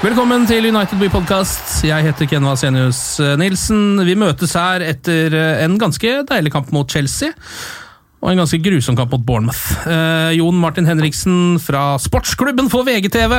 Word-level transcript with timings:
Velkommen 0.00 0.46
til 0.48 0.64
United 0.64 0.96
By 0.96 1.10
Podcast. 1.12 1.82
Jeg 1.84 2.06
heter 2.06 2.24
Ken 2.24 2.46
Vasenius 2.48 3.18
Nilsen. 3.36 4.00
Vi 4.08 4.14
møtes 4.16 4.54
her 4.56 4.80
etter 4.80 5.34
en 5.60 5.74
ganske 5.76 6.22
deilig 6.24 6.52
kamp 6.54 6.70
mot 6.72 6.88
Chelsea. 6.88 7.28
Og 8.20 8.28
en 8.34 8.36
ganske 8.42 8.58
grusom 8.60 8.96
kamp 8.98 9.14
mot 9.14 9.22
Bournemouth. 9.24 9.60
Eh, 9.88 10.34
Jon 10.36 10.56
Martin 10.60 10.84
Henriksen 10.84 11.54
fra 11.64 11.94
Sportsklubben 11.96 12.66
for 12.68 12.84
VGTV. 12.84 13.32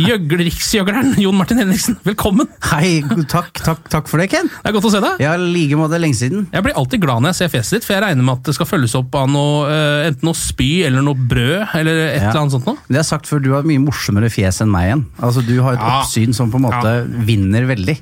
Gjøgleriksgjøgleren 0.00 1.10
Jon 1.20 1.36
Martin 1.36 1.60
Henriksen, 1.60 1.98
velkommen! 2.06 2.48
Hei, 2.70 3.02
takk, 3.28 3.50
takk, 3.60 3.82
takk 3.92 4.08
for 4.08 4.22
det, 4.22 4.30
Ken. 4.32 4.48
Det 4.48 4.70
er 4.70 4.76
godt 4.78 4.88
å 4.88 4.92
se 4.94 5.02
deg. 5.04 5.20
Ja, 5.20 5.34
like 5.36 5.76
måte 5.76 6.00
lenge 6.00 6.16
siden. 6.16 6.46
Jeg 6.56 6.64
blir 6.64 6.72
alltid 6.80 7.02
glad 7.04 7.20
når 7.20 7.34
jeg 7.34 7.38
ser 7.42 7.52
fjeset 7.52 7.76
ditt, 7.76 7.84
for 7.84 7.98
jeg 7.98 8.04
regner 8.06 8.24
med 8.24 8.38
at 8.38 8.48
det 8.48 8.56
skal 8.56 8.70
følges 8.70 8.96
opp 8.96 9.20
av 9.20 9.28
noe, 9.28 9.68
eh, 9.68 10.06
enten 10.08 10.30
noe 10.30 10.40
spy 10.40 10.70
eller 10.88 11.04
noe 11.04 11.20
brød, 11.20 11.76
eller 11.82 12.00
et 12.06 12.22
Ja. 12.22 12.30
eller 12.30 12.40
annet 12.46 12.56
sånt 12.56 12.66
noe. 12.72 12.80
Det 12.88 13.02
er 13.02 13.08
sagt 13.12 13.28
før, 13.28 13.44
du 13.44 13.50
har 13.52 13.60
et 13.60 13.68
mye 13.74 13.84
morsommere 13.84 14.32
fjes 14.32 14.62
enn 14.64 14.72
meg 14.72 14.88
igjen. 14.88 15.04
Altså, 15.20 15.44
Du 15.44 15.60
har 15.60 15.74
et 15.76 15.80
Ja. 15.84 16.00
oppsyn 16.00 16.32
som 16.34 16.50
på 16.50 16.56
en 16.56 16.64
måte 16.70 16.94
vinner 17.28 17.68
veldig. 17.68 17.98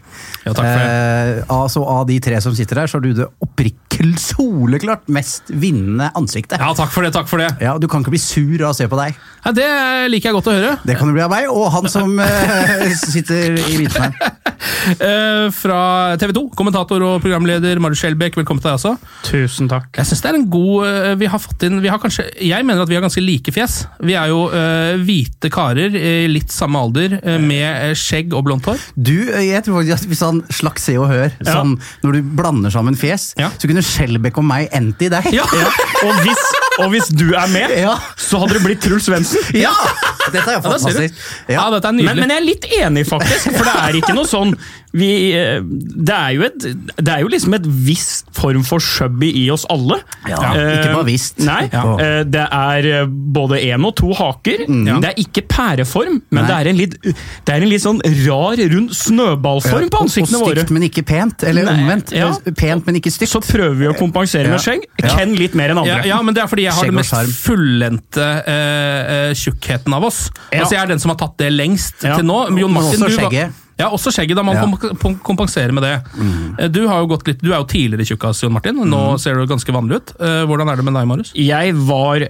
Ja, 0.47 0.53
takk 0.53 0.71
for 0.71 0.79
det. 0.79 0.87
Eh, 0.87 1.45
altså, 1.51 1.83
Av 1.83 2.07
de 2.07 2.21
tre 2.21 2.41
som 2.41 2.55
sitter 2.55 2.77
her, 2.79 2.87
så 2.87 2.95
har 2.95 3.01
du 3.01 3.13
det 3.13 3.27
oppriktig 3.43 3.75
soleklart 4.21 5.09
mest 5.13 5.51
vinnende 5.53 6.11
ansiktet. 6.19 6.59
Ja, 6.63 6.73
takk 6.77 6.93
for 6.95 7.07
det, 7.07 7.13
takk 7.15 7.29
for 7.31 7.43
det. 7.43 7.51
Ja, 7.63 7.77
Du 7.79 7.89
kan 7.91 8.03
ikke 8.05 8.15
bli 8.15 8.21
sur 8.23 8.63
av 8.63 8.73
å 8.73 8.77
se 8.77 8.89
på 8.91 8.99
deg. 8.99 9.17
Ja, 9.43 9.51
det 9.57 9.67
liker 10.13 10.31
jeg 10.31 10.37
godt 10.39 10.51
å 10.53 10.55
høre. 10.55 10.73
Det 10.87 10.95
kan 10.99 11.09
du 11.11 11.15
bli 11.17 11.23
av 11.25 11.33
meg, 11.33 11.49
og 11.51 11.67
han 11.75 11.89
som 11.91 12.13
uh, 12.19 12.93
sitter 13.15 13.57
i 13.59 13.79
midten 13.81 14.05
her. 14.05 14.39
Uh, 15.03 15.49
fra 15.63 15.81
TV 16.21 16.35
2, 16.37 16.45
kommentator 16.59 17.03
og 17.07 17.17
programleder 17.25 17.81
Marius 17.83 18.03
Skjelbæk, 18.05 18.39
velkommen 18.39 18.63
til 18.63 18.71
deg 18.71 18.79
også. 18.79 18.93
Tusen 19.27 19.71
takk. 19.71 19.89
Jeg 19.99 20.11
synes 20.11 20.23
det 20.23 20.31
er 20.31 20.39
en 20.39 20.47
god 20.53 20.87
uh, 20.87 21.09
Vi 21.19 21.31
har 21.33 21.43
fått 21.43 21.67
inn 21.67 21.81
vi 21.83 21.91
har 21.91 21.99
kanskje, 22.03 22.29
Jeg 22.43 22.67
mener 22.67 22.85
at 22.85 22.91
vi 22.91 22.97
har 22.99 23.03
ganske 23.05 23.23
like 23.25 23.55
fjes. 23.55 23.81
Vi 24.03 24.15
er 24.19 24.31
jo 24.31 24.45
hvite 25.03 25.51
karer 25.53 25.95
i 25.99 26.29
litt 26.31 26.53
samme 26.53 26.79
alder, 26.79 27.15
med 27.43 27.97
skjegg 27.99 28.35
og 28.37 28.45
blondt 28.47 28.67
hår. 28.69 28.81
Du, 28.95 29.15
jeg 29.43 29.63
tror 29.65 29.81
faktisk 29.81 29.97
at 29.97 30.09
Hvis 30.11 30.23
han 30.25 30.41
slags 30.53 30.87
Se 30.87 30.95
og 30.99 31.09
Hør, 31.11 31.31
Ja. 31.43 31.55
sånn, 31.57 31.75
når 32.03 32.17
du 32.19 32.31
blander 32.39 32.73
sammen 32.75 32.97
fjes, 32.99 33.33
Ja. 33.39 33.51
så 33.59 33.69
kunne 33.71 33.83
Skjelbæk 33.93 34.39
og 34.41 34.47
meg 34.49 34.71
endte 34.77 35.09
i 35.09 35.11
deg. 35.13 35.27
Ja! 35.37 35.45
Og 36.07 36.23
hvis, 36.25 36.43
og 36.81 36.91
hvis 36.95 37.09
du 37.13 37.33
er 37.35 37.49
med, 37.53 37.75
Ja. 37.79 37.97
så 38.17 38.39
hadde 38.43 38.55
det 38.59 38.63
blitt 38.65 38.81
Truls 38.85 39.05
Svendsen. 39.09 39.43
Ja! 39.59 39.73
Dette 40.33 40.45
er 40.49 40.55
jo 40.61 40.63
fantastisk. 40.65 41.15
Ja, 41.51 41.67
dette 41.75 41.89
er 41.91 41.93
nydelig. 41.99 42.21
men 42.23 42.31
jeg 42.31 42.39
er 42.39 42.47
litt 42.47 42.67
enig, 42.79 43.07
faktisk. 43.09 43.51
For 43.57 43.65
det 43.67 43.75
er 43.83 43.99
ikke 44.01 44.15
noe 44.17 44.29
sånn 44.31 44.55
vi, 44.93 45.33
eh, 45.33 45.63
det, 45.65 46.13
er 46.13 46.33
jo 46.37 46.43
et, 46.45 46.65
det 47.01 47.09
er 47.09 47.23
jo 47.25 47.29
liksom 47.33 47.55
et 47.57 47.65
visst 47.65 48.27
form 48.37 48.61
for 48.69 48.79
shubby 48.85 49.31
i 49.41 49.47
oss 49.51 49.65
alle. 49.73 49.97
Ja, 50.29 50.37
Eh, 50.53 50.83
ikke 50.83 50.93
bare 50.99 51.07
visst. 51.09 51.39
Nei, 51.41 51.63
Ja. 51.73 51.83
eh, 51.97 52.25
det 52.29 52.43
er 52.53 52.89
eh, 53.01 53.07
både 53.09 53.57
én 53.65 53.87
og 53.89 53.95
to 53.97 54.13
haker. 54.13 54.67
Det 54.69 55.09
er 55.09 55.17
ikke 55.17 55.47
pæreform, 55.49 56.21
men 56.31 56.45
det 56.47 56.55
er, 56.59 56.69
en 56.69 56.77
litt, 56.77 56.99
det 57.03 57.49
er 57.55 57.63
en 57.65 57.69
litt 57.73 57.81
sånn 57.83 58.03
rar, 58.27 58.61
rund 58.75 58.91
snøballform 58.93 59.89
på 59.89 59.97
og, 59.97 60.03
og 60.03 60.07
ansiktene 60.11 60.43
våre. 60.45 60.61
stygt, 60.61 60.71
men 60.77 60.83
ikke 60.91 61.05
pent. 61.09 61.43
Eller 61.49 61.65
Nei, 61.71 61.79
omvendt. 61.81 62.13
ja. 62.13 62.29
Pent, 62.53 62.85
men 62.87 63.01
ikke 63.01 63.11
stygt. 63.17 63.33
Så 63.33 63.41
prøver 63.41 63.75
vi 63.81 63.89
å 63.89 63.97
kompensere 63.97 64.53
med 64.53 64.61
skjegg. 64.61 64.85
Ja. 65.03 65.17
Ken 65.17 65.33
litt 65.41 65.57
mer 65.59 65.73
enn 65.73 65.81
ja, 65.87 65.97
andre. 65.97 66.09
ja, 66.13 66.21
men 66.23 66.35
det 66.37 66.45
er 66.45 66.53
fordi 66.53 66.62
jeg 66.63 66.77
har 66.77 66.89
den 66.91 66.99
mest 66.99 67.35
fullendte 67.43 68.29
uh, 68.47 68.53
eh, 68.53 69.33
tjukkheten 69.39 69.95
av 69.97 70.07
oss. 70.09 70.25
Ja. 70.51 70.63
Altså 70.63 70.77
Jeg 70.77 70.83
er 70.85 70.93
den 70.95 71.03
som 71.03 71.13
har 71.15 71.21
tatt 71.21 71.37
det 71.43 71.51
lengst 71.53 72.05
Ja. 72.07 72.17
til 72.17 72.29
nå. 72.29 72.45
Jon 72.59 72.73
Martin, 72.73 73.03
også 73.03 73.11
du 73.11 73.19
skjegget. 73.19 73.59
Ja, 73.81 73.89
også 73.91 74.13
skjegget. 74.15 74.37
Da 74.37 74.43
man 74.47 74.57
Ja. 74.57 74.63
kom- 74.97 75.19
kom- 75.19 75.49
med 75.75 75.83
det. 75.83 76.05
Mm. 76.17 76.73
Du, 76.73 76.87
har 76.89 77.01
jo 77.01 77.07
gått 77.07 77.27
litt, 77.27 77.43
du 77.43 77.53
er 77.53 77.59
jo 77.59 77.65
tidligere 77.65 78.07
tjukkas, 78.07 78.43
Jon 78.43 78.53
Martin. 78.53 78.77
Nå 78.77 79.19
ser 79.19 79.35
du 79.35 79.47
ganske 79.47 79.73
vanlig 79.73 79.97
ut. 79.97 80.13
Eh, 80.21 80.45
Hvordan 80.47 80.71
er 80.71 80.77
det 80.77 80.85
med 80.85 80.95
deg, 80.95 81.07
Marius? 81.09 81.33
Jeg 81.35 81.75
var 81.75 82.29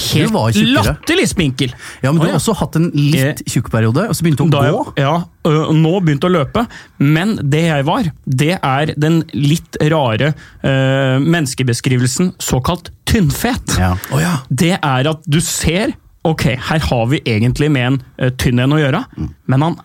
helt 0.00 0.58
latterlig 0.78 1.28
spinkel. 1.30 1.74
Ja, 2.02 2.12
men 2.12 2.20
du 2.22 2.26
har 2.28 2.38
også 2.38 2.54
hatt 2.58 2.78
en 2.80 2.90
litt 2.94 3.42
tjukk 3.48 3.70
periode, 3.72 4.08
og 4.08 4.16
så 4.16 4.24
begynte 4.26 4.46
du 4.46 4.48
å 4.48 4.54
Da 4.54 4.70
gå. 4.72 4.82
ja, 5.00 5.14
nå 5.74 5.92
begynte 6.04 6.28
å 6.28 6.32
løpe. 6.32 6.64
Men 7.02 7.36
det 7.42 7.64
jeg 7.66 7.86
var, 7.88 8.10
det 8.24 8.52
er 8.58 8.92
den 8.96 9.22
litt 9.36 9.78
rare 9.92 10.32
uh, 10.64 11.16
menneskebeskrivelsen 11.22 12.34
såkalt 12.42 12.92
tynnfet. 13.08 13.78
Ja. 13.80 13.94
Det 14.48 14.76
er 14.78 15.10
at 15.14 15.24
du 15.26 15.40
ser 15.44 15.96
Ok, 16.28 16.42
her 16.50 16.82
har 16.82 17.04
vi 17.08 17.20
egentlig 17.30 17.70
med 17.72 17.86
en 17.86 17.98
uh, 18.20 18.28
tynn 18.36 18.58
en 18.60 18.74
å 18.74 18.80
gjøre, 18.80 18.98
men 19.48 19.62
han 19.64 19.76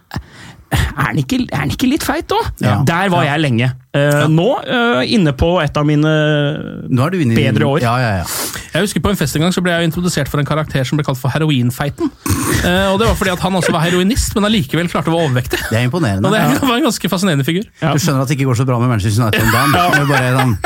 er 0.73 1.07
han 1.09 1.19
ikke, 1.21 1.43
er 1.53 1.71
ikke 1.71 1.89
litt 1.89 2.03
feit 2.05 2.31
òg? 2.33 2.49
Ja. 2.63 2.79
Der 2.87 3.09
var 3.13 3.25
jeg 3.27 3.41
lenge. 3.43 3.71
Eh, 3.93 4.23
Nå 4.33 4.47
uh, 4.65 5.03
inne 5.05 5.35
på 5.37 5.51
et 5.61 5.75
av 5.77 5.85
mine 5.85 6.09
Nå 6.89 7.03
er 7.05 7.11
du 7.13 7.19
inne 7.21 7.35
i 7.35 7.43
bedre 7.43 7.67
år. 7.69 7.83
Ja, 7.83 7.91
ja, 8.01 8.11
ja. 8.23 8.61
Jeg 8.73 8.87
husker 8.87 9.03
På 9.05 9.11
en 9.11 9.19
fest 9.19 9.37
en 9.37 9.43
gang 9.45 9.53
så 9.53 9.61
ble 9.61 9.69
jeg 9.75 9.85
introdusert 9.85 10.31
for 10.31 10.41
en 10.41 10.47
karakter 10.49 10.81
som 10.89 10.97
ble 10.97 11.05
kalt 11.05 11.19
for 11.21 11.29
heroinfeiten. 11.29 12.09
Uh, 12.63 12.89
og 12.89 12.97
Det 13.01 13.05
var 13.05 13.17
fordi 13.19 13.33
at 13.35 13.43
han 13.45 13.59
også 13.59 13.73
var 13.75 13.85
heroinist, 13.85 14.33
men 14.33 14.49
allikevel 14.49 14.89
klarte 14.89 15.11
å 15.11 15.17
være 15.17 15.29
overvektig. 15.29 15.61
Det 15.69 15.77
er 15.77 15.85
imponerende. 15.85 16.25
Og 16.25 16.33
det 16.33 16.41
Ja. 16.41 16.57
var 16.65 16.79
en 16.79 16.87
ganske 16.89 17.11
fascinerende 17.11 17.45
figur. 17.45 17.67
Ja. 17.83 17.93
Du 17.93 18.01
skjønner 18.01 18.25
at 18.25 18.31
det 18.33 18.39
ikke 18.39 18.49
går 18.49 18.61
så 18.63 18.65
bra 18.65 18.79
med 18.81 18.89
Manchester 18.89 19.27
United 19.27 19.45
om 19.45 19.53
dagen. 19.53 20.09
Bare 20.09 20.33
sånn. 20.39 20.57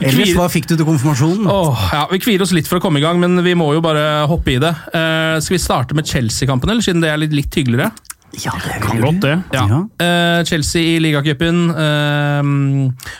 Ellers, 0.00 0.32
hva 0.36 0.48
fikk 0.52 0.66
du 0.70 0.74
til 0.76 0.86
konfirmasjonen? 0.88 1.46
Oh, 1.50 1.76
ja, 1.92 2.06
Vi 2.10 2.18
kvier 2.24 2.42
oss 2.44 2.52
litt 2.56 2.68
for 2.68 2.80
å 2.80 2.82
komme 2.82 3.00
i 3.00 3.04
gang, 3.04 3.20
men 3.20 3.36
vi 3.44 3.54
må 3.58 3.68
jo 3.76 3.84
bare 3.84 4.24
hoppe 4.30 4.56
i 4.56 4.58
det. 4.62 4.72
Uh, 4.92 5.36
skal 5.44 5.56
vi 5.56 5.62
starte 5.62 5.96
med 5.96 6.08
Chelsea-kampen, 6.08 6.72
eller 6.72 6.84
siden 6.84 7.04
det 7.04 7.12
er 7.12 7.20
litt, 7.20 7.36
litt 7.36 7.52
hyggeligere? 7.60 7.92
Ja, 8.34 8.52
det 8.60 8.82
Kan 8.82 9.00
godt 9.00 9.22
det. 9.22 9.36
Ja. 9.54 9.64
Ja. 9.70 9.80
Eh, 10.02 10.44
Chelsea 10.44 10.96
i 10.96 10.98
ligacupen 11.00 11.70
eh, 11.70 12.42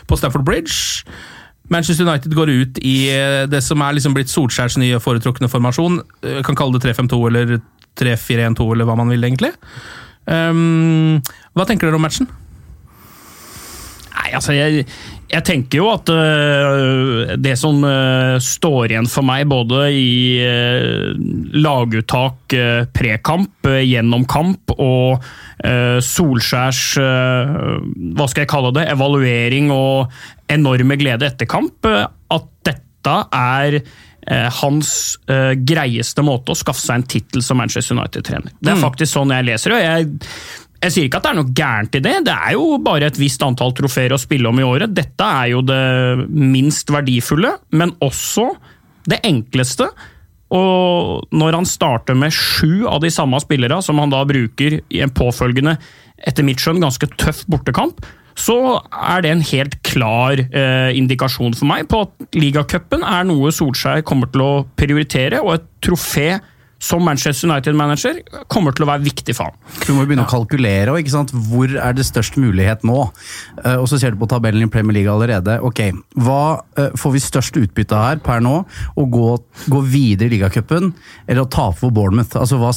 på 0.07 0.17
Stamford 0.19 0.45
Bridge. 0.45 1.03
Manchester 1.69 2.07
United 2.07 2.35
går 2.35 2.49
ut 2.49 2.79
i 2.85 3.09
eh, 3.11 3.43
det 3.49 3.63
som 3.63 3.81
er 3.83 3.97
liksom 3.97 4.15
blitt 4.15 4.31
Solskjærs 4.31 4.77
nye 4.79 4.99
foretrukne 5.03 5.49
formasjon. 5.51 6.01
Jeg 6.23 6.45
kan 6.47 6.55
kalle 6.55 6.79
det 6.79 6.85
3-5-2 6.95 7.21
eller 7.31 7.59
3-4-1-2 7.99 8.71
eller 8.73 8.87
hva 8.87 8.95
man 8.99 9.11
vil, 9.11 9.23
egentlig. 9.23 9.51
Um, 10.27 11.19
hva 11.55 11.65
tenker 11.67 11.87
dere 11.87 11.99
om 11.99 12.03
matchen? 12.03 12.27
Nei, 14.17 14.29
altså 14.35 14.55
jeg, 14.55 14.85
jeg 15.27 15.43
tenker 15.43 15.81
jo 15.81 15.89
at 15.91 16.09
øh, 16.13 17.33
det 17.43 17.57
som 17.59 17.81
øh, 17.83 18.37
står 18.43 18.93
igjen 18.93 19.09
for 19.11 19.27
meg, 19.27 19.47
både 19.49 19.81
i 19.91 20.39
øh, 20.45 21.13
laguttak, 21.57 22.55
prekamp, 22.95 23.67
gjennom 23.67 24.25
kamp 24.29 24.71
og 24.77 25.23
Solskjærs 25.57 26.81
hva 26.97 28.27
skal 28.29 28.43
jeg 28.43 28.49
kalle 28.51 28.69
det, 28.75 28.83
evaluering 28.93 29.71
og 29.73 30.13
enorme 30.53 30.95
glede 31.01 31.25
etter 31.27 31.49
kamp, 31.49 31.87
at 31.87 32.45
dette 32.67 33.15
er 33.33 33.79
eh, 34.27 34.49
hans 34.61 34.91
eh, 35.31 35.53
greieste 35.57 36.23
måte 36.25 36.53
å 36.53 36.59
skaffe 36.59 36.83
seg 36.83 37.01
en 37.01 37.07
tittel 37.15 37.45
som 37.45 37.59
Manchester 37.61 37.97
United-trener. 37.97 38.53
Det 38.59 38.73
er 38.73 38.81
faktisk 38.81 39.13
sånn 39.15 39.33
jeg 39.35 39.47
leser 39.49 39.73
det. 39.73 39.79
og 39.79 39.87
jeg 39.87 40.66
jeg 40.83 40.93
sier 40.93 41.07
ikke 41.07 41.19
at 41.19 41.25
det 41.25 41.31
er 41.31 41.37
noe 41.39 41.55
gærent 41.57 41.95
i 41.97 42.01
det, 42.03 42.13
det 42.27 42.33
er 42.35 42.53
jo 42.53 42.77
bare 42.83 43.09
et 43.09 43.17
visst 43.17 43.41
antall 43.45 43.73
trofeer 43.77 44.13
å 44.13 44.21
spille 44.21 44.49
om 44.49 44.59
i 44.61 44.65
året. 44.65 44.93
Dette 44.93 45.25
er 45.25 45.51
jo 45.55 45.63
det 45.65 46.27
minst 46.29 46.91
verdifulle, 46.93 47.55
men 47.73 47.95
også 48.05 48.51
det 49.09 49.19
enkleste. 49.25 49.87
Og 50.53 51.25
når 51.35 51.57
han 51.57 51.67
starter 51.67 52.15
med 52.15 52.35
sju 52.35 52.85
av 52.87 53.01
de 53.03 53.11
samme 53.11 53.39
spillere, 53.43 53.81
som 53.83 53.99
han 53.99 54.13
da 54.13 54.21
bruker 54.27 54.79
i 54.79 55.01
en 55.03 55.11
påfølgende, 55.11 55.75
etter 56.27 56.45
mitt 56.45 56.61
skjønn, 56.61 56.81
ganske 56.83 57.09
tøff 57.19 57.43
bortekamp, 57.51 58.05
så 58.37 58.77
er 58.93 59.23
det 59.25 59.31
en 59.33 59.47
helt 59.49 59.79
klar 59.87 60.37
eh, 60.37 60.91
indikasjon 60.97 61.55
for 61.57 61.69
meg 61.69 61.87
på 61.89 62.03
at 62.05 62.37
ligacupen 62.37 63.01
er 63.01 63.25
noe 63.25 63.49
Solskjær 63.53 64.05
kommer 64.05 64.29
til 64.29 64.43
å 64.45 64.51
prioritere, 64.77 65.41
og 65.41 65.55
et 65.57 65.65
trofé 65.83 66.29
som 66.79 67.01
Manchester 67.03 67.49
United-manager 67.49 68.19
kommer 68.53 68.75
til 68.75 68.85
å 68.85 68.89
være 68.91 69.01
viktig 69.07 69.33
for 69.35 69.49
ham. 69.49 69.55
Du 69.81 69.93
må 69.95 70.03
jo 70.03 70.09
begynne 70.11 70.25
å 70.27 70.29
kalkulere, 70.29 70.93
ikke 71.01 71.13
sant? 71.13 71.31
hvor 71.49 71.71
er 71.73 71.95
det 71.97 72.05
størst 72.05 72.37
mulighet 72.37 72.83
nå? 72.85 72.99
Eh, 73.63 73.75
og 73.81 73.87
så 73.89 73.97
ser 73.97 74.13
du 74.13 74.19
på 74.21 74.27
tabellen 74.29 74.61
i 74.67 74.69
Premier 74.71 74.99
League 74.99 75.11
allerede. 75.11 75.57
Ok, 75.65 75.81
Hva 76.21 76.61
eh, 76.77 76.91
får 76.97 77.15
vi 77.15 77.23
størst 77.23 77.57
utbytte 77.57 77.97
av 77.97 78.05
her 78.11 78.21
per 78.23 78.43
nå? 78.45 78.55
Å 78.93 79.07
gå, 79.09 79.25
gå 79.73 79.81
videre 79.89 80.29
i 80.29 80.35
ligacupen, 80.37 80.91
eller 81.25 81.45
å 81.45 81.49
tape 81.49 81.79
for 81.81 81.93
Bournemouth? 81.95 82.37
Altså, 82.37 82.59
hva, 82.61 82.71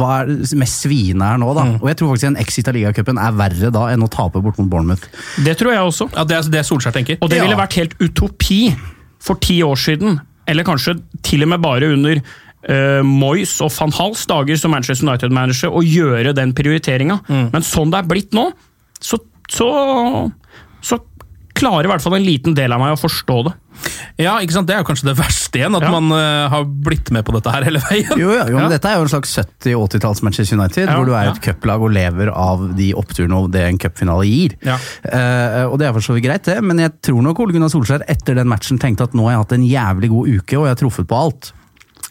hva 0.00 0.10
er 0.22 0.32
mest 0.60 0.84
sviende 0.86 1.28
her 1.28 1.40
nå, 1.42 1.52
da? 1.56 1.66
Og 1.82 1.88
jeg 1.90 2.00
tror 2.00 2.14
faktisk 2.14 2.30
en 2.32 2.40
exit 2.40 2.70
av 2.72 2.78
ligacupen 2.78 3.20
er 3.20 3.36
verre 3.36 3.72
da 3.74 3.86
enn 3.92 4.04
å 4.06 4.10
tape 4.12 4.40
bort 4.44 4.60
mot 4.62 4.70
Bournemouth. 4.72 5.04
Det 5.44 5.56
tror 5.60 5.74
jeg 5.76 5.84
også. 5.92 6.08
Ja, 6.16 6.24
Det 6.24 6.38
er 6.40 6.50
det 6.56 6.64
Solskjær 6.68 6.96
tenker. 6.96 7.18
Og 7.20 7.28
det 7.30 7.38
Ja. 7.42 7.44
ville 7.44 7.60
vært 7.60 7.76
helt 7.76 7.98
utopi 8.00 8.74
for 9.20 9.36
ti 9.36 9.60
år 9.64 9.76
siden, 9.76 10.20
eller 10.48 10.64
kanskje 10.64 10.98
til 11.24 11.42
og 11.44 11.48
med 11.54 11.62
bare 11.64 11.92
under 11.92 12.20
uh, 12.68 13.00
Moyes 13.06 13.56
og 13.64 13.72
van 13.78 13.92
Hals 13.98 14.26
dager 14.30 14.56
som 14.60 14.74
Manchester 14.74 15.06
United-manager, 15.08 15.72
å 15.74 15.82
gjøre 15.84 16.34
den 16.36 16.54
prioriteringa. 16.56 17.20
Men 17.28 17.62
sånn 17.66 17.90
det 17.94 18.02
er 18.02 18.08
blitt 18.10 18.32
nå, 18.36 18.50
så, 19.04 19.18
så, 19.52 19.68
så 20.84 21.00
klarer 21.54 21.86
i 21.86 21.90
hvert 21.92 22.02
fall 22.02 22.16
en 22.18 22.24
liten 22.26 22.56
del 22.56 22.72
av 22.74 22.80
meg 22.82 22.96
å 22.96 22.98
forstå 22.98 23.36
det. 23.46 23.52
Ja, 24.22 24.36
ikke 24.42 24.54
sant? 24.54 24.68
Det 24.68 24.74
er 24.76 24.80
jo 24.82 24.86
kanskje 24.86 25.08
det 25.08 25.16
verste 25.18 25.58
igjen, 25.58 25.74
at 25.76 25.82
Ja. 25.82 25.90
man 25.90 26.06
uh, 26.14 26.46
har 26.50 26.62
blitt 26.64 27.10
med 27.14 27.24
på 27.26 27.34
dette 27.34 27.50
her 27.50 27.64
hele 27.66 27.80
veien. 27.82 28.12
Jo, 28.18 28.30
ja, 28.34 28.44
jo, 28.48 28.54
men 28.56 28.68
Ja. 28.68 28.72
Dette 28.76 28.90
er 28.92 29.00
jo 29.00 29.06
en 29.06 29.10
slags 29.10 29.32
70-80-talls 29.38 30.22
Manchester 30.26 30.58
United, 30.58 30.86
Ja, 30.86 30.94
hvor 30.96 31.08
du 31.08 31.12
er 31.14 31.28
ja. 31.28 31.32
et 31.34 31.42
cuplag 31.42 31.82
og 31.82 31.90
lever 31.94 32.30
av 32.30 32.62
de 32.78 32.92
oppturene 32.98 33.40
og 33.42 33.50
det 33.54 33.64
en 33.66 33.80
cupfinale 33.82 34.26
gir. 34.30 34.54
Ja. 34.66 34.78
Eh, 35.04 35.64
og 35.66 35.76
det 35.82 35.88
er 35.88 35.96
for 35.98 36.06
så 36.06 36.14
vidt 36.16 36.26
greit, 36.28 36.46
det, 36.46 36.56
men 36.62 36.78
jeg 36.82 36.94
tror 37.10 37.22
nok 37.26 37.42
Ole 37.44 37.56
Gunnar 37.58 37.72
Solskjær 37.74 38.06
etter 38.08 38.38
den 38.38 38.48
matchen 38.50 38.78
tenkte 38.82 39.08
at 39.10 39.14
nå 39.18 39.26
har 39.26 39.34
jeg 39.36 39.42
hatt 39.44 39.56
en 39.58 39.66
jævlig 39.68 40.10
god 40.14 40.32
uke, 40.38 40.58
og 40.58 40.66
jeg 40.68 40.76
har 40.76 40.80
truffet 40.84 41.10
på 41.10 41.20
alt. 41.26 41.52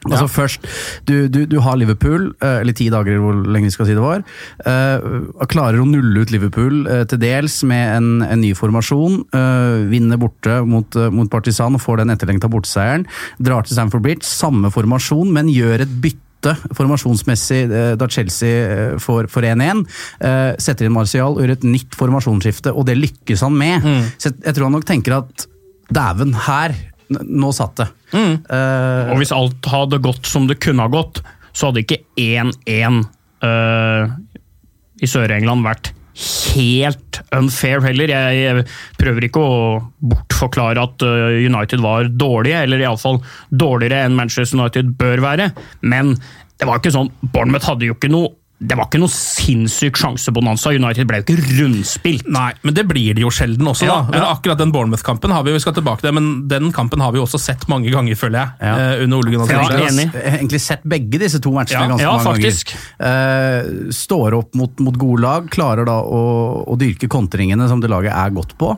Altså 0.10 0.28
først, 0.28 0.66
du, 1.08 1.28
du, 1.32 1.44
du 1.50 1.60
har 1.64 1.78
Liverpool, 1.80 2.32
eh, 2.44 2.60
eller 2.62 2.76
ti 2.76 2.90
dager 2.92 3.22
hvor 3.24 3.38
lenge 3.48 3.70
vi 3.70 3.76
skal 3.76 3.88
si 3.88 3.96
det 3.96 4.04
var. 4.04 4.24
Uh, 4.66 5.32
klarer 5.50 5.80
å 5.80 5.88
nulle 5.88 6.24
ut 6.24 6.34
Liverpool 6.34 6.84
uh, 6.90 7.04
til 7.10 7.22
dels 7.22 7.62
med 7.70 7.96
en, 7.98 8.10
en 8.26 8.42
ny 8.42 8.52
formasjon. 8.58 9.22
Uh, 9.36 9.86
vinner 9.92 10.20
borte 10.20 10.60
mot, 10.68 10.98
mot 11.14 11.32
Partisan 11.32 11.78
og 11.78 11.84
får 11.84 12.04
den 12.04 12.14
etterlengta 12.16 12.52
borteseieren. 12.52 13.08
Drar 13.44 13.68
til 13.68 13.78
Stamford 13.78 14.04
Bridge, 14.06 14.28
samme 14.28 14.72
formasjon, 14.74 15.32
men 15.34 15.52
gjør 15.54 15.86
et 15.86 15.98
bytte 16.04 16.20
formasjonsmessig 16.76 17.62
da 17.96 18.08
Chelsea 18.12 18.98
får 19.00 19.30
får 19.32 19.46
1-1. 19.54 19.86
eh, 20.28 20.50
Setter 20.60 20.90
inn 20.90 20.92
Martial, 20.92 21.38
gjør 21.40 21.54
et 21.54 21.64
nytt 21.64 21.96
formasjonsskifte, 21.96 22.74
og 22.76 22.84
det 22.90 22.98
lykkes 23.00 23.46
han 23.48 23.56
med. 23.56 23.88
Så 24.18 24.28
jeg, 24.28 24.42
jeg 24.50 24.58
tror 24.58 24.68
han 24.68 24.76
nok 24.76 24.88
tenker 24.90 25.22
at 25.22 25.46
dæven, 25.94 26.36
her 26.50 26.76
Nå 27.14 27.52
satt 27.54 27.78
det. 27.78 27.86
Eh, 28.14 29.12
Og 29.12 29.20
hvis 29.22 29.34
alt 29.36 29.66
hadde 29.72 30.02
gått 30.04 30.30
som 30.30 30.48
det 30.50 30.60
kunne 30.64 30.86
ha 30.86 30.92
gått, 30.94 31.24
så 31.54 31.70
hadde 31.70 31.84
ikke 31.84 32.02
1-1 32.18 33.04
uh, 33.46 34.14
i 35.04 35.10
Sør-England 35.10 35.66
vært 35.66 35.92
helt 36.54 37.20
unfair 37.34 37.82
heller. 37.82 38.12
Jeg, 38.14 38.66
prøver 39.02 39.26
ikke 39.28 39.42
å 39.42 39.56
bortforklare 40.14 40.84
at 40.86 41.06
øh, 41.06 41.40
United 41.42 41.82
var 41.82 42.10
dårlige, 42.10 42.62
eller 42.68 42.84
iallfall 42.84 43.18
dårligere 43.50 44.04
enn 44.06 44.18
Manchester 44.18 44.60
United 44.60 44.94
bør 45.00 45.24
være, 45.26 45.50
men 45.82 46.14
det 46.62 46.70
var 46.70 46.80
ikke 46.80 46.94
sånn 46.94 47.10
Bournemouth 47.34 47.66
hadde 47.68 47.90
jo 47.90 47.98
ikke 47.98 48.12
noe 48.14 48.30
det 48.64 48.78
var 48.80 48.88
ikke 48.88 49.02
noe 49.02 49.12
sinnssyk 49.12 49.98
sjansebonanza. 50.00 50.72
United 50.78 51.08
ble 51.10 51.20
jo 51.22 51.26
ikke 51.28 51.58
rundspilt. 51.60 52.28
Nei, 52.32 52.50
men 52.64 52.76
det 52.78 52.86
blir 52.90 53.18
det 53.18 53.26
jo 53.26 53.32
sjelden 53.34 53.68
også, 53.70 53.88
Ja, 53.88 54.00
da. 54.02 54.12
Men 54.14 54.24
ja. 54.24 54.30
akkurat 54.34 54.62
den 54.62 54.72
Bournemouth-kampen 54.74 55.34
har 55.36 55.44
vi 55.46 55.52
jo, 55.52 55.58
vi 55.60 55.64
skal 55.66 55.76
tilbake 55.78 56.04
til 56.06 56.14
men 56.16 56.30
den 56.52 56.72
kampen 56.76 57.02
har 57.04 57.14
vi 57.14 57.20
jo 57.20 57.26
også 57.28 57.40
sett 57.42 57.66
mange 57.72 57.92
ganger, 57.94 58.16
føler 58.20 58.40
jeg. 58.40 58.54
Ja. 58.64 58.74
eh, 58.94 59.04
under 59.04 59.20
Ole 59.20 59.34
Gunnar 59.34 59.52
Ja, 59.52 59.64
Solskjær. 59.68 60.14
har 60.14 60.38
egentlig 60.38 60.62
sett 60.64 60.84
begge 60.96 61.20
disse 61.22 61.42
to 61.44 61.52
matchene 61.56 61.84
Ja, 61.84 61.90
ganske 61.92 62.06
ja, 62.08 62.14
mange 62.18 62.30
faktisk. 62.30 62.74
ganger. 63.00 63.84
Uh, 63.84 63.92
står 63.96 64.38
opp 64.38 64.56
mot, 64.60 64.80
mot 64.86 64.98
gode 65.00 65.24
lag, 65.26 65.50
klarer 65.54 65.88
da 65.90 66.00
å, 66.04 66.22
å 66.70 66.78
dyrke 66.80 67.10
kontringene 67.12 67.68
som 67.72 67.82
det 67.84 67.92
laget 67.92 68.14
er 68.16 68.34
godt 68.36 68.56
på. 68.60 68.74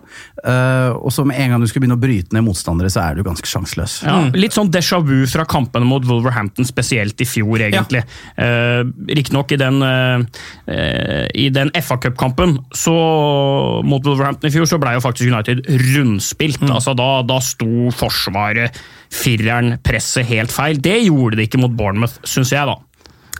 Uh, 0.45 0.91
og 0.99 1.11
så 1.13 1.25
med 1.27 1.39
en 1.41 1.55
gang 1.55 1.63
du 1.63 1.69
skal 1.69 1.83
begynne 1.83 1.97
å 1.97 2.01
bryte 2.01 2.35
ned 2.35 2.45
motstandere, 2.47 2.89
så 2.93 3.03
er 3.05 3.19
du 3.19 3.23
ganske 3.25 3.47
sjanseløs. 3.49 3.99
Ja, 4.05 4.17
Litt 4.35 4.55
sånn 4.55 4.71
déjà 4.73 4.99
vu 5.05 5.25
fra 5.29 5.45
kampene 5.49 5.87
mot 5.87 6.05
Wolverhampton, 6.07 6.67
spesielt 6.67 7.19
i 7.21 7.27
fjor, 7.29 7.61
egentlig. 7.65 8.03
Eh, 8.37 8.81
Riktignok 9.15 9.51
i 9.55 9.59
den, 9.61 9.74
eh, 9.83 10.23
eh, 10.71 11.25
i 11.35 11.49
den 11.53 11.71
FA 11.81 11.97
Cup-kampen 12.01 12.57
mot 12.59 14.07
Wolverhampton 14.07 14.49
i 14.49 14.53
fjor, 14.53 14.67
så 14.69 14.79
ble 14.81 14.95
jo 14.95 15.03
faktisk 15.03 15.31
United 15.31 15.63
rundspilt. 15.95 16.63
Altså 16.69 16.95
da, 16.97 17.09
da 17.27 17.39
sto 17.43 17.91
forsvaret, 17.95 18.75
fireren, 19.13 19.77
presset 19.85 20.27
helt 20.31 20.53
feil. 20.53 20.81
Det 20.81 20.99
gjorde 21.05 21.39
det 21.39 21.49
ikke 21.49 21.63
mot 21.63 21.75
Bournemouth, 21.75 22.19
syns 22.27 22.53
jeg, 22.55 22.67
da. 22.69 22.79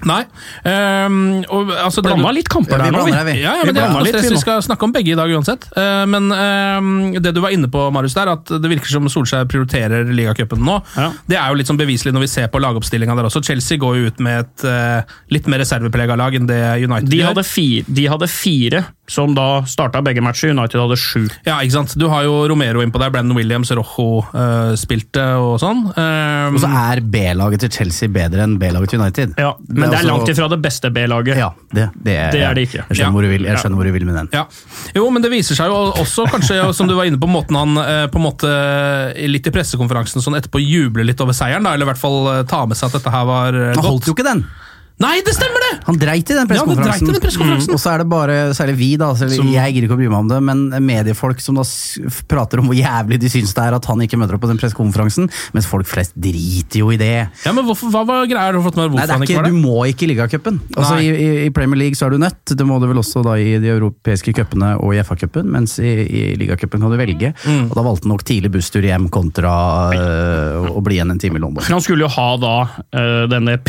Nei. 0.06 0.22
Um, 0.66 1.18
og, 1.48 1.72
altså, 1.72 2.04
Blanda 2.06 2.32
litt 2.36 2.50
kamper 2.52 2.78
Ja, 2.78 2.84
vi 2.84 2.92
der 2.92 2.98
nå, 2.98 3.06
her, 3.14 3.28
vi. 3.28 3.36
Ja, 3.40 3.54
ja, 3.60 3.66
Vi 3.66 3.74
det, 3.74 3.82
er 3.82 3.90
altså, 3.90 4.04
litt, 4.08 4.18
vi 4.26 4.34
vi 4.36 4.42
skal 4.42 4.64
snakke 4.66 4.88
om 4.88 4.94
begge 4.96 5.14
i 5.14 5.18
dag 5.18 5.32
uansett. 5.32 5.68
Uh, 5.78 6.04
men 6.10 6.28
ehm, 6.36 6.92
det 7.24 7.34
du 7.36 7.42
var 7.44 7.56
inne 7.56 7.70
på, 7.72 7.88
Marius, 7.96 8.18
der, 8.18 8.34
at 8.36 8.52
det 8.52 8.72
virker 8.72 8.92
som 8.92 9.08
Solskjær 9.12 9.48
prioriterer 9.52 10.12
ligacupen 10.12 10.62
nå. 10.66 10.80
Ja. 10.98 11.10
Det 11.30 11.40
er 11.40 11.54
jo 11.54 11.62
litt 11.62 11.72
sånn 11.72 11.80
beviselig 11.80 12.14
når 12.16 12.26
vi 12.28 12.32
ser 12.36 12.52
på 12.54 12.62
lagoppstillinga 12.64 13.16
der 13.18 13.30
også. 13.30 13.44
Chelsea 13.46 13.82
går 13.82 14.02
jo 14.02 14.12
ut 14.12 14.22
med 14.26 14.44
et 14.44 14.68
uh, 14.68 15.18
litt 15.34 15.50
mer 15.52 15.64
reserveprega 15.64 16.20
lag 16.20 16.36
enn 16.38 16.50
det 16.50 16.62
United 16.84 17.10
De 17.12 17.24
hadde, 17.26 17.48
fire, 17.48 17.88
de 17.88 18.08
hadde 18.12 18.32
fire 18.32 18.86
som 19.08 19.36
da 19.38 19.62
starta 19.70 20.02
begge 20.02 20.22
matcher, 20.26 20.50
United 20.56 20.82
hadde 20.82 20.98
sju. 20.98 21.26
Ja, 21.46 21.60
ikke 21.62 21.76
sant? 21.78 21.94
Du 22.00 22.08
har 22.10 22.26
jo 22.26 22.40
Romero 22.50 22.82
innpå 22.82 23.00
der, 23.02 23.12
Brandon 23.14 23.38
Williams, 23.38 23.72
Rojo 23.78 24.24
eh, 24.34 24.74
spilte 24.80 25.26
og 25.42 25.60
sånn. 25.62 25.84
Ehm, 25.94 26.58
Og 26.58 26.64
så 26.64 26.72
er 26.90 27.02
B-laget 27.14 27.66
til 27.66 27.74
Chelsea 27.76 28.12
bedre 28.12 28.46
enn 28.46 28.58
B-laget 28.62 28.96
til 28.96 29.04
United. 29.04 29.36
Ja, 29.42 29.54
men 29.70 29.85
det 29.92 29.98
er 30.00 30.04
også- 30.04 30.10
langt 30.12 30.30
ifra 30.34 30.50
det 30.50 30.60
beste 30.62 30.92
B-laget. 30.94 31.38
Ja, 31.38 31.50
det, 31.74 31.90
det, 32.04 32.16
er, 32.18 32.32
Det 32.32 32.42
er 32.42 32.54
det 32.58 32.64
ikke. 32.68 32.82
Jeg 32.90 32.98
skjønner, 32.98 33.06
Ja. 33.06 33.12
hvor, 33.12 33.22
du 33.22 33.28
vil, 33.30 33.44
jeg 33.50 33.58
skjønner 33.62 33.76
hvor 33.80 33.86
du 33.86 33.92
vil 33.92 34.06
med 34.06 34.16
den. 34.16 34.30
Ja. 34.34 34.46
Jo, 34.96 35.10
men 35.10 35.22
det 35.22 35.32
viser 35.32 35.56
seg 35.56 35.68
jo 35.68 35.80
også, 36.02 36.28
kanskje, 36.32 36.60
som 36.78 36.88
du 36.88 36.96
var 36.96 37.06
inne 37.10 37.20
på, 37.22 37.28
måten 37.30 37.56
han 37.60 37.78
eh, 37.78 38.08
på 38.08 38.22
en 38.22 38.26
måte 38.28 38.50
eh, 38.50 39.28
litt 39.28 39.48
i 39.48 39.52
pressekonferansen 39.56 40.22
sånn 40.22 40.38
etterpå 40.40 40.62
jubler 40.64 41.06
litt 41.06 41.22
over 41.22 41.34
seieren, 41.34 41.64
da, 41.64 41.74
eller 41.74 41.86
i 41.86 41.92
hvert 41.94 42.02
fall 42.02 42.22
eh, 42.40 42.44
ta 42.50 42.66
med 42.66 42.78
seg 42.78 42.90
at 42.92 43.00
dette 43.02 43.12
her 43.12 43.26
var 43.26 43.52
godt. 43.52 43.76
Han 43.82 43.92
holdt 43.92 44.08
jo 44.12 44.14
ikke 44.18 44.28
den! 44.32 44.46
Nei, 45.04 45.18
det 45.28 45.34
stemmer 45.36 45.60
det! 45.60 45.72
Han 45.90 45.98
dreit 46.00 46.30
i 46.32 46.36
den 46.38 46.46
Ja, 46.46 46.48
pressekonferansen. 46.48 47.10
den 47.12 47.20
press 47.20 47.36
Mm. 47.36 47.74
Og 47.76 47.80
så 47.82 47.92
er 47.92 47.98
det 48.00 48.08
bare, 48.08 48.36
særlig 48.56 48.76
vi, 48.80 48.88
da, 48.98 49.10
så 49.14 49.28
jeg 49.28 49.74
gir 49.76 49.84
ikke 49.84 49.96
å 49.96 50.00
bry 50.00 50.08
meg 50.08 50.20
om 50.24 50.30
det, 50.30 50.38
men 50.42 50.62
mediefolk 50.86 51.42
som 51.44 51.58
da 51.60 51.66
prater 52.32 52.62
om 52.62 52.70
hvor 52.70 52.78
jævlig 52.78 53.20
de 53.20 53.28
syns 53.30 53.52
det 53.54 53.66
er 53.66 53.76
at 53.76 53.86
han 53.92 54.00
ikke 54.06 54.18
møter 54.18 54.38
opp 54.38 54.46
på 54.46 54.50
den 54.50 54.60
pressekonferansen, 54.62 55.28
mens 55.54 55.68
folk 55.68 55.90
flest 55.90 56.16
driter 56.16 56.80
jo 56.80 56.94
i 56.96 56.98
det. 57.02 57.28
Ja, 57.44 57.52
men 57.52 57.68
hvorfor, 57.68 57.92
Hva 57.92 58.06
var 58.08 58.24
greia? 58.26 58.48
Har 58.48 58.56
du 58.56 58.62
fått 58.64 58.80
med 58.80 58.96
Nei, 58.96 59.04
det 59.04 59.10
er 59.10 59.20
han 59.20 59.28
ikke 59.28 59.44
Du 59.52 59.60
må 59.60 59.84
ikke 59.90 60.08
i 60.08 60.10
ligacupen. 60.14 60.62
Altså, 60.78 60.96
i, 61.04 61.12
i, 61.12 61.28
I 61.48 61.52
Premier 61.56 61.82
League 61.84 62.00
så 62.00 62.08
er 62.08 62.16
du 62.16 62.24
nødt, 62.24 62.56
det 62.56 62.66
må 62.68 62.80
du 62.80 62.88
vel 62.88 63.02
også 63.04 63.24
da 63.26 63.36
i 63.36 63.58
de 63.60 63.74
europeiske 63.76 64.32
cupene 64.38 64.78
og 64.80 64.96
i 64.96 65.04
FA-cupen, 65.04 65.52
mens 65.52 65.76
i, 65.84 65.92
i 66.08 66.24
ligacupen 66.40 66.80
kan 66.80 66.96
du 66.96 66.98
velge. 67.00 67.34
Mm. 67.44 67.68
Og 67.68 67.76
da 67.76 67.84
valgte 67.84 68.08
han 68.08 68.16
nok 68.16 68.24
tidlig 68.28 68.54
busstur 68.56 68.88
hjem 68.88 69.10
kontra 69.12 69.54
øh, 69.92 70.72
å 70.72 70.82
bli 70.86 71.02
igjen 71.02 71.12
en 71.12 71.20
time 71.20 71.36
i 71.40 71.44
London. 71.44 71.64
For 71.68 71.76
han 71.76 71.84
skulle 71.84 72.08
jo 72.08 72.14
ha 72.16 72.30
da 72.42 72.56
øh, 72.96 73.28
denne 73.36 73.60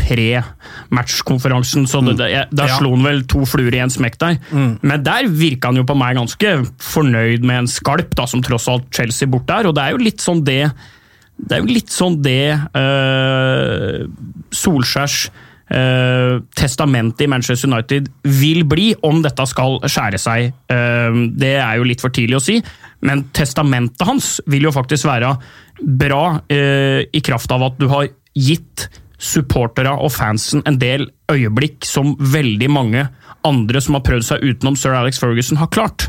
pre-match-konferansen, 1.17 1.87
så 1.87 2.03
det, 2.05 2.17
det, 2.19 2.49
da 2.51 2.67
Ja. 2.67 2.79
slo 2.79 2.95
han 2.95 3.05
vel 3.05 3.23
to 3.25 3.45
fluer 3.45 3.75
i 3.75 3.79
en 3.79 3.91
smekk 3.91 4.19
der. 4.19 4.39
Men 4.83 5.03
der 5.03 5.29
virka 5.29 5.69
han 5.69 5.77
jo 5.77 5.85
på 5.85 5.97
meg 5.97 6.17
ganske 6.17 6.67
fornøyd 6.79 7.45
med 7.45 7.59
en 7.59 7.67
skalp, 7.67 8.15
da, 8.15 8.27
som 8.27 8.43
tross 8.43 8.69
alt 8.69 8.85
Chelsea 8.93 9.29
bort 9.29 9.47
der, 9.47 9.67
og 9.67 9.75
det 9.75 9.83
er 9.83 9.91
jo 9.93 9.99
litt 9.99 10.21
sånn 10.21 10.45
det 10.45 10.73
Det 11.39 11.53
er 11.53 11.61
jo 11.61 11.67
litt 11.69 11.91
sånn 11.91 12.23
det 12.23 12.59
uh, 12.75 14.07
Solskjærs 14.51 15.31
Uh, 15.67 16.45
testament 16.55 17.19
i 17.21 17.27
Manchester 17.27 17.67
United 17.67 18.07
vil 18.23 18.63
bli, 18.63 18.95
om 19.03 19.19
dette 19.21 19.43
skal 19.51 19.81
skjære 19.83 20.17
seg. 20.17 20.53
Uh, 20.71 21.27
det 21.35 21.57
er 21.59 21.81
jo 21.81 21.83
litt 21.83 22.01
for 22.01 22.09
tidlig 22.15 22.37
å 22.39 22.41
si, 22.41 22.63
men 23.03 23.25
testamentet 23.35 24.07
hans 24.07 24.41
vil 24.47 24.63
jo 24.63 24.71
faktisk 24.71 25.09
være 25.09 25.33
bra 25.83 26.39
uh, 26.39 27.03
i 27.11 27.21
kraft 27.21 27.51
av 27.51 27.67
at 27.67 27.83
du 27.83 27.89
har 27.91 28.07
gitt 28.33 28.87
supporterne 29.19 29.95
og 29.97 30.13
fansen 30.13 30.63
en 30.69 30.79
del 30.81 31.09
øyeblikk 31.33 31.87
som 31.89 32.15
veldig 32.21 32.69
mange 32.71 33.07
andre 33.47 33.81
som 33.83 33.97
har 33.97 34.05
prøvd 34.07 34.27
seg 34.27 34.43
utenom 34.45 34.77
sir 34.79 34.95
Alex 34.97 35.21
Ferguson, 35.23 35.59
har 35.61 35.71
klart. 35.73 36.09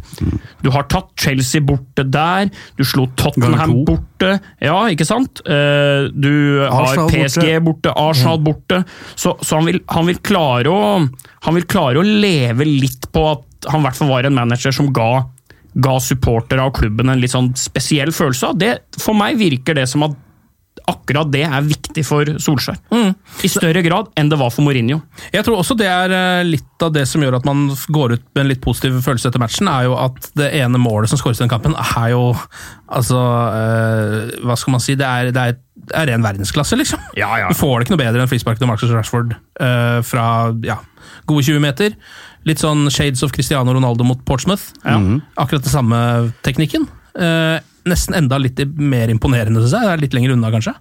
Du 0.65 0.71
har 0.73 0.87
tatt 0.89 1.11
Chelsea 1.21 1.61
borte 1.61 2.05
der, 2.09 2.49
du 2.77 2.83
slo 2.87 3.07
Tottenham 3.19 3.83
borte. 3.87 4.37
Ja, 4.63 4.79
ikke 4.91 5.05
sant? 5.07 5.43
Eh, 5.45 6.09
Du 6.17 6.65
har 6.65 6.97
PSG 7.11 7.59
borte, 7.63 7.93
Arsenal 7.93 8.41
borte. 8.43 8.83
Så, 9.15 9.35
så 9.41 9.59
han, 9.59 9.69
vil, 9.69 9.81
han, 9.93 10.09
vil 10.09 10.21
klare 10.25 10.73
å, 10.73 10.81
han 11.45 11.59
vil 11.59 11.67
klare 11.69 12.01
å 12.01 12.05
leve 12.07 12.67
litt 12.67 13.09
på 13.13 13.27
at 13.35 13.71
han 13.71 13.81
i 13.81 13.87
hvert 13.87 13.97
fall 13.99 14.11
var 14.11 14.27
en 14.27 14.37
manager 14.37 14.73
som 14.73 14.91
ga 14.93 15.27
ga 15.77 15.99
supportere 16.01 16.63
av 16.63 16.71
klubben 16.73 17.11
en 17.11 17.19
litt 17.21 17.29
sånn 17.29 17.51
spesiell 17.59 18.09
følelse 18.15 18.47
av. 18.49 18.55
Det, 18.57 18.71
for 18.97 19.13
meg 19.17 19.37
virker 19.37 19.77
det 19.77 19.85
som 19.91 20.07
at 20.07 20.15
akkurat 20.87 21.29
det 21.31 21.43
er 21.43 21.65
viktig 21.67 22.03
for 22.07 22.29
Solskjær. 22.41 22.77
I 23.43 23.49
større 23.51 23.83
grad 23.85 24.11
enn 24.19 24.29
det 24.31 24.39
var 24.39 24.51
for 24.53 24.63
Mourinho. 24.65 25.01
Jeg 25.33 25.43
tror 25.45 25.59
også 25.59 25.75
det 25.79 25.87
er 25.91 26.13
eh, 26.15 26.47
litt 26.47 26.85
av 26.85 26.93
det 26.95 27.03
som 27.09 27.23
gjør 27.23 27.39
at 27.39 27.47
man 27.47 27.67
går 27.93 28.15
ut 28.15 28.25
med 28.37 28.43
en 28.43 28.51
litt 28.53 28.63
positiv 28.63 28.99
følelse 29.03 29.31
etter 29.31 29.41
matchen, 29.41 29.69
er 29.71 29.87
jo 29.89 29.97
at 29.99 30.29
det 30.39 30.51
ene 30.59 30.79
målet 30.81 31.11
som 31.11 31.19
skåres 31.19 31.41
i 31.41 31.45
den 31.45 31.53
kampen, 31.53 31.75
er 31.75 32.13
jo 32.15 32.29
Altså, 32.87 33.19
øh, 33.19 34.45
hva 34.47 34.55
skal 34.55 34.71
man 34.71 34.79
si, 34.79 34.93
det 34.95 35.03
er, 35.03 35.33
det 35.35 35.41
er, 35.41 35.57
det 35.89 35.95
er 35.99 36.05
ren 36.07 36.23
verdensklasse, 36.23 36.77
liksom. 36.79 37.01
Ja, 37.19 37.33
ja. 37.35 37.49
Du 37.51 37.59
får 37.59 37.73
det 37.81 37.87
ikke 37.87 37.97
noe 37.97 37.99
bedre 37.99 38.23
enn 38.23 38.31
frisparket 38.31 38.63
til 38.63 38.69
Marcus 38.69 38.93
Rashford 38.95 39.33
uh, 39.35 39.99
fra 40.07 40.23
ja, 40.63 40.77
gode 41.27 41.43
20 41.49 41.59
meter. 41.65 41.97
Litt 42.47 42.63
sånn 42.63 42.87
shades 42.87 43.25
of 43.27 43.35
Cristiano 43.35 43.75
Ronaldo 43.75 44.07
mot 44.07 44.23
Portsmouth. 44.23 44.71
Akkurat 44.87 45.67
den 45.67 45.73
samme 45.73 45.99
teknikken. 46.47 46.87
Eh, 47.17 47.57
nesten 47.91 48.17
enda 48.17 48.39
litt 48.41 48.59
mer 48.77 49.11
imponerende, 49.13 49.63
syns 49.63 49.75
jeg. 49.77 49.87
Det 49.87 49.93
er 49.95 50.03
litt 50.05 50.17
lenger 50.17 50.35
unna, 50.35 50.51
kanskje. 50.53 50.73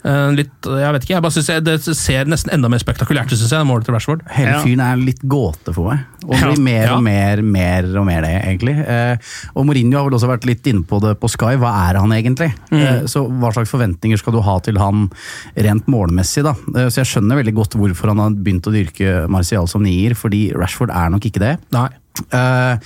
Eh, 0.00 0.30
litt, 0.32 0.52
jeg 0.64 0.94
vet 0.94 1.04
ikke, 1.04 1.12
jeg 1.12 1.24
bare 1.24 1.34
synes 1.34 1.48
jeg, 1.52 1.64
Det 1.66 1.96
ser 1.98 2.28
nesten 2.30 2.54
enda 2.54 2.70
mer 2.72 2.80
spektakulært 2.80 3.28
ut, 3.28 3.36
syns 3.36 3.52
jeg, 3.52 3.68
målet 3.68 3.84
til 3.88 3.96
Rashford. 3.96 4.24
Hele 4.32 4.56
fyren 4.64 4.82
er 4.84 5.00
litt 5.00 5.20
gåte 5.28 5.74
for 5.76 5.90
meg. 5.90 6.06
Og 6.24 6.34
Ja, 6.36 6.52
mer 6.56 6.94
og 6.94 7.02
mer, 7.04 7.42
mer 7.42 7.88
og 8.00 8.06
mer 8.08 8.24
det, 8.24 8.32
egentlig. 8.48 8.76
Eh, 8.80 9.16
og 9.54 9.66
Mourinho 9.68 9.98
har 9.98 10.08
vel 10.08 10.16
også 10.16 10.30
vært 10.30 10.48
litt 10.48 10.66
inne 10.70 10.86
på 10.88 11.00
det 11.04 11.14
på 11.20 11.28
Sky. 11.32 11.54
Hva 11.60 11.72
er 11.90 12.00
han 12.00 12.16
egentlig? 12.16 12.52
Mm. 12.70 13.06
så 13.10 13.24
hva 13.26 13.50
slags 13.52 13.70
forventninger 13.70 14.18
skal 14.18 14.34
du 14.34 14.40
ha 14.44 14.56
til 14.64 14.78
han 14.80 15.08
rent 15.56 15.88
målmessig, 15.90 16.44
da? 16.46 16.54
Eh, 16.74 16.88
så 16.88 17.02
jeg 17.02 17.12
skjønner 17.12 17.40
veldig 17.40 17.56
godt 17.56 17.76
hvorfor 17.78 18.12
han 18.12 18.22
har 18.22 18.36
begynt 18.36 18.68
å 18.68 18.74
dyrke 18.74 19.26
Martial 19.32 19.68
som 19.70 19.84
nier, 19.84 20.16
fordi 20.18 20.50
Rashford 20.56 20.94
er 20.94 21.12
nok 21.12 21.28
ikke 21.28 21.42
det. 21.42 21.56
Nei. 21.76 21.88
Uh, 22.34 22.76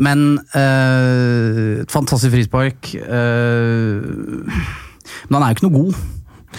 men 0.00 0.40
uh, 0.56 1.84
fantastisk 1.92 2.32
frispark. 2.32 2.94
Uh, 3.04 4.00
men 5.28 5.36
han 5.36 5.44
er 5.44 5.52
jo 5.52 5.58
ikke 5.58 5.68
noe 5.68 5.76
god, 5.76 6.00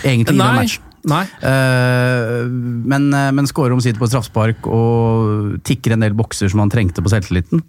egentlig, 0.01 0.33
i 0.33 0.37
den 0.37 0.59
matchen. 0.61 0.89
Nei. 1.03 1.25
Uh, 1.43 2.47
men, 2.87 3.09
eh, 3.11 3.31
men 3.35 3.47
skårer 3.49 3.75
omsider 3.75 3.99
på 3.99 4.07
straffespark 4.07 4.69
og 4.71 5.57
tikker 5.67 5.97
en 5.97 6.05
del 6.05 6.15
bokser 6.15 6.47
som 6.51 6.61
han 6.63 6.71
trengte 6.71 7.03
på 7.03 7.11
selvtilliten. 7.11 7.59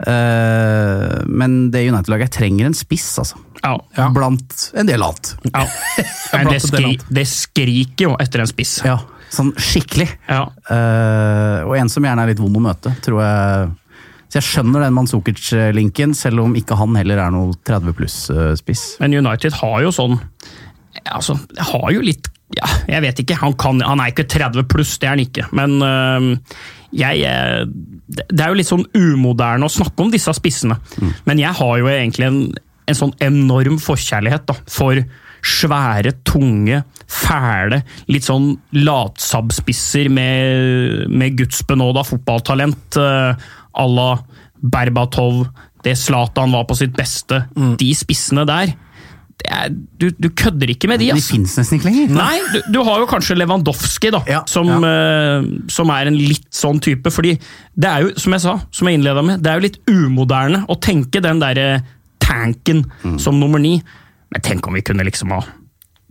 Uh, 0.00 1.20
men 1.28 1.58
det 1.74 1.84
United-laget 1.90 2.32
trenger 2.38 2.70
en 2.70 2.76
spiss, 2.76 3.10
altså. 3.20 3.36
Ja. 3.60 3.74
Ja. 3.98 4.08
Blant 4.14 4.70
en 4.78 4.88
del 4.88 5.04
annet. 5.04 5.34
Ja. 5.52 5.66
Men 6.32 6.52
det, 6.52 6.60
skri, 6.62 6.92
det 7.10 7.24
skriker 7.26 8.04
jo 8.04 8.12
etter 8.22 8.44
en 8.44 8.50
spiss. 8.50 8.76
Ja, 8.86 9.00
sånn 9.34 9.50
skikkelig. 9.58 10.06
Ja. 10.28 10.44
Eh, 10.70 11.66
og 11.66 11.74
en 11.74 11.90
som 11.90 12.06
gjerne 12.06 12.22
er 12.22 12.30
litt 12.30 12.42
vond 12.42 12.60
å 12.60 12.62
møte, 12.62 12.92
tror 13.02 13.22
jeg. 13.24 13.72
Så 14.28 14.38
jeg 14.38 14.46
skjønner 14.46 14.84
den 14.84 14.94
Manzukic-linken, 14.94 16.12
selv 16.14 16.44
om 16.44 16.54
ikke 16.58 16.76
han 16.78 16.94
heller 17.00 17.22
er 17.24 17.34
noe 17.34 17.56
30 17.66 17.96
pluss-spiss. 17.98 18.84
Men 19.02 19.16
United 19.16 19.56
har 19.58 19.82
jo 19.86 19.92
sånn 19.96 20.18
Altså, 21.04 21.38
har 21.72 21.88
jo 21.94 22.02
litt 22.04 22.30
ja, 22.56 22.68
Jeg 22.88 23.04
vet 23.04 23.20
ikke. 23.22 23.36
Han, 23.42 23.54
kan, 23.60 23.82
han 23.84 24.00
er 24.00 24.12
ikke 24.12 24.24
30 24.28 24.64
pluss, 24.72 24.96
det 24.98 25.08
er 25.08 25.14
han 25.16 25.24
ikke. 25.24 25.48
Men 25.56 25.76
øh, 25.84 26.28
jeg 26.96 27.20
eh, 27.28 27.66
Det 28.08 28.40
er 28.40 28.48
jo 28.48 28.58
litt 28.58 28.70
sånn 28.70 28.86
umoderne 28.96 29.68
å 29.68 29.72
snakke 29.72 30.04
om 30.04 30.12
disse 30.12 30.32
spissene. 30.36 30.78
Men 31.28 31.42
jeg 31.42 31.52
har 31.60 31.74
jo 31.80 31.90
egentlig 31.92 32.28
en, 32.28 32.40
en 32.88 33.00
sånn 33.02 33.12
enorm 33.24 33.76
forkjærlighet 33.82 34.48
da, 34.48 34.56
for 34.68 35.02
svære, 35.44 36.16
tunge, 36.26 36.80
fæle, 37.08 37.82
litt 38.10 38.26
sånn 38.26 38.50
latsabbspisser 38.74 40.08
med, 40.10 41.06
med 41.12 41.36
gudsbenåda 41.38 42.02
fotballtalent 42.08 42.98
øh, 42.98 43.48
à 43.78 43.86
la 43.86 44.10
Berbatov, 44.58 45.44
det 45.84 45.94
Zlatan 45.94 46.52
var 46.52 46.64
på 46.66 46.74
sitt 46.74 46.96
beste. 46.96 47.44
De 47.78 47.92
spissene 47.94 48.42
der. 48.48 48.72
Er, 49.46 49.68
du, 49.70 50.08
du 50.18 50.26
kødder 50.34 50.72
ikke 50.72 50.88
med 50.90 50.98
de, 51.00 51.12
Altså. 51.14 51.30
De 51.30 51.36
fins 51.38 51.52
nesten 51.60 51.78
ikke 51.78 51.86
lenger. 51.92 52.08
Nei, 52.16 52.38
du, 52.52 52.58
du 52.74 52.78
har 52.84 52.98
jo 52.98 53.06
kanskje 53.06 53.36
Lewandowski, 53.38 54.10
da, 54.10 54.20
Ja, 54.26 54.40
som, 54.50 54.66
ja. 54.66 54.78
Uh, 55.38 55.46
som 55.70 55.92
er 55.94 56.10
en 56.10 56.18
litt 56.18 56.48
sånn 56.52 56.80
type. 56.82 57.12
fordi 57.14 57.36
det 57.78 57.88
er 57.92 58.02
jo, 58.02 58.10
som 58.18 58.34
jeg 58.34 58.42
sa, 58.44 58.56
som 58.74 58.90
jeg 58.90 58.98
innleda 58.98 59.22
med, 59.24 59.40
det 59.44 59.52
er 59.52 59.60
jo 59.60 59.66
litt 59.68 59.78
umoderne 59.88 60.64
å 60.68 60.74
tenke 60.82 61.22
den 61.22 61.38
derre 61.40 61.68
tanken 62.18 62.84
Mm. 63.04 63.18
som 63.22 63.38
nummer 63.40 63.58
ni. 63.62 63.76
Men 64.34 64.42
tenk 64.44 64.66
om 64.68 64.74
vi 64.74 64.82
kunne 64.84 65.06
liksom 65.06 65.30
ha 65.32 65.38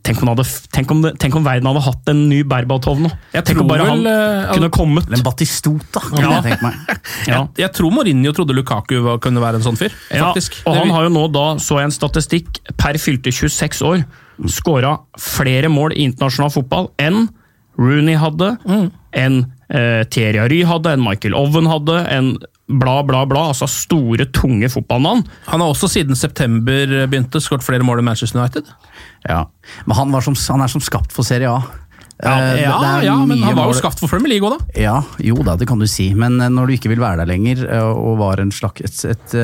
Tenk 0.07 0.21
om, 0.23 0.29
hadde, 0.31 0.45
tenk, 0.71 0.91
om 0.93 1.01
det, 1.03 1.11
tenk 1.19 1.35
om 1.35 1.43
verden 1.45 1.67
hadde 1.67 1.81
hatt 1.83 2.11
en 2.13 2.21
ny 2.29 2.37
Berbatov 2.47 3.01
nå. 3.03 3.09
Jeg 3.33 3.43
tenk 3.49 3.59
om 3.59 3.65
tror 3.65 3.69
bare 3.73 3.87
vel, 3.89 4.05
han 4.07 4.45
eh, 4.47 4.53
kunne 4.55 4.69
kommet. 4.73 5.07
Eller 5.09 5.19
en 5.19 5.25
Batistota, 5.27 6.03
kan 6.07 6.21
Ja. 6.23 6.29
jeg 6.37 6.45
tenke 6.51 6.63
meg. 6.69 7.01
Ja. 7.27 7.41
Jeg 7.59 7.73
tror 7.75 7.91
Mourinho 7.91 8.31
trodde 8.37 8.55
Lukaku 8.55 8.95
var, 9.03 9.19
kunne 9.23 9.43
være 9.43 9.59
en 9.59 9.65
sånn 9.67 9.79
fyr. 9.79 9.91
Ja, 10.13 10.29
faktisk. 10.31 10.61
og 10.65 10.79
han 10.79 10.93
har 10.95 11.07
jo 11.09 11.13
nå 11.17 11.25
da, 11.35 11.45
så 11.59 11.81
jeg 11.81 11.91
en 11.91 11.97
statistikk, 11.97 12.61
per 12.79 12.97
fylte 13.03 13.33
26 13.35 13.83
år, 13.87 14.05
skåra 14.53 14.95
flere 15.19 15.67
mål 15.73 15.95
i 15.97 16.05
internasjonal 16.07 16.53
fotball 16.53 16.91
enn 17.01 17.25
Rooney 17.77 18.15
hadde, 18.17 18.55
enn 19.13 19.41
eh, 19.69 20.03
Thierry 20.09 20.39
Henry 20.39 20.63
hadde, 20.65 20.93
enn 20.95 21.03
Michael 21.03 21.35
Owen 21.37 21.67
hadde, 21.69 21.99
enn 22.13 22.31
bla, 22.67 22.97
bla, 23.07 23.21
bla. 23.29 23.45
Altså 23.51 23.67
store, 23.71 24.25
tunge 24.35 24.67
fotballnavn. 24.71 25.21
Han 25.51 25.61
har 25.63 25.69
også 25.71 25.87
siden 25.91 26.17
september 26.19 26.89
begynte 27.07 27.39
skåret 27.43 27.63
flere 27.63 27.85
mål 27.87 28.01
i 28.01 28.07
Manchester 28.09 28.41
United. 28.41 28.67
Ja. 29.27 29.43
Men 29.85 29.99
han, 29.99 30.15
var 30.15 30.25
som, 30.25 30.37
han 30.55 30.63
er 30.63 30.71
som 30.71 30.83
skapt 30.83 31.13
for 31.15 31.27
Serie 31.27 31.51
A. 31.51 31.59
Ja, 31.61 31.83
Eh, 32.17 32.63
ja, 32.63 33.03
ja 33.05 33.15
men 33.29 33.43
han 33.45 33.53
var 33.53 33.69
jo 33.69 33.75
skapt 33.77 33.99
for 34.01 34.09
Premier 34.09 34.31
League 34.31 34.47
òg, 34.47 34.55
da. 34.57 34.81
Ja, 34.81 34.95
jo 35.21 35.37
da, 35.45 35.53
det 35.59 35.67
kan 35.69 35.77
du 35.77 35.85
si. 35.89 36.09
Men 36.17 36.39
eh, 36.41 36.49
når 36.49 36.69
du 36.69 36.73
ikke 36.73 36.89
vil 36.89 37.01
være 37.03 37.21
der 37.21 37.29
lenger, 37.29 37.61
eh, 37.67 37.89
og 37.91 38.17
var 38.23 38.41
en 38.41 38.53
slags, 38.53 38.81
et, 38.81 39.03
et, 39.13 39.35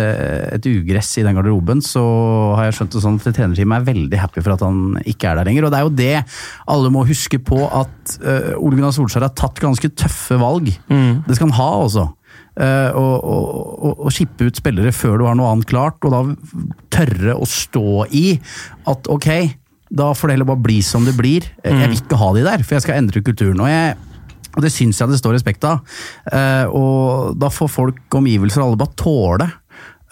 et 0.57 0.69
ugress 0.71 1.11
i 1.21 1.25
den 1.25 1.37
garderoben, 1.37 1.83
så 1.85 2.01
har 2.57 2.69
jeg 2.69 2.79
skjønt 2.79 2.97
det 2.97 3.03
sånn 3.05 3.21
at 3.21 3.29
trenerteamet 3.29 3.77
er 3.77 3.87
veldig 3.91 4.23
happy 4.23 4.41
for 4.41 4.55
at 4.55 4.65
han 4.65 4.81
ikke 5.05 5.29
er 5.29 5.39
der 5.39 5.49
lenger. 5.51 5.69
Og 5.69 5.73
det 5.73 5.79
er 5.79 5.85
jo 5.85 5.93
det 6.01 6.11
alle 6.73 6.93
må 6.93 7.05
huske 7.05 7.37
på, 7.45 7.61
at 7.69 8.17
Ole 8.57 8.77
Gunnar 8.77 8.93
Solskjær 8.95 9.27
har 9.27 9.37
tatt 9.37 9.61
ganske 9.61 9.93
tøffe 9.93 10.37
valg. 10.41 10.73
Det 10.89 11.37
skal 11.37 11.49
han 11.51 11.57
ha 11.59 11.69
også. 11.85 12.07
Å 12.53 14.13
skippe 14.13 14.49
ut 14.49 14.59
spillere 14.59 14.93
før 14.95 15.19
du 15.21 15.25
har 15.27 15.37
noe 15.37 15.51
annet 15.53 15.69
klart, 15.69 16.01
og 16.05 16.13
da 16.13 16.21
tørre 16.93 17.37
å 17.37 17.47
stå 17.49 18.05
i 18.13 18.25
at 18.89 19.09
ok, 19.11 19.29
da 19.93 20.09
får 20.17 20.29
det 20.29 20.37
heller 20.37 20.49
bare 20.49 20.65
bli 20.65 20.79
som 20.85 21.05
det 21.05 21.13
blir. 21.17 21.45
Jeg 21.61 21.77
vil 21.77 21.99
ikke 21.99 22.17
ha 22.17 22.31
de 22.33 22.45
der, 22.47 22.65
for 22.65 22.77
jeg 22.77 22.85
skal 22.85 22.97
endre 22.97 23.21
kulturen. 23.25 23.61
Og, 23.61 23.69
jeg, 23.69 23.93
og 24.55 24.65
det 24.65 24.71
syns 24.73 25.01
jeg 25.01 25.11
det 25.11 25.19
står 25.21 25.35
respekt 25.37 25.67
av. 25.69 25.83
Eh, 26.33 26.65
og 26.73 27.35
da 27.41 27.51
får 27.53 27.69
folk, 27.69 28.01
omgivelser 28.17 28.63
og 28.63 28.71
alle 28.71 28.81
bare 28.81 28.97
tåle 28.99 29.49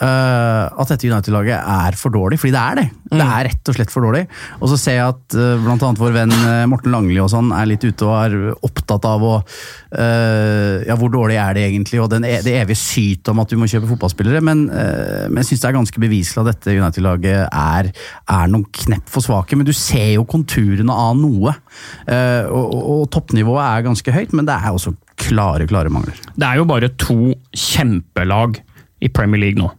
at 0.01 0.89
dette 0.89 1.05
United-laget 1.05 1.59
er 1.61 1.97
for 1.99 2.13
dårlig, 2.13 2.39
fordi 2.41 2.53
det 2.55 2.61
er 2.61 2.79
det. 2.79 2.85
Det 3.11 3.25
er 3.25 3.45
rett 3.49 3.69
og 3.69 3.75
slett 3.75 3.91
for 3.93 4.05
dårlig. 4.07 4.23
Og 4.61 4.71
så 4.71 4.77
ser 4.79 4.95
jeg 4.97 5.13
at 5.13 5.35
uh, 5.37 5.59
blant 5.61 5.83
annet 5.83 5.99
vår 6.01 6.13
venn 6.15 6.31
eh, 6.31 6.63
Morten 6.69 6.93
Langli 6.93 7.19
og 7.21 7.29
sånn 7.31 7.51
er 7.55 7.67
litt 7.69 7.83
ute 7.83 8.07
og 8.07 8.13
er 8.15 8.35
opptatt 8.65 9.05
av 9.07 9.25
å 9.27 9.33
eh, 9.41 10.87
Ja, 10.87 10.95
hvor 10.99 11.11
dårlig 11.13 11.37
er 11.41 11.57
det 11.57 11.65
egentlig? 11.67 11.99
Og 12.01 12.09
den, 12.11 12.25
e- 12.27 12.39
det 12.45 12.55
evige 12.61 12.79
syt 12.79 13.29
om 13.31 13.41
at 13.43 13.51
du 13.51 13.59
må 13.59 13.69
kjøpe 13.69 13.89
fotballspillere. 13.91 14.41
Men, 14.45 14.63
eh, 14.69 15.27
men 15.27 15.41
jeg 15.41 15.51
syns 15.51 15.65
det 15.65 15.69
er 15.71 15.77
ganske 15.77 16.03
beviselig 16.03 16.41
at 16.43 16.51
dette 16.53 16.77
United-laget 16.77 17.45
er, 17.51 17.91
er 17.91 18.51
noen 18.51 18.65
knepp 18.81 19.11
for 19.11 19.25
svake. 19.25 19.59
Men 19.59 19.67
du 19.67 19.73
ser 19.75 20.13
jo 20.15 20.25
konturene 20.29 20.95
av 20.95 21.15
noe. 21.19 21.55
Eh, 22.07 22.47
og, 22.47 22.75
og 22.95 23.05
toppnivået 23.13 23.63
er 23.67 23.87
ganske 23.91 24.17
høyt, 24.17 24.35
men 24.37 24.49
det 24.49 24.57
er 24.57 24.71
også 24.71 24.95
klare, 25.21 25.67
klare 25.69 25.91
mangler. 25.93 26.17
Det 26.33 26.47
er 26.47 26.61
jo 26.61 26.67
bare 26.69 26.93
to 27.01 27.19
kjempelag 27.53 28.61
i 29.01 29.09
Premier 29.09 29.41
League 29.41 29.59
nå. 29.59 29.69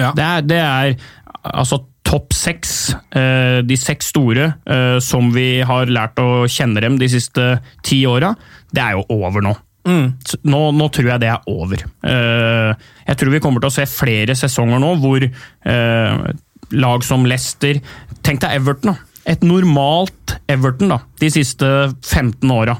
Ja. 0.00 0.12
Det 0.16 0.24
er, 0.26 0.46
det 0.48 0.60
er 0.60 0.94
altså 1.42 1.82
topp 2.06 2.34
seks, 2.36 2.92
eh, 3.16 3.60
de 3.64 3.76
seks 3.78 4.10
store, 4.12 4.52
eh, 4.66 4.98
som 5.00 5.30
vi 5.34 5.62
har 5.64 5.90
lært 5.92 6.20
å 6.20 6.44
kjenne 6.50 6.82
dem 6.84 6.98
de 7.00 7.08
siste 7.08 7.54
ti 7.86 8.02
åra, 8.08 8.34
det 8.72 8.82
er 8.84 8.98
jo 8.98 9.06
over 9.22 9.44
nå. 9.44 9.54
Mm. 9.88 10.12
Nå, 10.46 10.60
nå 10.78 10.88
tror 10.94 11.08
jeg 11.10 11.22
det 11.24 11.30
er 11.32 11.46
over. 11.50 11.82
Eh, 12.06 12.82
jeg 13.08 13.18
tror 13.18 13.32
vi 13.32 13.40
kommer 13.42 13.62
til 13.62 13.72
å 13.72 13.74
se 13.74 13.86
flere 13.90 14.36
sesonger 14.38 14.82
nå 14.82 14.92
hvor 15.02 15.24
eh, 15.26 16.26
lag 16.72 17.06
som 17.06 17.26
Leicester 17.26 17.80
Tenk 18.22 18.38
deg 18.44 18.60
Everton, 18.60 18.92
da. 18.92 19.08
Et 19.32 19.40
normalt 19.42 20.36
Everton 20.50 20.92
da, 20.92 21.00
de 21.18 21.30
siste 21.34 21.66
15 22.06 22.52
åra. 22.54 22.76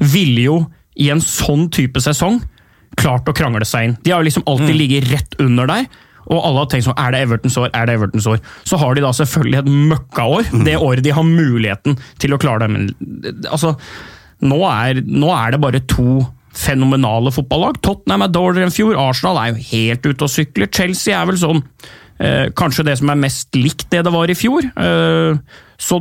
Ville 0.00 0.44
jo 0.44 0.58
i 1.00 1.08
en 1.12 1.22
sånn 1.24 1.70
type 1.72 2.00
sesong 2.04 2.42
klart 3.00 3.28
å 3.28 3.36
krangle 3.36 3.66
seg 3.68 3.88
inn. 3.88 3.96
De 4.04 4.12
har 4.14 4.22
jo 4.22 4.28
liksom 4.28 4.46
alltid 4.50 4.76
ligget 4.76 5.08
rett 5.12 5.38
under 5.42 5.70
der. 5.70 5.86
og 6.24 6.38
alle 6.40 6.62
har 6.62 6.68
tenkt 6.72 6.86
sånn 6.86 6.96
Er 6.96 7.12
det 7.12 7.20
Evertons 7.26 7.58
år? 7.60 7.68
Er 7.76 7.86
det 7.86 7.98
Evertons 7.98 8.26
år? 8.30 8.38
Så 8.64 8.78
har 8.80 8.94
de 8.94 9.02
da 9.04 9.12
selvfølgelig 9.12 9.58
et 9.60 9.72
møkkaår, 9.90 10.52
det 10.64 10.78
året 10.78 11.04
de 11.04 11.12
har 11.12 11.26
muligheten 11.28 11.98
til 12.22 12.32
å 12.34 12.40
klare 12.40 12.64
det. 12.64 12.70
Men 12.72 13.44
altså, 13.50 13.74
nå 14.44 14.62
er, 14.70 15.02
nå 15.04 15.28
er 15.34 15.52
det 15.54 15.60
bare 15.60 15.84
to 15.90 16.24
fenomenale 16.54 17.32
fotballag. 17.34 17.80
Tottenham 17.82 18.24
er 18.24 18.32
dårligere 18.32 18.70
enn 18.70 18.74
fjor, 18.74 18.96
Arsenal 19.00 19.40
er 19.42 19.52
jo 19.52 19.68
helt 19.72 20.06
ute 20.06 20.26
og 20.26 20.32
sykler. 20.32 20.70
Chelsea 20.72 21.16
er 21.18 21.28
vel 21.28 21.40
sånn 21.40 21.62
eh, 22.22 22.50
kanskje 22.56 22.86
det 22.88 22.98
som 23.00 23.10
er 23.10 23.22
mest 23.24 23.58
likt 23.58 23.88
det 23.92 24.04
det 24.06 24.14
var 24.14 24.30
i 24.30 24.38
fjor. 24.38 24.62
Eh, 24.62 25.40
så 25.80 26.00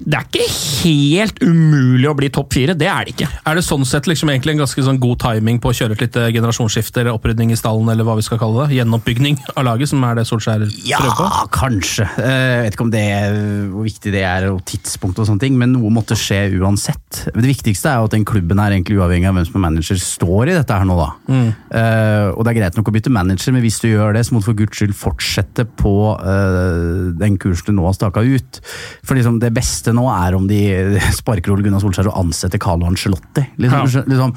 det 0.00 0.16
er 0.16 0.24
ikke 0.24 0.44
helt 0.80 1.40
umulig 1.44 2.08
å 2.08 2.14
bli 2.16 2.30
topp 2.32 2.54
fire, 2.56 2.74
det 2.78 2.86
er 2.88 3.04
det 3.04 3.12
ikke. 3.14 3.28
Er 3.50 3.58
det 3.58 3.64
sånn 3.66 3.84
sett 3.84 4.06
liksom 4.08 4.30
egentlig 4.32 4.54
en 4.56 4.62
ganske 4.62 4.84
sånn 4.86 4.98
god 5.02 5.18
timing 5.20 5.58
på 5.60 5.70
å 5.72 5.76
kjøre 5.76 5.92
et 5.98 6.04
lite 6.06 6.22
generasjonsskifte 6.32 7.02
eller 7.02 7.12
opprydning 7.18 7.52
i 7.52 7.58
stallen, 7.60 7.88
eller 7.92 8.06
hva 8.08 8.14
vi 8.16 8.24
skal 8.24 8.40
kalle 8.40 8.64
det? 8.66 8.78
Gjenoppbygning 8.78 9.36
av 9.54 9.66
laget, 9.68 9.90
som 9.92 10.02
er 10.08 10.16
det 10.20 10.24
Solskjær 10.30 10.64
Ja, 10.88 11.02
prøver 11.02 11.18
på? 11.20 11.50
kanskje. 11.58 12.06
Eh, 12.16 12.38
Jeg 12.50 12.62
vet 12.64 12.74
ikke 12.78 12.86
om 12.86 12.90
det 12.94 13.02
er, 13.12 13.36
hvor 13.74 13.84
viktig 13.84 14.12
det 14.14 14.24
er, 14.24 14.48
og 14.50 14.64
tidspunkt 14.64 15.18
og 15.20 15.28
sånne 15.28 15.40
ting, 15.44 15.58
men 15.60 15.72
noe 15.76 15.90
måtte 15.92 16.16
skje 16.16 16.40
uansett. 16.60 17.26
Men 17.34 17.42
Det 17.44 17.52
viktigste 17.52 17.92
er 17.92 18.00
jo 18.00 18.08
at 18.08 18.16
den 18.16 18.24
klubben 18.24 18.58
er 18.58 18.72
egentlig 18.72 18.96
uavhengig 18.98 19.28
av 19.28 19.36
hvem 19.36 19.46
som 19.50 19.60
er 19.60 19.66
manager, 19.68 20.00
står 20.00 20.48
i 20.48 20.56
dette 20.56 20.72
her 20.80 20.88
nå, 20.88 20.96
da. 20.96 21.10
Eh, 21.30 22.30
og 22.34 22.44
det 22.44 22.54
er 22.54 22.58
greit 22.62 22.76
nok 22.80 22.88
å 22.88 22.94
bytte 22.96 23.12
manager, 23.12 23.52
men 23.52 23.62
hvis 23.64 23.80
du 23.84 23.88
gjør 23.92 24.14
det, 24.16 24.24
så 24.26 24.32
må 24.34 24.40
du 24.40 24.48
for 24.48 24.58
guds 24.58 24.76
skyld 24.80 24.96
fortsette 24.96 25.66
på 25.80 25.94
eh, 26.18 27.12
den 27.20 27.36
kursen 27.40 27.70
du 27.70 27.78
nå 27.78 27.86
har 27.86 27.94
staka 27.96 28.24
ut. 28.24 28.60
For 29.04 29.18
liksom, 29.18 29.38
det 29.42 29.52
beste 29.56 29.89
nå 29.96 30.06
er 30.12 30.36
om 30.38 30.46
de 30.50 30.60
sparker 31.20 31.52
Ole 31.54 31.66
Gunnar 31.66 31.82
Solskjær 31.82 32.10
og 32.12 32.18
ansetter 32.24 32.60
Carlo 32.62 32.88
Ancelotti. 32.90 33.44
Liksom, 33.60 33.86
Ja. 33.90 34.04
liksom, 34.06 34.34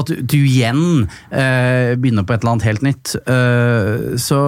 at 0.00 0.14
du, 0.30 0.38
igjen 0.40 0.84
eh, 1.30 1.96
begynner 2.00 2.26
på 2.26 2.34
et 2.36 2.42
eller 2.44 2.56
annet 2.56 2.68
helt 2.70 2.86
nytt. 2.86 3.14
Eh, 3.26 4.16
så 4.20 4.40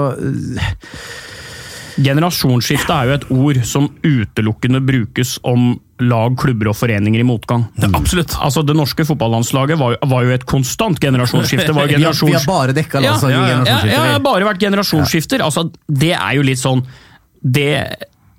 Generasjonsskifte 2.03 2.95
er 2.95 3.09
jo 3.11 3.15
et 3.19 3.25
ord 3.35 3.59
som 3.69 3.89
utelukkende 4.01 4.81
brukes 4.85 5.35
om 5.45 5.75
lag, 6.03 6.35
klubber 6.41 6.71
og 6.73 6.77
foreninger 6.79 7.21
i 7.21 7.27
motgang. 7.27 7.67
absolutt. 7.93 8.33
Altså, 8.41 8.63
Det 8.67 8.75
norske 8.75 9.05
fotballandslaget 9.07 9.79
var, 9.79 9.99
var 10.09 10.25
jo 10.25 10.33
et 10.33 10.47
konstant 10.49 10.99
generasjonsskifte. 10.99 11.75
Var 11.77 11.87
vi, 11.93 12.01
har, 12.03 12.17
vi 12.17 12.33
har 12.33 12.47
bare 12.49 12.73
dekka 12.73 13.03
Ja, 13.05 13.13
altså, 13.13 13.29
ja, 13.31 13.43
ja, 13.43 13.45
ja, 13.45 13.53
generasjonsskifter, 13.53 13.93
ja, 13.93 14.17
det 14.17 14.25
bare 14.25 14.49
vært 14.49 14.65
generasjonsskifter. 14.65 15.45
Altså, 15.45 15.67
det 15.87 16.15
er 16.17 16.33
jo 16.39 16.47
litt 16.49 16.63
sånn 16.63 16.83
Det, 17.43 17.69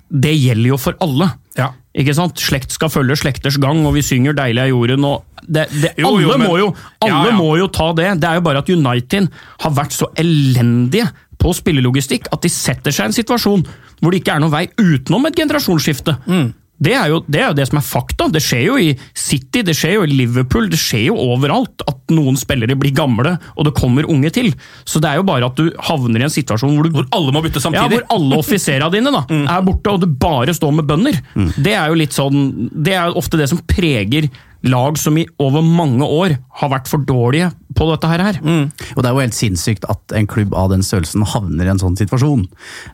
det 0.10 0.34
gjelder 0.34 0.74
jo 0.74 0.82
for 0.82 0.98
alle. 1.04 1.30
Ja. 1.60 1.70
Ikke 1.96 2.16
sant? 2.18 2.40
Slekt 2.42 2.72
skal 2.74 2.90
følge 2.90 3.16
slekters 3.20 3.60
gang, 3.62 3.84
og 3.86 3.94
vi 3.94 4.02
synger 4.02 4.34
'Deilig 4.34 4.62
er 4.64 4.72
jorden'. 4.74 5.06
og 5.06 5.24
det, 5.46 5.68
det, 5.70 5.92
Jo, 5.98 6.08
alle 6.08 6.22
jo, 6.24 6.38
men- 6.38 6.48
må, 6.50 6.58
jo, 6.58 6.74
alle 7.02 7.12
Ja, 7.14 7.26
ja. 7.30 7.38
må 7.38 7.58
jo 7.60 7.68
ta 7.68 7.92
det. 7.94 8.20
Det 8.20 8.30
er 8.30 8.34
jo 8.36 8.42
bare 8.42 8.58
at 8.58 8.70
United 8.70 9.30
har 9.60 9.72
vært 9.72 9.92
så 9.94 10.08
elendige 10.18 11.10
på 11.38 11.54
spillelogistikk 11.54 12.28
at 12.32 12.42
de 12.42 12.50
setter 12.50 12.92
seg 12.92 13.04
i 13.06 13.06
en 13.12 13.18
situasjon 13.24 13.66
hvor 14.02 14.12
det 14.12 14.24
ikke 14.24 14.36
er 14.36 14.40
noen 14.40 14.52
vei 14.52 14.68
utenom 14.80 15.26
et 15.28 15.36
generasjonsskifte. 15.36 16.18
Mm. 16.28 16.54
Det 16.84 16.94
er, 16.98 17.08
jo, 17.12 17.22
det 17.32 17.42
er 17.42 17.52
jo 17.52 17.58
det 17.58 17.68
som 17.70 17.80
er 17.80 17.86
fakta. 17.88 18.28
Det 18.34 18.42
skjer 18.44 18.64
jo 18.68 18.78
i 18.82 18.92
City, 19.18 19.64
det 19.66 19.76
skjer 19.78 19.98
jo 19.98 20.06
i 20.08 20.12
Liverpool, 20.14 20.70
det 20.72 20.80
skjer 20.82 21.08
jo 21.10 21.18
overalt 21.32 21.84
at 21.90 22.14
noen 22.14 22.38
spillere 22.40 22.78
blir 22.80 22.94
gamle 22.96 23.36
og 23.56 23.68
det 23.68 23.76
kommer 23.78 24.08
unge 24.10 24.32
til. 24.36 24.52
Så 24.86 25.02
det 25.04 25.12
er 25.12 25.22
jo 25.22 25.28
bare 25.28 25.48
at 25.48 25.60
du 25.60 25.70
havner 25.88 26.24
i 26.24 26.28
en 26.28 26.34
situasjon 26.34 26.76
hvor 26.76 26.88
du 26.90 26.98
Hvor 26.98 27.10
alle 27.16 27.34
må 27.36 27.44
bytte 27.46 27.62
samtidig. 27.64 28.00
ja, 28.02 28.04
hvor 28.04 28.18
alle 28.18 28.40
offiserene 28.44 28.92
dine 28.94 29.14
da, 29.16 29.24
er 29.58 29.66
borte, 29.66 29.94
og 29.94 30.02
du 30.04 30.08
bare 30.08 30.56
står 30.56 30.74
med 30.80 30.90
bønder. 30.90 31.20
Det 31.56 31.76
er 31.76 31.92
jo 31.92 32.00
litt 32.00 32.16
sånn, 32.16 32.70
det 32.74 32.98
er 33.00 33.16
ofte 33.18 33.40
det 33.40 33.50
som 33.52 33.62
preger 33.70 34.30
lag 34.64 34.96
som 35.00 35.18
i 35.20 35.26
over 35.44 35.64
mange 35.66 36.06
år 36.08 36.38
har 36.62 36.72
vært 36.72 36.88
for 36.92 37.04
dårlige 37.04 37.50
på 37.76 37.88
dette 37.92 38.10
her. 38.10 38.40
Mm. 38.44 38.66
Og 38.96 39.02
det 39.02 39.10
er 39.10 39.14
jo 39.14 39.24
helt 39.24 39.38
sinnssykt 39.38 39.88
at 39.92 40.16
en 40.18 40.30
klubb 40.30 40.54
av 40.58 40.72
den 40.74 40.86
størrelsen 40.86 41.26
havner 41.34 41.68
i 41.68 41.74
en 41.74 41.82
sånn 41.82 41.98
situasjon. 42.00 42.46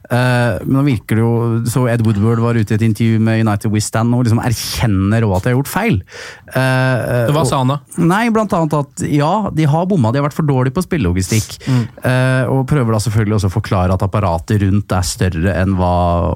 Uh, 0.09 0.59
men 0.65 0.79
nå 0.79 0.85
virker 0.87 1.19
det 1.19 1.23
jo 1.23 1.33
Så 1.69 1.83
Ed 1.91 2.01
Woodward 2.05 2.41
var 2.43 2.57
ute 2.57 2.73
i 2.73 2.77
et 2.77 2.85
intervju 2.85 3.19
med 3.23 3.43
United 3.43 3.71
We 3.73 3.81
Stand 3.83 4.15
og 4.15 4.25
liksom 4.25 4.41
erkjenner 4.43 5.25
også 5.25 5.37
at 5.39 5.45
de 5.45 5.51
har 5.51 5.57
gjort 5.59 5.71
feil. 5.71 5.99
Uh, 6.55 7.29
Hva 7.29 7.43
og- 7.43 7.49
sa 7.49 7.61
han 7.61 7.73
da? 7.73 7.79
Nei, 7.99 8.23
blant 8.33 8.53
annet 8.55 8.77
at 8.79 9.03
ja, 9.09 9.49
de 9.53 9.65
har 9.69 9.85
bomma, 9.89 10.11
de 10.13 10.21
har 10.21 10.27
vært 10.29 10.37
for 10.37 10.47
dårlige 10.47 10.75
på 10.75 10.83
spillelogistikk. 10.85 11.57
Eh, 11.69 12.43
og 12.49 12.65
prøver 12.69 12.95
da 12.95 13.01
selvfølgelig 13.03 13.37
også 13.39 13.49
å 13.49 13.55
forklare 13.55 13.95
at 13.95 14.05
apparatet 14.05 14.61
rundt 14.63 14.93
er 14.95 15.07
større 15.07 15.55
enn 15.61 15.75
hva 15.79 15.93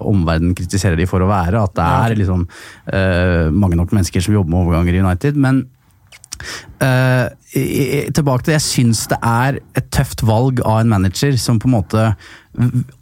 omverdenen 0.09 0.55
kritiserer 0.57 0.99
de 0.99 1.07
for 1.09 1.23
å 1.23 1.29
være. 1.29 1.61
At 1.63 1.75
det 1.77 1.85
er 1.85 2.17
liksom 2.19 2.45
eh, 2.93 3.47
mange 3.53 3.79
nok 3.79 3.93
mennesker 3.95 4.23
som 4.23 4.35
jobber 4.35 4.53
med 4.53 4.61
overganger 4.63 4.97
i 4.97 5.03
United. 5.03 5.39
Men 5.39 5.63
eh, 6.83 7.27
tilbake 7.53 8.43
til 8.43 8.51
det. 8.51 8.57
Jeg 8.57 8.65
syns 8.65 9.03
det 9.11 9.19
er 9.21 9.59
et 9.77 9.89
tøft 9.93 10.23
valg 10.25 10.61
av 10.65 10.81
en 10.81 10.93
manager 10.93 11.37
som 11.37 11.59
på 11.61 11.69
en 11.69 11.77
måte 11.77 12.05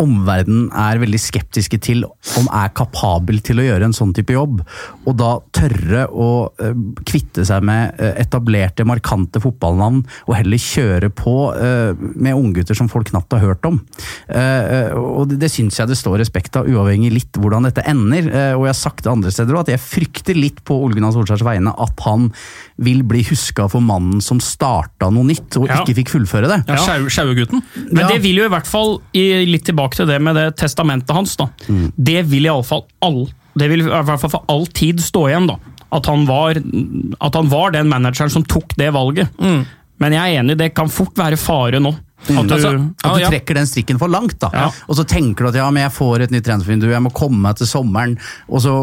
omverdenen 0.01 0.69
er 0.77 0.99
veldig 1.01 1.19
skeptiske 1.21 1.79
til 1.83 2.03
om 2.39 2.47
er 2.55 2.71
kapabel 2.77 3.41
til 3.43 3.59
å 3.61 3.65
gjøre 3.65 3.89
en 3.89 3.95
sånn 3.95 4.13
type 4.15 4.33
jobb. 4.35 4.61
Og 5.09 5.17
da 5.19 5.33
tørre 5.55 6.05
å 6.11 6.27
eh, 6.61 6.73
kvitte 7.07 7.43
seg 7.47 7.65
med 7.67 7.99
eh, 8.01 8.13
etablerte, 8.23 8.85
markante 8.87 9.41
fotballnavn, 9.43 10.01
og 10.27 10.35
heller 10.37 10.61
kjøre 10.61 11.11
på 11.13 11.35
eh, 11.57 11.91
med 12.15 12.37
unggutter 12.37 12.77
som 12.77 12.89
folk 12.91 13.09
knapt 13.11 13.35
har 13.35 13.43
hørt 13.43 13.65
om. 13.67 13.81
Og 14.31 15.31
det, 15.31 15.49
syns 15.51 15.77
jeg 15.79 15.89
det 15.89 15.97
står 15.99 16.19
respekt 16.21 16.55
av, 16.59 16.67
uavhengig 16.69 17.11
litt 17.13 17.37
hvordan 17.41 17.67
dette 17.67 17.83
ender. 17.89 18.27
Og 18.57 18.65
jeg 18.67 18.71
har 18.73 18.77
sagt 18.79 19.03
det 19.05 19.11
andre 19.11 19.31
steder 19.33 19.55
òg, 19.57 19.65
at 19.65 19.73
jeg 19.75 19.83
frykter 19.83 20.37
litt 20.37 20.61
på 20.67 20.77
Ole 20.83 20.95
Gunnar 20.97 21.13
Solskjærs 21.15 21.43
vegne 21.45 21.73
at 21.81 22.03
han 22.05 22.29
vil 22.81 23.03
bli 23.07 23.21
huska 23.27 23.67
for 23.71 23.83
mannen 23.85 24.21
som 24.23 24.39
starta 24.43 25.11
noe 25.13 25.27
nytt, 25.27 25.57
og 25.59 25.67
Ja. 25.69 25.81
ikke 25.81 25.95
fikk 26.01 26.09
fullføre 26.15 26.49
det. 26.49 26.59
Ja, 26.67 26.77
Sjau- 26.81 27.09
Sjauegutten? 27.11 27.61
Men 27.91 28.03
Ja. 28.05 28.07
det 28.09 28.21
vil 28.23 28.37
jo 28.41 28.45
i 28.45 28.51
hvert 28.51 28.67
fall, 28.67 28.99
i, 29.13 29.40
litt 29.49 29.65
tilbake 29.67 29.97
til 29.97 30.07
det 30.09 30.19
med 30.21 30.35
det 30.37 30.47
testamentet 30.61 31.13
hans, 31.15 31.35
da. 31.39 31.49
Det 31.95 32.21
vil 32.29 32.45
iallfall 32.49 32.85
all, 33.01 33.23
det 33.57 33.67
vil 33.71 33.83
i 33.83 33.89
hvert 33.89 34.21
fall 34.21 34.31
for 34.37 34.45
all 34.51 34.65
tid 34.67 35.01
stå 35.03 35.27
igjen, 35.29 35.47
da. 35.51 35.57
At 35.91 36.05
han 36.07 36.25
var, 36.29 36.55
at 37.19 37.35
han 37.35 37.49
var 37.51 37.73
den 37.75 37.89
manageren 37.91 38.31
som 38.31 38.45
tok 38.47 38.75
det 38.79 38.91
valget. 38.95 39.27
Men 40.01 40.13
jeg 40.15 40.21
er 40.35 40.39
enig, 40.41 40.57
det 40.57 40.71
kan 40.73 40.89
fort 40.89 41.17
være 41.19 41.37
fare 41.37 41.81
nå. 41.83 41.91
At 42.21 42.47
du, 42.47 42.53
Altså, 42.53 42.71
At 43.03 43.15
du 43.15 43.19
ja. 43.23 43.29
trekker 43.31 43.55
den 43.57 43.65
strikken 43.65 43.97
for 43.99 44.07
langt, 44.11 44.37
da. 44.39 44.49
Ja. 44.53 44.67
Og 44.87 44.95
så 44.99 45.03
tenker 45.07 45.43
du 45.43 45.49
at 45.49 45.55
ja, 45.57 45.69
men 45.73 45.83
jeg 45.83 45.91
får 45.95 46.21
et 46.27 46.31
nytt 46.35 46.45
transfervindu, 46.45 46.87
jeg 46.91 47.01
må 47.01 47.11
komme 47.17 47.39
meg 47.41 47.57
til 47.57 47.67
sommeren. 47.67 48.17
Og 48.49 48.61
så 48.61 48.73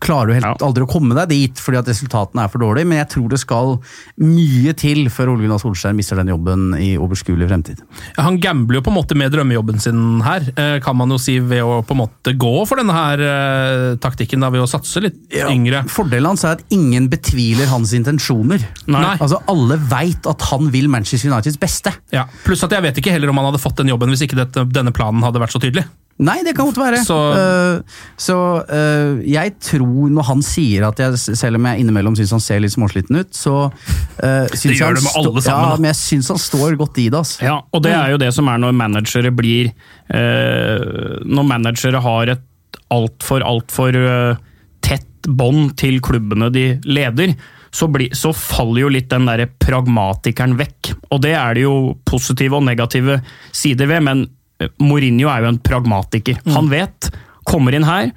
klarer 0.00 0.26
du 0.28 0.32
helt 0.38 0.46
Ja. 0.46 0.54
aldri 0.66 0.82
å 0.86 0.88
komme 0.90 1.14
deg 1.14 1.28
dit 1.28 1.54
fordi 1.60 1.78
at 1.78 1.86
resultatene 1.90 2.44
er 2.44 2.48
for 2.48 2.58
dårlige. 2.64 2.86
Men 2.86 2.98
jeg 3.04 3.08
tror 3.16 3.28
det 3.28 3.40
skal 3.42 3.78
mye 4.22 4.72
til 4.78 5.06
før 5.12 5.32
Ole 5.34 5.44
Gunnar 5.44 5.60
Solskjær 5.60 5.94
mister 5.96 6.16
den 6.16 6.28
jobben 6.32 6.72
i 6.80 6.96
overskuelig 6.96 7.48
fremtid. 7.50 7.82
Ja, 8.16 8.22
Han 8.24 8.38
gambler 8.40 8.80
jo 8.80 8.82
på 8.86 8.92
en 8.94 8.96
måte 9.02 9.16
med 9.16 9.32
drømmejobben 9.32 9.80
sin 9.80 10.20
her, 10.24 10.40
eh, 10.56 10.78
kan 10.80 10.96
man 10.96 11.10
jo 11.10 11.18
si, 11.18 11.38
ved 11.38 11.62
å 11.62 11.82
på 11.86 11.92
en 11.96 12.00
måte 12.08 12.36
gå 12.36 12.66
for 12.66 12.76
denne 12.80 12.92
her 12.96 13.20
eh, 13.20 13.96
taktikken, 14.02 14.40
da, 14.40 14.50
ved 14.50 14.62
å 14.64 14.68
satse 14.70 15.02
litt 15.04 15.18
yngre. 15.36 15.84
Fordelen 15.92 16.26
hans 16.32 16.44
er 16.44 16.56
at 16.56 16.64
ingen 16.70 17.08
betviler 17.12 17.66
hans 17.70 17.92
intensjoner. 17.92 18.64
Nei. 18.86 19.16
Altså 19.20 19.42
Alle 19.48 19.76
veit 19.78 20.26
at 20.26 20.40
han 20.50 20.70
vil 20.72 20.88
Manchester 20.88 21.30
Uniteds 21.30 21.58
beste. 21.60 21.92
Ja. 22.12 22.24
Pluss 22.44 22.62
at 22.64 22.70
jeg 22.72 22.82
vet 22.86 22.98
ikke 23.02 23.12
heller 23.14 23.30
om 23.34 23.38
han 23.42 23.50
hadde 23.50 23.62
fått 23.62 23.78
den 23.82 23.92
jobben 23.92 24.10
hvis 24.14 24.24
ikke 24.26 24.38
dette, 24.40 24.64
denne 24.72 24.94
planen 24.96 25.24
hadde 25.26 25.42
vært 25.42 25.54
så 25.54 25.60
tydelig. 25.62 25.84
Nei, 26.16 26.38
det 26.46 26.54
kan 26.56 26.64
godt 26.70 26.78
være. 26.80 27.02
Så- 27.04 27.16
uh, 27.36 27.98
så 28.16 28.36
uh, 28.64 29.18
jeg 29.28 29.52
tror, 29.60 30.06
når 30.16 30.24
han 30.30 30.40
sier 30.46 30.86
at 30.88 31.02
jeg, 31.02 31.18
selv 31.36 31.58
om 31.60 31.66
jeg 31.68 31.82
innimellom 31.84 32.16
syns 32.16 32.32
han 32.32 32.40
ser 32.40 32.62
litt 32.64 32.72
småsliten 32.72 33.18
ut, 33.20 33.34
så 33.36 33.66
uh, 33.68 34.46
syns 34.48 34.62
Det 34.64 34.78
gjør 34.78 34.94
han 34.94 34.96
det 34.96 35.04
med 35.04 35.18
alle 35.20 35.42
sammen, 35.44 35.66
Ja, 35.66 35.74
da. 35.74 35.76
men 35.82 35.90
jeg 35.92 35.98
syns 36.00 36.30
han 36.32 36.40
står 36.40 36.78
godt 36.80 37.02
i 37.04 37.10
det. 37.12 37.20
Altså. 37.20 37.44
Ja, 37.44 37.58
og 37.68 37.84
det 37.84 37.92
er 37.92 38.14
jo 38.14 38.20
det 38.24 38.30
som 38.32 38.48
er 38.48 38.62
når 38.64 38.72
managere 38.80 39.34
blir 39.36 39.68
uh, 40.08 41.20
Når 41.28 41.48
managere 41.52 42.00
har 42.08 42.32
et 42.36 42.80
altfor, 42.96 43.44
altfor 43.44 43.96
uh, 44.00 44.40
tett 44.86 45.28
bånd 45.28 45.74
til 45.80 45.98
klubbene 46.04 46.48
de 46.54 46.66
leder, 46.86 47.34
så, 47.76 47.88
bli, 47.92 48.08
så 48.16 48.32
faller 48.36 48.86
jo 48.86 48.92
litt 48.94 49.10
den 49.10 49.26
derre 49.28 49.48
pragmatikeren 49.60 50.56
vekk. 50.56 50.94
Og 51.12 51.20
det 51.24 51.34
er 51.36 51.56
det 51.56 51.66
jo 51.66 51.76
positive 52.08 52.56
og 52.58 52.64
negative 52.64 53.18
sider 53.54 53.90
ved, 53.90 54.04
men 54.06 54.22
eh, 54.62 54.70
Mourinho 54.80 55.28
er 55.32 55.44
jo 55.44 55.50
en 55.52 55.60
pragmatiker. 55.60 56.40
Han 56.54 56.70
vet, 56.72 57.10
kommer 57.48 57.76
inn 57.76 57.88
her, 57.88 58.12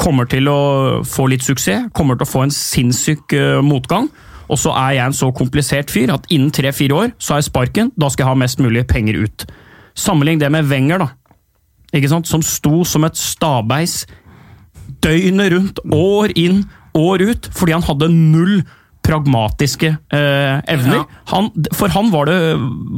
kommer 0.00 0.28
til 0.28 0.48
å 0.52 0.60
få 1.08 1.30
litt 1.32 1.44
suksess, 1.44 1.88
kommer 1.96 2.18
til 2.18 2.28
å 2.28 2.32
få 2.32 2.44
en 2.46 2.54
sinnssyk 2.54 3.36
eh, 3.36 3.60
motgang. 3.64 4.10
Og 4.50 4.58
så 4.58 4.74
er 4.74 4.96
jeg 4.96 5.06
en 5.06 5.16
så 5.16 5.30
komplisert 5.36 5.92
fyr 5.94 6.10
at 6.12 6.26
innen 6.34 6.50
tre-fire 6.52 6.96
år 6.96 7.12
så 7.16 7.34
har 7.34 7.40
jeg 7.40 7.50
sparken, 7.52 7.92
da 7.94 8.10
skal 8.10 8.26
jeg 8.26 8.32
ha 8.32 8.40
mest 8.42 8.60
mulig 8.60 8.82
penger 8.90 9.20
ut. 9.22 9.46
Sammenlign 9.94 10.42
det 10.42 10.50
med 10.52 10.68
Wenger, 10.70 11.04
da. 11.04 11.08
Ikke 11.94 12.10
sant? 12.10 12.28
Som 12.28 12.42
sto 12.46 12.82
som 12.86 13.06
et 13.06 13.18
stabeis 13.18 14.02
døgnet 15.00 15.54
rundt, 15.54 15.80
år 15.94 16.34
inn, 16.38 16.64
år 16.98 17.22
ut, 17.30 17.48
fordi 17.56 17.76
han 17.76 17.86
hadde 17.86 18.10
null 18.12 18.60
pragmatiske 19.10 19.90
eh, 20.14 20.60
evner. 20.70 21.02
Ja. 21.02 21.22
Han, 21.34 21.50
for 21.76 21.92
han 21.92 22.12
var 22.14 22.30
det, 22.30 22.38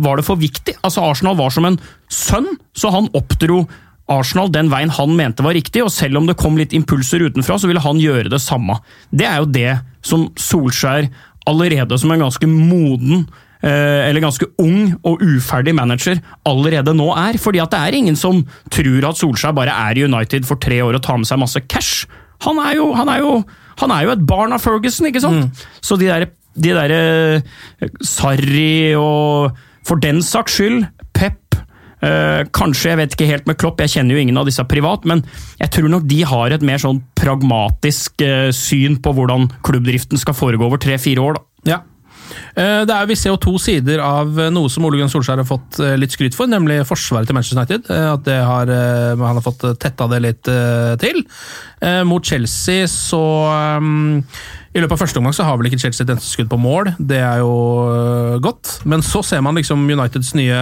var 0.05 0.21
det 0.21 0.27
for 0.29 0.41
viktig. 0.41 0.77
Altså 0.85 1.07
Arsenal 1.09 1.39
var 1.41 1.55
som 1.55 1.69
en 1.69 1.81
sønn, 2.13 2.51
så 2.77 2.93
han 2.93 3.11
oppdro 3.17 3.65
Arsenal 4.13 4.51
den 4.53 4.71
veien 4.73 4.93
han 4.93 5.15
mente 5.17 5.45
var 5.47 5.57
riktig, 5.57 5.85
og 5.85 5.93
selv 5.95 6.21
om 6.21 6.27
det 6.29 6.39
kom 6.41 6.59
litt 6.59 6.75
impulser 6.77 7.23
utenfra, 7.23 7.59
så 7.59 7.71
ville 7.71 7.83
han 7.83 8.01
gjøre 8.03 8.33
det 8.33 8.43
samme. 8.43 8.77
Det 9.11 9.29
er 9.29 9.41
jo 9.41 9.53
det 9.55 9.71
som 10.05 10.27
Solskjær 10.37 11.09
allerede 11.49 11.99
som 11.99 12.13
en 12.15 12.23
ganske 12.23 12.47
moden 12.51 13.25
eh, 13.63 14.09
eller 14.09 14.23
ganske 14.23 14.47
ung 14.63 14.93
og 15.07 15.23
uferdig 15.23 15.75
manager 15.75 16.21
allerede 16.49 16.95
nå 16.95 17.09
er. 17.15 17.39
fordi 17.39 17.63
at 17.63 17.73
det 17.73 17.81
er 17.81 17.99
ingen 17.99 18.19
som 18.19 18.45
tror 18.71 19.09
at 19.11 19.19
Solskjær 19.19 19.57
bare 19.57 19.75
er 19.89 19.99
i 19.99 20.05
United 20.07 20.47
for 20.49 20.61
tre 20.63 20.83
år 20.83 20.99
og 20.99 21.05
tar 21.07 21.19
med 21.19 21.31
seg 21.31 21.43
masse 21.43 21.65
cash. 21.69 22.07
Han 22.47 22.59
er 22.59 22.77
jo, 22.79 22.93
han 22.99 23.09
er 23.09 23.23
jo, 23.23 23.35
han 23.81 23.95
er 23.95 24.07
jo 24.07 24.15
et 24.17 24.27
barn 24.27 24.53
av 24.53 24.63
Ferguson, 24.63 25.09
ikke 25.09 25.23
sant? 25.25 25.65
Så 25.81 25.97
de 26.01 26.11
der, 26.11 26.29
de 26.55 26.75
der 26.77 26.97
eh, 26.97 27.89
Sarri 28.05 28.95
og 28.99 29.57
for 29.87 30.03
den 30.03 30.21
saks 30.23 30.61
skyld, 30.61 30.85
Pep 31.13 31.43
Eh, 32.03 32.43
kanskje, 32.51 32.91
jeg 32.91 32.99
vet 32.99 33.13
ikke 33.15 33.29
helt 33.29 33.45
med 33.47 33.59
Klopp, 33.63 33.81
jeg 33.85 33.93
kjenner 33.93 34.17
jo 34.17 34.23
ingen 34.25 34.39
av 34.41 34.49
disse 34.49 34.65
privat, 34.67 35.05
men 35.07 35.21
jeg 35.61 35.71
tror 35.77 35.87
nok 35.93 36.09
de 36.11 36.19
har 36.27 36.51
et 36.51 36.65
mer 36.67 36.81
sånn 36.83 36.99
pragmatisk 37.19 38.25
eh, 38.27 38.49
syn 38.57 38.99
på 39.03 39.13
hvordan 39.15 39.47
klubbdriften 39.63 40.19
skal 40.19 40.35
foregå 40.35 40.67
over 40.67 40.83
tre-fire 40.83 41.23
år. 41.23 41.39
da. 41.39 41.71
Ja. 41.71 41.79
Eh, 42.55 42.83
Det 42.89 42.95
er, 42.95 43.09
vi 43.09 43.17
ser 43.19 43.33
jo 43.33 43.41
to 43.41 43.55
sider 43.61 44.03
av 44.05 44.39
eh, 44.39 44.51
noe 44.53 44.71
som 44.73 44.85
Ole 44.87 44.99
Gunnar 44.99 45.13
Solskjær 45.13 45.43
har 45.43 45.49
fått 45.49 45.81
eh, 45.83 45.95
litt 46.01 46.15
skryt 46.15 46.37
for, 46.37 46.51
nemlig 46.51 46.81
forsvaret 46.89 47.29
til 47.29 47.37
Manchester 47.37 47.61
United. 47.61 47.91
At 47.93 48.25
det 48.27 48.39
har, 48.41 48.73
han 49.19 49.39
har 49.39 49.45
fått 49.45 49.65
tetta 49.81 50.09
det 50.11 50.21
litt 50.25 50.51
til. 51.03 51.23
Mot 52.07 52.25
Chelsea 52.27 52.87
så 52.91 53.21
I 53.73 54.81
løpet 54.81 54.95
av 54.95 55.01
første 55.01 55.21
omgang 55.21 55.35
så 55.37 55.47
har 55.47 55.59
vel 55.59 55.69
ikke 55.71 55.81
Chelsea 55.83 56.05
et 56.05 56.13
eneste 56.15 56.31
skudd 56.31 56.51
på 56.53 56.61
mål, 56.61 56.93
det 56.99 57.19
er 57.23 57.43
jo 57.43 58.39
godt. 58.45 58.79
Men 58.89 59.03
så 59.05 59.23
ser 59.27 59.43
man 59.45 59.59
liksom 59.59 59.83
Uniteds 59.91 60.35
nye 60.39 60.61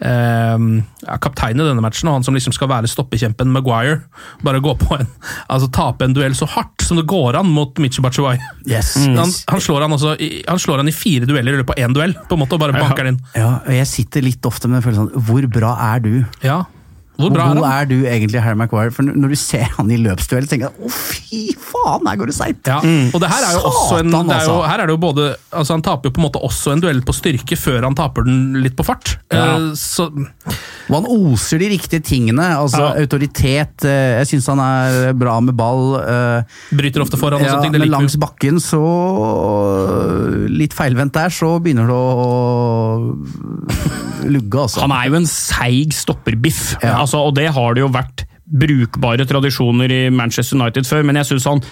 ja, 0.00 1.16
kaptein 1.22 1.60
i 1.60 1.64
denne 1.64 1.82
matchen, 1.84 2.08
og 2.10 2.18
han 2.18 2.26
som 2.26 2.34
liksom 2.36 2.54
skal 2.56 2.68
være 2.70 2.90
stoppekjempen 2.90 3.52
Maguire. 3.54 4.00
Bare 4.44 4.62
gå 4.64 4.74
på 4.80 4.98
en, 4.98 5.08
altså 5.46 5.70
tape 5.72 6.08
en 6.08 6.16
duell 6.16 6.34
så 6.36 6.48
hardt 6.50 6.84
som 6.84 6.98
det 6.98 7.06
går 7.08 7.38
an 7.38 7.48
mot 7.54 7.78
Michi 7.80 8.02
Batshuayi. 8.04 8.40
Yes. 8.68 8.94
Han, 9.06 9.30
han, 9.30 9.62
slår 9.62 9.86
han, 9.86 9.94
også, 9.96 10.16
han 10.18 10.60
slår 10.60 10.82
han 10.82 10.90
i 10.90 10.96
fire 10.96 11.28
dueller 11.30 11.54
i 11.54 11.62
løpet 11.62 11.78
av 11.78 11.86
én 11.86 11.96
duell, 11.96 12.16
på 12.28 12.36
en 12.36 12.42
måte, 12.44 12.58
og 12.58 12.64
bare 12.64 12.76
banker 12.76 13.06
den 13.06 13.14
inn. 13.14 13.22
Ja, 13.38 13.50
og 13.62 13.74
jeg 13.76 13.90
sitter 13.90 14.26
litt 14.26 14.44
ofte 14.48 14.70
med 14.70 14.84
følelsen 14.84 15.08
sånn 15.08 15.26
Hvor 15.28 15.46
bra 15.52 15.74
er 15.94 16.02
du? 16.04 16.14
Ja. 16.44 16.64
Hvor 17.14 17.28
Hvor 17.28 17.34
bra 17.36 17.44
er 17.46 17.54
god 17.54 17.66
han? 17.68 17.74
er 17.80 17.88
du 17.90 18.06
egentlig, 18.10 18.40
Harry 18.42 18.58
Maguire? 18.58 18.90
For 18.90 19.06
når 19.06 19.34
du 19.34 19.38
ser 19.38 19.68
han 19.76 19.90
i 19.94 19.98
løpsduell, 20.02 20.48
tenker 20.50 20.66
jeg 20.66 20.74
å 20.82 20.90
fy 20.90 21.42
faen, 21.54 22.08
her 22.10 22.18
går 22.18 22.32
det 22.32 22.34
seigt! 22.34 22.66
Ja, 22.66 22.80
og 22.82 23.20
det 23.22 23.30
her 23.30 23.46
er 23.46 23.54
jo 23.54 23.60
også 23.70 24.00
en, 24.02 24.10
det 24.10 24.18
er 24.18 24.48
jo, 24.48 24.56
altså. 24.56 24.56
her 24.66 24.82
er 24.82 24.90
det 24.90 24.96
jo 24.96 25.02
både 25.04 25.26
altså 25.54 25.76
Han 25.76 25.84
taper 25.86 26.10
jo 26.10 26.14
på 26.16 26.22
en 26.22 26.26
måte 26.26 26.42
også 26.42 26.74
en 26.74 26.82
duell 26.82 27.02
på 27.06 27.14
styrke 27.14 27.58
før 27.60 27.86
han 27.86 27.94
taper 27.98 28.26
den 28.26 28.58
litt 28.64 28.74
på 28.78 28.86
fart. 28.86 29.14
Ja. 29.30 29.54
Uh, 29.60 29.70
Så 29.78 30.08
Og 30.90 30.94
han 30.98 31.06
oser 31.32 31.58
de 31.62 31.68
riktige 31.72 32.02
tingene. 32.04 32.44
altså 32.58 32.82
Ja. 32.82 33.00
Autoritet. 33.00 33.84
eh, 33.84 34.18
Jeg 34.20 34.26
syns 34.26 34.46
han 34.52 34.60
er 34.60 35.12
bra 35.14 35.38
med 35.40 35.56
ball. 35.56 35.94
eh, 36.00 36.42
bryter 36.76 37.00
ofte 37.00 37.16
foran 37.16 37.40
og 37.40 37.46
Ja, 37.46 37.54
sånne 37.54 37.62
ting. 37.62 37.72
Det 37.72 37.80
men 37.80 37.90
langs 37.90 38.16
bakken 38.16 38.60
så 38.60 38.82
Litt 40.50 40.74
feilvendt 40.76 41.12
der, 41.16 41.28
så 41.32 41.58
begynner 41.62 41.86
det 41.86 41.94
å 41.94 43.16
lugge, 44.28 44.60
altså. 44.66 44.80
Han 44.84 44.92
er 44.92 45.08
jo 45.10 45.14
en 45.20 45.26
seig 45.30 45.92
stopperbiff, 45.96 46.76
Ja. 46.82 46.98
altså, 47.00 47.18
og 47.26 47.34
det 47.34 47.48
har 47.52 47.74
det 47.74 47.80
jo 47.84 47.88
vært 47.88 48.24
brukbare 48.46 49.24
tradisjoner 49.26 49.90
i 49.90 50.10
Manchester 50.10 50.56
United 50.60 50.84
før, 50.86 51.04
men 51.04 51.16
jeg 51.16 51.24
syns 51.32 51.44
han 51.48 51.62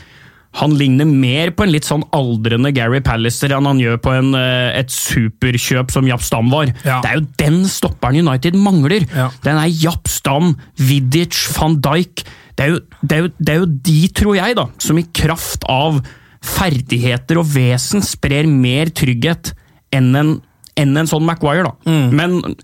han 0.61 0.75
ligner 0.77 1.09
mer 1.09 1.53
på 1.57 1.65
en 1.65 1.73
litt 1.73 1.87
sånn 1.89 2.05
aldrende 2.13 2.75
Gary 2.77 3.01
Pallister 3.05 3.55
enn 3.57 3.69
han 3.69 3.81
gjør 3.81 3.97
på 4.05 4.13
en, 4.13 4.35
eh, 4.37 4.79
et 4.79 4.93
superkjøp 4.93 5.93
som 5.95 6.09
Japp 6.09 6.25
Stam 6.27 6.53
var. 6.53 6.69
Ja. 6.85 7.01
Det 7.01 7.11
er 7.11 7.21
jo 7.21 7.27
den 7.41 7.63
stopperen 7.73 8.21
United 8.21 8.59
mangler! 8.61 9.07
Ja. 9.17 9.31
Den 9.45 9.57
er 9.57 9.73
Japp 9.73 10.11
Stam, 10.13 10.57
Vidic, 10.77 11.39
van 11.57 11.79
Dijk. 11.81 12.25
Det 12.57 12.67
er, 12.67 12.75
jo, 12.75 12.81
det, 13.01 13.17
er 13.17 13.23
jo, 13.23 13.33
det 13.39 13.55
er 13.55 13.61
jo 13.63 13.71
de, 13.89 13.99
tror 14.13 14.37
jeg, 14.37 14.57
da, 14.61 14.67
som 14.83 15.01
i 15.01 15.09
kraft 15.17 15.65
av 15.73 16.03
ferdigheter 16.43 17.39
og 17.41 17.49
vesen 17.55 18.05
sprer 18.05 18.49
mer 18.51 18.91
trygghet 18.93 19.55
enn 19.95 20.11
en, 20.19 20.35
enn 20.77 20.99
en 21.01 21.09
sånn 21.09 21.25
Maguire. 21.25 21.71
da. 21.71 21.89
Mm. 21.89 22.13
Men 22.19 22.59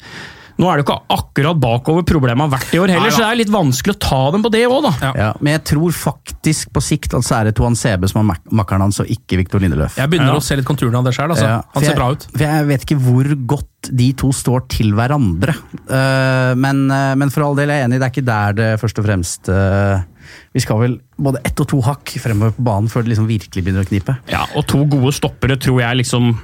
nå 0.59 0.67
er 0.69 0.77
det 0.81 0.85
jo 0.85 0.87
ikke 0.89 0.99
akkurat 1.19 1.61
bakover 1.63 2.03
problemet 2.09 2.43
har 2.45 2.53
vært 2.59 2.75
i 2.75 2.79
år 2.83 2.89
heller, 2.91 3.07
Nei 3.09 3.15
så 3.15 3.23
det 3.23 3.29
er 3.31 3.39
litt 3.43 3.53
vanskelig 3.55 3.95
å 3.95 3.99
ta 4.03 4.21
dem 4.35 4.43
på 4.43 4.51
det 4.51 4.65
òg, 4.67 4.83
da. 4.83 4.93
Ja. 5.07 5.13
Ja, 5.17 5.29
men 5.41 5.53
jeg 5.55 5.65
tror 5.71 5.93
faktisk 5.95 6.73
på 6.75 6.83
sikt 6.83 7.15
at 7.15 7.23
så 7.23 7.39
er 7.41 7.45
det 7.51 7.55
Toan 7.57 7.77
Sebe 7.79 8.09
som 8.11 8.21
er 8.25 8.29
mak 8.35 8.43
makkeren 8.51 8.81
hans, 8.89 8.99
og 9.01 9.07
ikke 9.07 9.39
Viktor 9.39 9.63
Lindeløf. 9.63 9.97
Jeg 9.97 10.11
begynner 10.11 10.35
Ja. 10.35 10.41
å 10.41 10.43
se 10.43 10.57
litt 10.59 10.67
konturene 10.67 10.99
av 10.99 11.05
det 11.05 11.15
sjøl. 11.15 11.31
Altså. 11.31 11.45
Ja, 11.47 11.63
Han 11.75 11.83
ser 11.83 11.91
jeg- 11.91 11.97
bra 11.97 12.11
ut. 12.11 12.27
For 12.33 12.39
jeg 12.45 12.67
vet 12.67 12.85
ikke 12.87 12.99
hvor 13.01 13.25
godt 13.47 13.67
de 13.87 14.09
to 14.19 14.31
står 14.35 14.65
til 14.73 14.93
hverandre. 14.99 15.55
Eh, 15.87 16.53
men, 16.59 16.87
eh, 16.91 17.15
men 17.19 17.31
for 17.31 17.47
all 17.47 17.59
del 17.59 17.71
er 17.71 17.83
jeg 17.83 17.89
enig, 17.89 17.99
det 18.01 18.07
er 18.09 18.15
ikke 18.15 18.29
der 18.29 18.57
det 18.59 18.71
først 18.83 18.99
og 18.99 19.07
fremst 19.07 19.51
eh, 19.53 20.01
Vi 20.53 20.61
skal 20.61 20.81
vel 20.83 20.97
både 21.17 21.41
ett 21.47 21.61
og 21.63 21.69
to 21.71 21.79
hakk 21.87 22.11
fremover 22.21 22.57
på 22.57 22.65
banen 22.67 22.91
før 22.91 23.07
det 23.07 23.15
liksom 23.15 23.29
virkelig 23.31 23.63
begynner 23.65 23.87
å 23.87 23.89
knipe. 23.89 24.17
Ja, 24.29 24.43
og 24.59 24.67
to 24.69 24.83
gode 24.91 25.15
stoppere 25.17 25.57
tror 25.63 25.81
jeg 25.81 26.01
liksom 26.03 26.35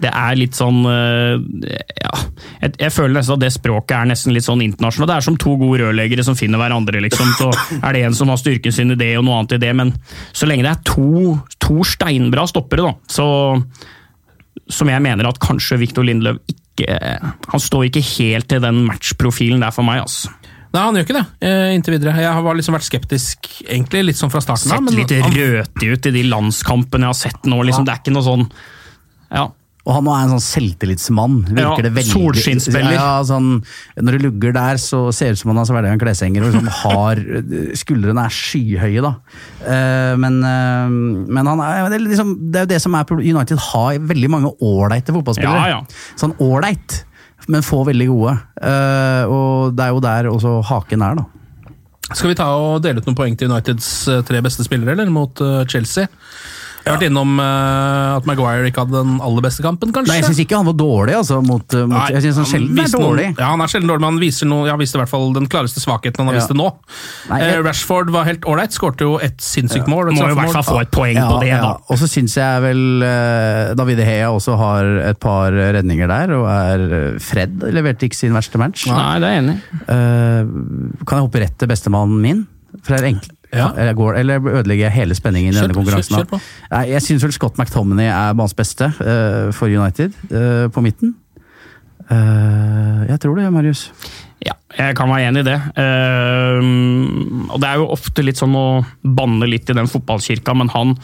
Det 0.00 0.10
er 0.10 0.38
litt 0.38 0.56
sånn 0.56 0.80
Ja. 0.86 2.14
Jeg, 2.62 2.76
jeg 2.78 2.94
føler 2.94 3.18
nesten 3.18 3.36
at 3.36 3.44
det 3.44 3.52
språket 3.52 3.96
er 3.98 4.08
nesten 4.08 4.34
litt 4.34 4.46
sånn 4.46 4.62
internasjonalt. 4.64 5.10
Det 5.10 5.18
er 5.18 5.28
som 5.28 5.38
to 5.40 5.58
gode 5.60 5.82
rørleggere 5.82 6.24
som 6.24 6.38
finner 6.38 6.62
hverandre, 6.62 7.02
liksom. 7.04 7.28
Så 7.36 7.50
er 7.80 7.92
det 7.92 8.04
en 8.06 8.16
som 8.16 8.30
har 8.32 8.40
styrken 8.40 8.72
sin 8.72 8.94
i 8.94 8.98
det, 8.98 9.12
og 9.18 9.26
noe 9.26 9.42
annet 9.42 9.58
i 9.58 9.62
det. 9.66 9.72
Men 9.76 9.92
så 10.32 10.48
lenge 10.48 10.64
det 10.64 10.72
er 10.72 10.84
to, 10.88 11.34
to 11.62 11.84
steinbra 11.88 12.46
stoppere, 12.48 12.86
da, 12.86 12.94
så 13.10 13.26
Som 14.70 14.88
jeg 14.88 15.02
mener 15.04 15.26
at 15.28 15.42
kanskje 15.42 15.76
Viktor 15.82 16.06
Lindløv 16.06 16.38
ikke 16.48 16.63
Han 16.80 17.60
står 17.62 17.86
ikke 17.88 18.02
helt 18.18 18.48
til 18.50 18.60
den 18.64 18.82
matchprofilen 18.88 19.60
der 19.62 19.70
for 19.74 19.86
meg, 19.86 20.02
altså. 20.02 20.32
Nei, 20.74 20.82
han 20.82 20.96
gjør 20.98 21.04
ikke 21.06 21.14
det, 21.14 21.26
eh, 21.46 21.72
inntil 21.76 21.94
videre. 21.94 22.16
Jeg 22.18 22.32
har 22.34 22.54
liksom 22.58 22.74
vært 22.74 22.88
skeptisk, 22.88 23.46
egentlig, 23.62 24.00
litt 24.08 24.18
sånn 24.18 24.32
fra 24.32 24.40
starten 24.42 24.72
av. 24.74 24.88
Sett 24.90 24.96
litt 24.98 25.36
røtig 25.36 25.92
ut 25.92 26.06
i 26.10 26.10
de 26.10 26.24
landskampene 26.26 27.06
jeg 27.06 27.12
har 27.12 27.20
sett 27.20 27.46
nå. 27.46 27.60
liksom. 27.62 27.86
Det 27.86 27.94
er 27.94 28.00
ikke 28.02 28.14
noe 28.16 28.26
sånn 28.26 28.50
Ja. 29.30 29.48
Og 29.84 29.92
han 29.92 30.06
er 30.08 30.22
en 30.24 30.32
sånn 30.32 30.44
selvtillitsmann. 30.44 31.40
Ja, 31.58 31.74
det 31.84 32.04
solskinnsspiller. 32.08 32.94
Ja, 32.96 33.08
sånn, 33.28 33.58
når 34.00 34.16
det 34.16 34.20
lugger 34.24 34.54
der, 34.56 34.80
så 34.80 35.02
ser 35.12 35.32
det 35.32 35.36
ut 35.36 35.42
som 35.42 35.52
han 35.52 35.60
har 35.60 35.68
svelget 35.68 35.92
en 35.92 36.00
kleshenger 36.00 36.46
og 36.46 36.54
liksom 36.54 36.70
har 36.80 37.20
Skuldrene 37.76 38.24
er 38.24 38.32
skyhøye, 38.32 39.04
da. 39.04 39.12
Uh, 39.60 40.14
men, 40.24 40.40
uh, 40.40 40.88
men 41.36 41.52
han 41.52 41.64
er, 41.66 41.82
det, 41.92 41.98
er 42.00 42.06
liksom, 42.06 42.32
det 42.48 42.62
er 42.62 42.66
jo 42.68 42.72
det 42.72 42.80
som 42.86 42.96
er 42.96 43.04
problemet. 43.10 43.36
United 43.36 43.60
har 43.68 44.00
veldig 44.14 44.32
mange 44.32 44.54
ålreite 44.64 45.12
fotballspillere. 45.18 45.68
Ja, 45.68 45.82
ja. 45.82 46.16
Sånn 46.20 46.32
ålreit, 46.40 47.02
men 47.52 47.66
få 47.66 47.84
veldig 47.84 48.08
gode. 48.08 48.38
Uh, 48.56 49.22
og 49.28 49.76
det 49.76 49.84
er 49.84 49.92
jo 49.92 50.04
der 50.08 50.32
også 50.32 50.58
haken 50.70 51.04
er, 51.04 51.20
da. 51.20 51.28
Skal 52.12 52.30
vi 52.30 52.36
ta 52.36 52.50
og 52.60 52.82
dele 52.84 53.00
ut 53.00 53.06
noen 53.08 53.16
poeng 53.16 53.36
til 53.38 53.48
Uniteds 53.48 53.88
eh, 54.12 54.20
tre 54.28 54.42
beste 54.44 54.66
spillere, 54.66 54.92
eller 54.92 55.12
mot 55.12 55.40
eh, 55.40 55.62
Chelsea? 55.70 56.04
Jeg 56.84 56.92
har 56.92 56.98
vært 56.98 57.06
innom 57.08 57.38
uh, 57.40 58.18
at 58.18 58.26
Maguire 58.28 58.68
ikke 58.68 58.82
hadde 58.84 58.98
den 59.00 59.14
aller 59.24 59.40
beste 59.46 59.62
kampen, 59.64 59.88
kanskje? 59.94 60.12
Nei, 60.12 60.18
jeg 60.20 60.26
syns 60.28 60.40
ikke 60.44 60.58
han 60.58 60.66
var 60.68 60.74
dårlig, 60.76 61.14
altså. 61.16 61.38
Mot, 61.40 61.64
mot, 61.64 61.94
Nei, 61.94 62.08
jeg 62.12 62.24
synes 62.26 62.40
han 62.42 62.48
sjelden 62.50 62.80
er 62.82 62.90
dårlig. 62.92 63.28
noen- 63.30 63.40
ja, 63.40 63.48
han 63.54 63.62
er 63.64 63.72
sjelden 63.72 63.88
dårlig, 63.88 64.02
men 64.04 64.12
han 64.12 64.20
viser, 64.20 64.50
noe, 64.50 64.66
ja, 64.68 64.76
viste 64.76 64.98
i 64.98 65.00
hvert 65.00 65.12
fall 65.14 65.32
den 65.32 65.46
klareste 65.48 65.80
svakheten 65.80 66.20
han 66.20 66.28
har 66.28 66.36
Ja. 66.36 66.42
vist 66.42 66.52
det 66.52 66.58
nå. 66.60 66.66
Nei, 67.30 67.38
jeg- 67.40 67.56
uh, 67.56 67.62
Rashford 67.64 68.10
var 68.12 68.28
helt 68.28 68.44
ålreit, 68.44 68.76
skårte 68.76 69.08
jo 69.08 69.14
et 69.18 69.38
sinnssykt 69.40 69.88
mål. 69.88 70.12
et 70.12 70.18
Må 70.20 70.28
jo 70.28 70.34
i 70.36 70.38
hvert 70.42 70.52
fall 70.58 70.68
få 70.68 70.80
et 70.82 70.90
poeng 70.92 71.16
på 71.16 71.40
det, 71.40 71.54
da. 71.64 71.72
Og 71.88 71.96
så 72.02 72.10
syns 72.10 72.36
jeg 72.36 72.62
vel 72.66 72.82
uh, 73.02 73.74
David 73.80 74.04
Hea 74.04 74.28
også 74.28 74.58
har 74.60 74.84
et 75.08 75.20
par 75.24 75.52
redninger 75.56 76.06
der, 76.12 76.34
og 76.36 76.44
er 76.52 76.84
eh, 77.14 77.18
Fred 77.18 77.64
leverte 77.72 78.04
ikke 78.10 78.14
sin 78.20 78.36
verste 78.36 78.60
match. 78.60 78.84
Nei, 78.92 79.18
det 79.24 79.30
er 79.30 79.34
jeg 79.38 79.44
enig. 79.44 79.56
Eh, 79.88 81.00
kan 81.08 81.16
jeg 81.18 81.24
hoppe 81.28 81.40
rett 81.40 81.56
til 81.58 81.68
bestemannen 81.72 82.20
min? 82.20 82.44
For 82.82 82.96
det 82.96 83.00
er 83.00 83.08
enkelt. 83.14 83.33
Ja. 83.54 83.68
Eller, 83.76 83.94
går, 83.94 84.16
eller 84.20 84.40
ødelegger 84.60 84.88
jeg 84.88 84.92
hele 84.98 85.14
spenningen 85.14 85.54
i 85.54 85.58
denne 85.60 85.74
konkurransen? 85.76 86.16
kjør- 86.16 86.30
kjør. 86.34 86.48
Nei, 86.72 86.84
jeg 86.90 87.02
syns 87.06 87.22
vel 87.26 87.32
Scott 87.36 87.58
McTominay 87.58 88.08
er 88.10 88.34
banens 88.34 88.54
beste 88.58 88.88
uh, 89.00 89.52
for 89.54 89.66
United, 89.70 90.12
uh, 90.32 90.66
på 90.74 90.82
midten. 90.84 91.14
Uh, 92.10 93.04
jeg 93.08 93.20
tror 93.22 93.38
det, 93.38 93.46
Marius. 93.54 93.86
Ja, 94.44 94.52
jeg 94.76 94.96
kan 94.98 95.08
være 95.08 95.30
enig 95.30 95.40
i 95.44 95.48
det. 95.48 95.58
Og 97.48 97.60
det 97.62 97.68
er 97.70 97.78
jo 97.80 97.86
ofte 97.94 98.24
litt 98.26 98.40
sånn 98.40 98.56
å 98.58 98.64
banne 99.04 99.48
litt 99.48 99.70
i 99.72 99.76
den 99.76 99.88
fotballkirka, 99.90 100.56
men 100.58 100.72
han 100.74 100.96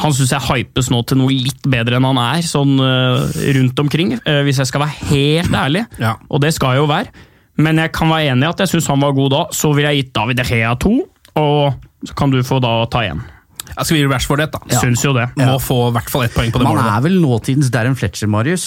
han 0.00 0.12
syns 0.14 0.30
jeg 0.30 0.44
hypes 0.46 0.86
nå 0.94 1.00
til 1.10 1.18
noe 1.18 1.34
litt 1.34 1.64
bedre 1.66 1.98
enn 1.98 2.06
han 2.06 2.18
er, 2.22 2.44
sånn 2.46 2.76
rundt 2.78 3.80
omkring. 3.82 4.12
hvis 4.46 4.60
jeg 4.62 4.68
skal 4.70 4.84
være 4.84 5.08
helt 5.10 5.50
ærlig, 5.58 5.82
Ja. 5.98 6.12
og 6.30 6.40
det 6.44 6.52
skal 6.54 6.76
jeg 6.76 6.84
jo 6.84 6.86
være. 6.86 7.10
Men 7.58 7.76
jeg 7.82 7.90
kan 7.92 8.08
være 8.08 8.30
enig 8.30 8.46
i 8.46 8.48
at 8.48 8.60
jeg 8.62 8.68
syns 8.70 8.86
han 8.86 9.00
var 9.02 9.12
god 9.12 9.30
da. 9.34 9.40
Så 9.52 9.74
ville 9.74 9.90
jeg 9.90 10.04
gitt 10.04 10.12
David 10.14 10.36
De 10.38 10.44
Gea 10.46 10.70
to, 10.80 10.92
og 11.38 11.76
så 12.06 12.16
kan 12.16 12.32
du 12.32 12.40
få 12.46 12.58
da 12.64 12.80
ta 12.90 13.04
igjen. 13.04 13.22
Jeg 13.70 13.86
skal 13.86 13.98
gi 14.00 14.06
Rashford 14.10 14.42
ett, 14.42 14.54
da. 14.54 14.78
Syns 14.80 15.02
jo 15.04 15.12
det. 15.14 15.28
Må 15.38 15.58
få 15.62 15.76
i 15.88 15.92
hvert 15.94 16.10
fall 16.10 16.24
ett 16.26 16.34
poeng 16.34 16.50
på 16.52 16.60
det 16.60 16.66
Man 16.66 16.74
målet. 16.74 16.86
Man 16.88 16.96
er 16.96 17.04
vel 17.04 17.18
nåtidens 17.22 17.70
Darren 17.72 17.94
Fletcher, 17.98 18.30
Marius? 18.30 18.64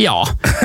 Ja. 0.00 0.20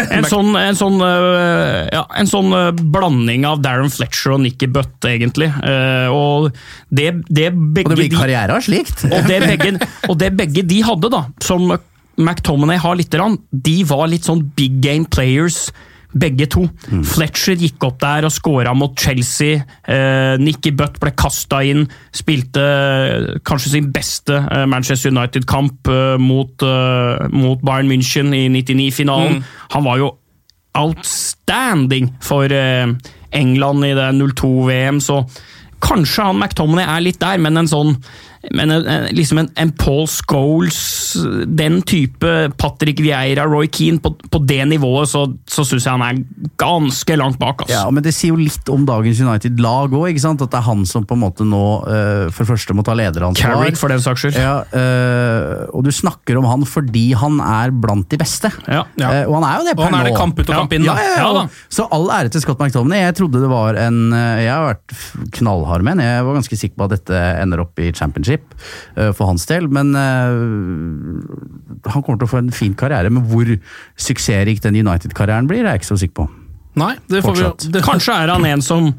En 0.05 0.27
sånn, 0.33 0.51
en 0.59 0.77
sånn, 0.77 0.99
øh, 1.01 1.87
ja, 1.89 2.03
en 2.19 2.29
sånn 2.29 2.53
øh, 2.55 2.69
blanding 2.93 3.47
av 3.49 3.63
Darren 3.65 3.89
Fletcher 3.93 4.35
og 4.35 4.43
Nikki 4.45 4.69
Butt, 4.71 4.99
egentlig. 5.09 5.49
Eh, 5.65 6.13
og 6.13 6.51
det, 6.93 7.09
det 7.27 7.49
begge 7.55 7.89
Og 7.89 7.95
det 7.95 7.99
blir 8.03 8.15
karriere 8.15 8.59
av 8.59 8.65
slikt! 8.65 9.07
og 9.09 9.27
det, 9.31 9.41
begge, 9.47 9.75
og 10.11 10.21
det 10.21 10.31
begge 10.37 10.65
de 10.67 10.79
hadde, 10.85 11.11
da, 11.15 11.25
som 11.43 11.67
McTominay 12.21 12.79
har 12.79 12.95
litt, 12.99 13.11
grann, 13.11 13.39
de 13.49 13.79
var 13.89 14.07
litt 14.11 14.27
sånn 14.27 14.45
big 14.55 14.77
game 14.83 15.09
players 15.09 15.67
begge 16.13 16.47
to. 16.51 16.65
Fletcher 17.05 17.57
gikk 17.59 17.83
opp 17.87 17.99
der 18.03 18.27
og 18.27 18.33
skåra 18.33 18.73
mot 18.77 18.95
Chelsea. 18.99 19.61
Eh, 19.87 20.35
Nicky 20.41 20.73
Butt 20.75 20.99
ble 21.01 21.13
kasta 21.17 21.61
inn, 21.65 21.85
spilte 22.15 22.65
eh, 22.65 23.39
kanskje 23.45 23.75
sin 23.75 23.89
beste 23.95 24.37
eh, 24.43 24.65
Manchester 24.69 25.13
United-kamp 25.13 25.91
eh, 25.91 26.15
mot, 26.21 26.67
mot 27.33 27.65
Bayern 27.65 27.91
München 27.91 28.33
i 28.35 28.45
99-finalen. 28.51 29.41
Han 29.75 29.87
var 29.87 30.01
jo 30.01 30.13
outstanding 30.75 32.11
for 32.23 32.51
England 32.51 33.85
i 33.87 33.93
det 33.95 34.09
02-VM, 34.19 34.99
så 35.03 35.21
kanskje 35.85 36.25
han 36.27 36.39
McTominay 36.39 36.87
er 36.87 37.03
litt 37.05 37.21
der, 37.21 37.39
men 37.41 37.61
en 37.61 37.69
sånn 37.69 37.95
men 38.53 38.71
en, 38.71 38.85
en- 38.87 39.07
liksom 39.15 39.37
en, 39.41 39.49
en 39.55 39.71
Paul 39.71 40.05
Scholes, 40.11 40.77
den 41.47 41.79
type 41.87 42.31
Patrick 42.59 42.99
Vieira, 43.01 43.45
Roy 43.49 43.67
Keane, 43.71 43.99
på, 44.03 44.11
på 44.31 44.41
det 44.47 44.61
nivået, 44.69 45.09
så, 45.09 45.25
så 45.49 45.65
syns 45.67 45.85
jeg 45.87 45.95
han 45.95 46.03
er 46.05 46.21
ganske 46.61 47.17
langt 47.17 47.39
bak. 47.41 47.63
Altså. 47.65 47.73
Ja, 47.77 47.85
men 47.93 48.03
Det 48.05 48.13
sier 48.15 48.33
jo 48.35 48.39
litt 48.41 48.69
om 48.73 48.85
dagens 48.87 49.21
United-lag 49.23 49.95
òg, 49.95 50.19
at 50.25 50.43
det 50.45 50.59
er 50.59 50.65
han 50.65 50.85
som 50.89 51.05
på 51.07 51.15
en 51.17 51.23
måte 51.23 51.45
nå 51.47 51.63
eh, 51.89 52.25
for 52.33 52.43
det 52.43 52.49
første 52.53 52.75
må 52.77 52.83
ta 52.85 52.95
lederansvar. 52.97 53.55
Carrick, 53.55 53.79
for 53.79 53.93
den 53.93 54.03
saks 54.03 54.25
skyld. 54.25 54.37
Ja, 54.39 54.55
eh, 54.75 55.65
og 55.75 55.85
du 55.87 55.91
snakker 55.95 56.37
om 56.39 56.47
han 56.49 56.65
fordi 56.69 57.07
han 57.17 57.39
er 57.43 57.71
blant 57.71 58.09
de 58.11 58.19
beste. 58.21 58.51
Ja. 58.67 58.83
Ja. 58.99 59.11
Eh, 59.21 59.25
og 59.29 59.37
han 59.39 59.47
er 59.49 59.59
jo 59.61 59.67
det 59.69 59.75
Og 59.79 59.85
han 59.87 59.97
er 59.99 60.09
det 60.09 60.13
nå. 60.15 60.19
kamp 60.19 60.39
ut 60.39 60.49
og 60.49 60.55
kamp 60.55 60.75
inn, 60.77 60.85
Ja, 60.87 61.29
da. 61.35 61.45
Så 61.71 61.87
all 61.95 62.09
ære 62.13 62.31
til 62.33 62.43
Scott 62.43 62.59
McTominay. 62.61 63.05
Jeg 63.07 63.17
trodde 63.21 63.41
det 63.43 63.49
var 63.51 63.77
en 63.79 64.01
eh, 64.15 64.43
Jeg 64.45 64.51
har 64.53 64.67
vært 64.73 64.95
knallhard 65.39 65.85
med 65.85 65.95
han. 65.97 66.03
Jeg 66.05 66.25
var 66.27 66.37
ganske 66.39 66.59
sikker 66.59 66.79
på 66.81 66.87
at 66.89 66.95
dette 66.97 67.21
ender 67.41 67.63
opp 67.63 67.79
i 67.81 67.91
championship 67.95 68.34
eh, 68.41 69.11
for 69.15 69.29
hans 69.29 69.45
del, 69.49 69.67
men 69.71 69.93
eh, 69.99 71.89
han 71.91 72.03
kommer 72.03 72.21
til 72.21 72.27
å 72.27 72.33
få 72.33 72.41
en 72.43 72.53
fin 72.55 72.75
karriere. 72.77 73.11
Men 73.13 73.27
hvor 73.31 73.49
suksessrik 73.95 74.63
den 74.65 74.79
United-karrieren 74.81 75.49
blir, 75.49 75.63
er 75.63 75.75
jeg 75.75 75.83
ikke 75.83 75.93
så 75.93 75.99
sikker 76.03 76.19
på. 76.23 76.29
Nei, 76.79 76.93
det 77.11 77.21
får 77.23 77.37
vi 77.37 77.71
det, 77.71 77.83
Kanskje 77.85 78.15
er 78.25 78.33
han 78.33 78.45
en 78.49 78.63
som 78.63 78.91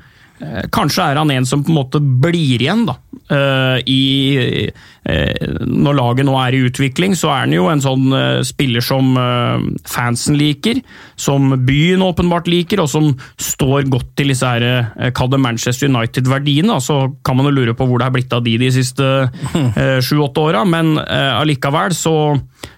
Kanskje 0.72 1.04
er 1.10 1.16
han 1.16 1.30
en 1.32 1.46
som 1.48 1.62
på 1.64 1.72
en 1.72 1.78
måte 1.78 2.00
blir 2.00 2.60
igjen, 2.60 2.84
da. 2.88 2.98
Eh, 3.32 3.78
I, 3.88 4.68
eh, 5.08 5.46
når 5.64 5.96
laget 5.96 6.28
nå 6.28 6.34
er 6.38 6.54
i 6.54 6.60
utvikling, 6.68 7.16
så 7.18 7.30
er 7.32 7.40
han 7.46 7.54
jo 7.56 7.64
en 7.72 7.82
sånn 7.82 8.12
eh, 8.14 8.42
spiller 8.46 8.84
som 8.84 9.16
eh, 9.18 9.64
fansen 9.88 10.36
liker, 10.38 10.82
som 11.16 11.48
byen 11.66 12.04
åpenbart 12.04 12.50
liker, 12.52 12.84
og 12.84 12.90
som 12.92 13.08
står 13.40 13.88
godt 13.90 14.12
til 14.20 14.30
disse 14.34 14.46
her, 14.46 14.66
eh, 14.92 15.10
kall 15.16 15.32
det 15.32 15.40
Manchester 15.42 15.88
United-verdiene. 15.88 16.76
Så 16.84 17.00
kan 17.26 17.40
man 17.40 17.48
jo 17.48 17.56
lure 17.56 17.74
på 17.74 17.88
hvor 17.88 18.02
det 18.02 18.10
er 18.10 18.16
blitt 18.18 18.36
av 18.36 18.44
de 18.44 18.58
de 18.60 18.70
siste 18.76 19.08
eh, 19.24 19.98
sju-åtte 20.04 20.44
åra, 20.44 20.66
men 20.68 20.98
eh, 21.00 21.32
allikevel 21.40 21.96
så, 21.96 22.16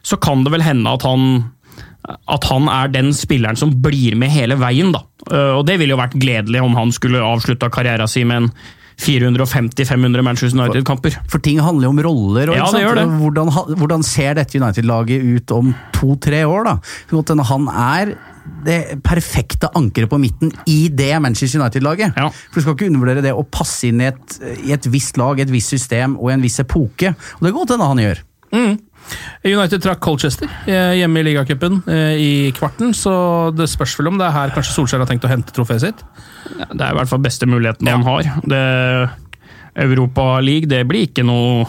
så 0.07 0.17
kan 0.23 0.47
det 0.47 0.55
vel 0.55 0.65
hende 0.65 0.95
at 0.95 1.05
han 1.07 1.29
at 2.09 2.49
han 2.49 2.69
er 2.73 2.89
den 2.93 3.13
spilleren 3.17 3.59
som 3.59 3.75
blir 3.85 4.17
med 4.17 4.33
hele 4.33 4.57
veien. 4.61 4.93
da. 4.95 5.05
Uh, 5.31 5.59
Og 5.59 5.67
Det 5.67 5.79
ville 5.79 5.95
jo 5.95 6.01
vært 6.01 6.17
gledelig 6.19 6.63
om 6.65 6.75
han 6.79 6.93
skulle 6.93 7.21
avslutta 7.25 7.71
karrieren 7.71 8.09
sin 8.09 8.29
med 8.29 8.43
en 8.43 8.53
450-500 8.99 10.23
Manchester 10.27 10.59
United-kamper. 10.59 11.19
For 11.31 11.39
ting 11.39 11.61
handler 11.63 11.87
jo 11.87 11.93
om 11.95 12.01
roller. 12.03 12.51
Og, 12.51 12.57
Ja, 12.57 12.67
det 12.73 12.83
gjør 12.83 12.99
det. 12.99 13.05
Hvordan, 13.21 13.53
hvordan 13.79 14.03
ser 14.03 14.35
dette 14.35 14.59
United-laget 14.59 15.23
ut 15.23 15.53
om 15.55 15.75
to-tre 15.95 16.43
år? 16.47 16.65
da? 16.67 17.43
Han 17.53 17.69
er 17.69 18.17
det 18.65 19.03
perfekte 19.05 19.69
ankeret 19.77 20.11
på 20.11 20.19
midten 20.19 20.51
i 20.67 20.89
det 20.89 21.13
Manchester 21.23 21.61
United-laget. 21.61 22.17
Ja. 22.17 22.31
For 22.31 22.59
Du 22.59 22.61
skal 22.61 22.75
ikke 22.75 22.89
undervurdere 22.91 23.23
det 23.23 23.35
å 23.37 23.45
passe 23.47 23.87
inn 23.89 24.01
i 24.01 24.09
et, 24.11 24.39
i 24.65 24.73
et 24.73 24.87
visst 24.91 25.17
lag, 25.21 25.39
et 25.39 25.51
visst 25.53 25.69
system 25.69 26.17
og 26.19 26.31
i 26.31 26.35
en 26.35 26.43
viss 26.43 26.59
epoke. 26.59 27.15
Og 27.15 27.41
Det 27.45 27.53
er 27.53 27.59
godt 27.59 27.77
hende 27.77 27.93
han 27.93 28.03
gjør. 28.03 28.25
United 29.47 29.83
trakk 29.83 30.01
Colchester 30.05 30.51
eh, 30.67 30.99
hjemme 30.99 31.23
i 31.23 31.27
ligacupen 31.31 31.81
eh, 31.89 32.15
i 32.19 32.33
kvarten, 32.57 32.93
så 32.97 33.13
det 33.55 33.69
spørs 33.71 33.97
vel 34.01 34.11
om 34.13 34.19
det 34.21 34.27
er 34.27 34.35
her 34.35 34.55
kanskje 34.57 34.75
Solskjær 34.75 35.05
har 35.05 35.11
tenkt 35.11 35.27
å 35.29 35.31
hente 35.33 35.55
trofeet 35.55 35.85
sitt. 35.87 36.05
Det 36.59 36.83
er 36.83 36.93
i 36.93 36.99
hvert 36.99 37.11
fall 37.11 37.23
beste 37.25 37.49
muligheten 37.49 37.89
han 37.89 38.07
har. 38.07 38.31
Det, 38.45 38.63
Europa 39.79 40.41
League 40.43 40.69
det 40.71 40.83
blir 40.89 41.09
ikke 41.09 41.27
noe 41.27 41.67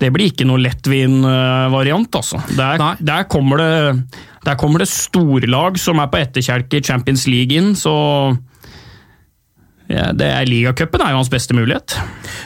det 0.00 0.08
blir 0.14 0.30
ikke 0.30 0.46
noe 0.48 0.62
lettvin-variant, 0.64 2.14
altså. 2.16 2.38
Der, 2.56 2.80
der, 3.04 3.26
kommer 3.28 3.60
det, 3.60 4.20
der 4.46 4.56
kommer 4.56 4.80
det 4.80 4.88
storlag 4.88 5.76
som 5.76 6.00
er 6.00 6.08
på 6.08 6.22
etterkjelke 6.22 6.78
i 6.78 6.86
Champions 6.86 7.26
League 7.28 7.52
inn, 7.52 7.74
så 7.76 7.92
ja, 9.90 10.10
det 10.14 10.28
er 10.30 10.46
Ligacupen 10.46 11.02
er 11.02 11.14
jo 11.14 11.18
hans 11.18 11.32
beste 11.32 11.56
mulighet. 11.56 11.96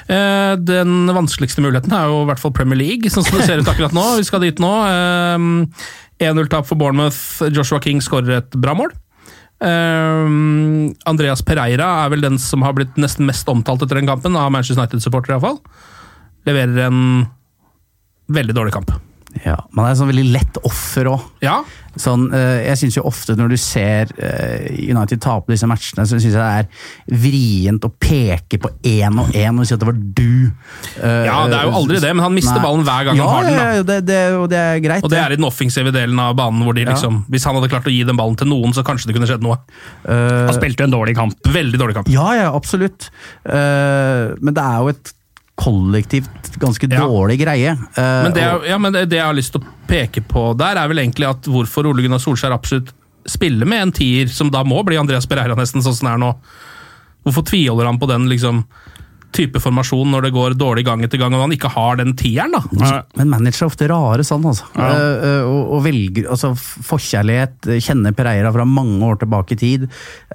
Eh, 0.08 0.54
Den 0.64 1.10
vanskeligste 1.12 1.60
muligheten 1.64 1.92
er 1.92 2.08
jo 2.08 2.22
i 2.22 2.28
hvert 2.30 2.40
fall 2.40 2.54
Premier 2.56 2.80
League, 2.80 3.12
sånn 3.12 3.26
som 3.26 3.36
det 3.36 3.48
ser 3.48 3.60
ut 3.60 3.68
akkurat 3.68 3.92
nå. 3.96 4.04
Vi 4.16 4.24
skal 4.24 4.44
dit 4.46 4.62
nå. 4.62 4.72
Eh, 4.88 6.28
1-0-tap 6.30 6.68
for 6.68 6.80
Bournemouth. 6.80 7.42
Joshua 7.52 7.82
King 7.84 8.00
skårer 8.04 8.38
et 8.38 8.56
bra 8.56 8.76
mål. 8.78 8.94
Eh, 9.64 10.34
Andreas 11.10 11.44
Pereira 11.44 11.90
er 12.04 12.14
vel 12.14 12.24
den 12.24 12.40
som 12.40 12.64
har 12.64 12.76
blitt 12.76 12.96
nesten 13.00 13.28
mest 13.28 13.48
omtalt 13.52 13.84
etter 13.84 14.00
den 14.00 14.08
kampen, 14.08 14.38
av 14.40 14.52
Manchester 14.54 14.80
United-supportere 14.80 15.36
iallfall. 15.36 15.60
Leverer 16.48 16.86
en 16.88 17.02
veldig 18.32 18.56
dårlig 18.56 18.72
kamp. 18.72 18.96
Ja, 19.42 19.56
Man 19.74 19.88
er 19.88 19.96
sånn 19.98 20.12
veldig 20.12 20.28
lett 20.30 20.60
offer 20.62 21.10
òg. 21.10 21.24
Ja, 21.44 21.62
Sånn, 21.94 22.24
eh, 22.34 22.64
jeg 22.66 22.78
syns 22.80 22.96
jo 22.98 23.04
ofte 23.06 23.36
når 23.38 23.52
du 23.52 23.56
ser 23.60 24.10
eh, 24.18 24.64
United 24.90 25.20
tape 25.22 25.52
disse 25.52 25.66
matchene, 25.70 26.02
så 26.10 26.18
syns 26.18 26.34
jeg 26.34 26.40
det 26.40 26.46
er 26.58 27.20
vrient 27.22 27.86
å 27.86 27.90
peke 28.02 28.58
på 28.64 28.72
én 28.90 29.20
og 29.22 29.30
én 29.38 29.60
og 29.62 29.68
si 29.68 29.76
at 29.76 29.82
det 29.84 29.86
var 29.86 30.00
du. 30.00 30.50
Eh, 30.98 31.20
Ja, 31.28 31.36
det 31.46 31.60
er 31.60 31.68
jo 31.68 31.76
aldri 31.78 32.00
det, 32.02 32.10
men 32.16 32.24
han 32.26 32.34
mister 32.34 32.58
nei. 32.58 32.64
ballen 32.66 32.82
hver 32.88 33.06
gang 33.06 33.22
han 33.22 33.30
har 33.30 33.46
den, 33.46 33.54
da. 33.54 33.68
Ja, 33.78 33.86
det, 33.92 34.00
det, 34.10 34.20
og 34.40 34.48
det 34.50 34.58
er 34.58 34.82
greit. 34.82 35.06
og 35.06 35.14
det 35.14 35.22
er 35.22 35.36
i 35.36 35.38
den 35.38 35.46
offensive 35.46 35.94
delen 35.94 36.18
av 36.18 36.34
banen, 36.38 36.66
hvor 36.66 36.74
de 36.74 36.88
liksom 36.88 37.22
Hvis 37.30 37.46
han 37.46 37.54
hadde 37.60 37.70
klart 37.70 37.86
å 37.86 37.94
gi 37.94 38.02
den 38.06 38.18
ballen 38.18 38.38
til 38.42 38.50
noen, 38.50 38.74
så 38.74 38.82
kanskje 38.86 39.12
det 39.12 39.14
kunne 39.20 39.30
skjedd 39.30 39.46
noe. 39.46 39.60
Uh, 40.02 40.50
Han 40.50 40.56
spilte 40.58 40.88
en 40.88 40.94
dårlig 40.98 41.14
kamp. 41.14 41.38
Veldig 41.46 41.78
dårlig 41.78 41.94
kamp. 42.00 42.10
Ja, 42.10 42.26
ja, 42.34 42.50
absolutt. 42.50 43.06
Uh, 43.46 44.34
men 44.42 44.50
det 44.56 44.64
er 44.66 44.82
jo 44.82 44.90
et 44.96 45.14
kollektivt 45.56 46.56
ganske 46.58 46.88
Ja. 46.90 47.04
dårlig 47.06 47.38
greie. 47.40 47.72
Uh, 47.96 48.22
Men, 48.24 48.32
det, 48.32 48.44
og- 48.52 48.64
er- 48.64 48.68
ja, 48.70 48.78
men 48.78 48.92
det, 48.92 49.08
det 49.10 49.16
jeg 49.20 49.24
har 49.26 49.34
lyst 49.34 49.52
til 49.52 49.60
å 49.62 49.66
peke 49.86 50.20
på 50.26 50.56
der, 50.58 50.76
er 50.76 50.88
vel 50.88 50.98
egentlig 50.98 51.28
at 51.30 51.42
hvorfor 51.46 51.86
Ole 51.86 52.02
Gunnar 52.02 52.18
Solskjær 52.22 52.52
absolutt 52.56 52.92
spiller 53.26 53.64
med 53.66 53.82
en 53.82 53.92
tier, 53.92 54.26
som 54.28 54.50
da 54.50 54.62
må 54.64 54.82
bli 54.84 54.96
Andreas 55.00 55.26
Bereira, 55.26 55.54
nesten 55.56 55.80
sånn 55.82 55.94
som 55.94 56.08
det 56.08 56.14
er 56.14 56.18
nå. 56.18 56.34
Hvorfor 57.24 57.44
tviholder 57.48 57.86
han 57.86 57.98
på 57.98 58.08
den 58.10 58.26
liksom 58.28 58.64
type 59.34 59.60
formasjon 59.62 60.10
når 60.14 60.28
det 60.28 60.32
går 60.34 60.54
dårlig 60.60 60.84
gang 60.86 61.02
etter 61.04 61.18
gang, 61.20 61.34
og 61.34 61.42
han 61.44 61.54
ikke 61.56 61.70
har 61.74 61.98
den 62.00 62.12
tieren, 62.18 62.54
da? 62.54 63.00
Men 63.18 63.30
managere 63.32 63.64
er 63.64 63.70
ofte 63.70 63.88
rare 63.90 64.24
sånn, 64.26 64.44
altså. 64.46 64.68
Ja. 64.78 64.90
Uh, 64.94 65.48
og, 65.50 65.72
og 65.76 65.82
velger 65.86 66.28
altså, 66.30 66.52
Forkjærlighet, 66.54 67.68
eh, 67.72 67.80
kjenner 67.82 68.14
Pereira 68.16 68.52
fra 68.54 68.66
mange 68.68 69.02
år 69.08 69.18
tilbake 69.22 69.56
i 69.56 69.58
tid. 69.60 69.86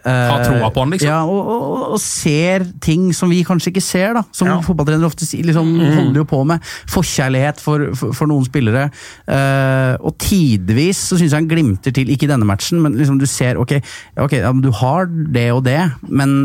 Uh, 0.04 0.10
Har 0.10 0.44
troa 0.46 0.70
på 0.76 0.84
han, 0.84 0.94
liksom. 0.96 1.10
Ja, 1.10 1.22
og, 1.28 1.48
og, 1.54 1.86
og 1.96 2.02
ser 2.04 2.66
ting 2.84 3.10
som 3.16 3.32
vi 3.32 3.42
kanskje 3.48 3.72
ikke 3.74 3.84
ser, 3.86 4.14
da. 4.20 4.24
Som 4.36 4.50
Ja. 4.52 4.58
fotballtrenere 4.66 5.08
ofte 5.10 5.28
liksom, 5.46 5.70
Mm. 5.80 5.96
holder 5.96 6.20
jo 6.22 6.26
på 6.28 6.42
med. 6.50 6.64
Forkjærlighet 6.92 7.60
for, 7.62 7.88
for, 7.96 8.12
for 8.18 8.30
noen 8.32 8.46
spillere. 8.48 8.88
Uh, 9.30 9.96
og 10.04 10.18
tidvis 10.22 11.06
så 11.10 11.20
syns 11.20 11.32
jeg 11.32 11.38
han 11.40 11.50
glimter 11.52 11.94
til, 11.96 12.10
ikke 12.12 12.28
i 12.28 12.32
denne 12.34 12.48
matchen, 12.50 12.82
men 12.84 12.98
liksom 13.00 13.20
du 13.22 13.28
ser 13.30 13.60
ok, 13.62 13.78
okay 14.20 14.42
ja, 14.44 14.52
men 14.52 14.64
du 14.66 14.72
har 14.76 15.08
det 15.08 15.48
og 15.54 15.64
det, 15.68 15.80
men 16.10 16.40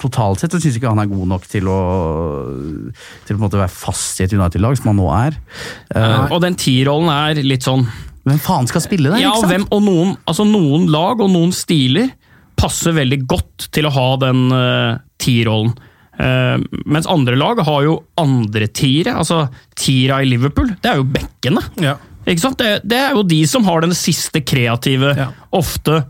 totalt 0.00 0.40
sett 0.42 0.52
så 0.54 0.60
syns 0.60 0.74
jeg 0.76 0.82
ikke 0.82 0.92
han 0.92 1.02
er 1.02 1.10
god 1.10 1.28
nok 1.34 1.45
til 1.52 1.70
å 1.70 1.78
til 3.26 3.34
å 3.34 3.36
på 3.36 3.38
en 3.38 3.44
måte 3.46 3.60
være 3.60 3.72
fast 3.72 4.20
i 4.20 4.26
et 4.26 4.34
United-lag, 4.36 4.76
som 4.78 4.92
han 4.92 5.00
nå 5.00 5.08
er. 5.14 5.38
Uh, 5.94 6.26
Og 6.34 6.40
den 6.44 6.58
T-rollen 6.58 7.10
er 7.12 7.42
litt 7.46 7.66
sånn 7.66 7.86
hvem 8.26 8.40
faen 8.42 8.66
skal 8.66 8.82
spille 8.82 9.12
den? 9.12 9.20
Ja, 9.22 9.30
ikke 9.30 9.44
sant? 9.44 9.52
hvem, 9.52 9.66
og 9.70 9.84
noen, 9.86 10.16
altså 10.26 10.46
noen 10.48 10.88
lag 10.90 11.20
og 11.22 11.30
noen 11.30 11.52
stiler 11.54 12.10
passer 12.58 12.96
veldig 12.96 13.20
godt 13.28 13.68
til 13.76 13.86
å 13.86 13.92
ha 13.94 14.06
den 14.24 14.48
uh, 14.50 14.96
T-rollen. 15.22 15.76
Uh, 16.16 16.56
mens 16.88 17.06
andre 17.12 17.36
lag 17.38 17.60
har 17.62 17.84
jo 17.86 18.00
andre 18.18 18.66
tiere. 18.72 19.14
Altså, 19.20 19.44
tiera 19.78 20.22
i 20.24 20.30
Liverpool, 20.30 20.72
det 20.82 20.90
er 20.90 20.98
jo 20.98 21.06
bekkene. 21.12 21.62
Ja. 21.84 21.94
Ikke 22.26 22.42
sant? 22.42 22.58
Det, 22.58 22.80
det 22.82 22.98
er 22.98 23.14
jo 23.14 23.22
de 23.22 23.38
som 23.46 23.64
har 23.68 23.84
den 23.84 23.94
siste 23.94 24.40
kreative, 24.42 25.12
Ja. 25.16 25.28
ofte 25.54 26.00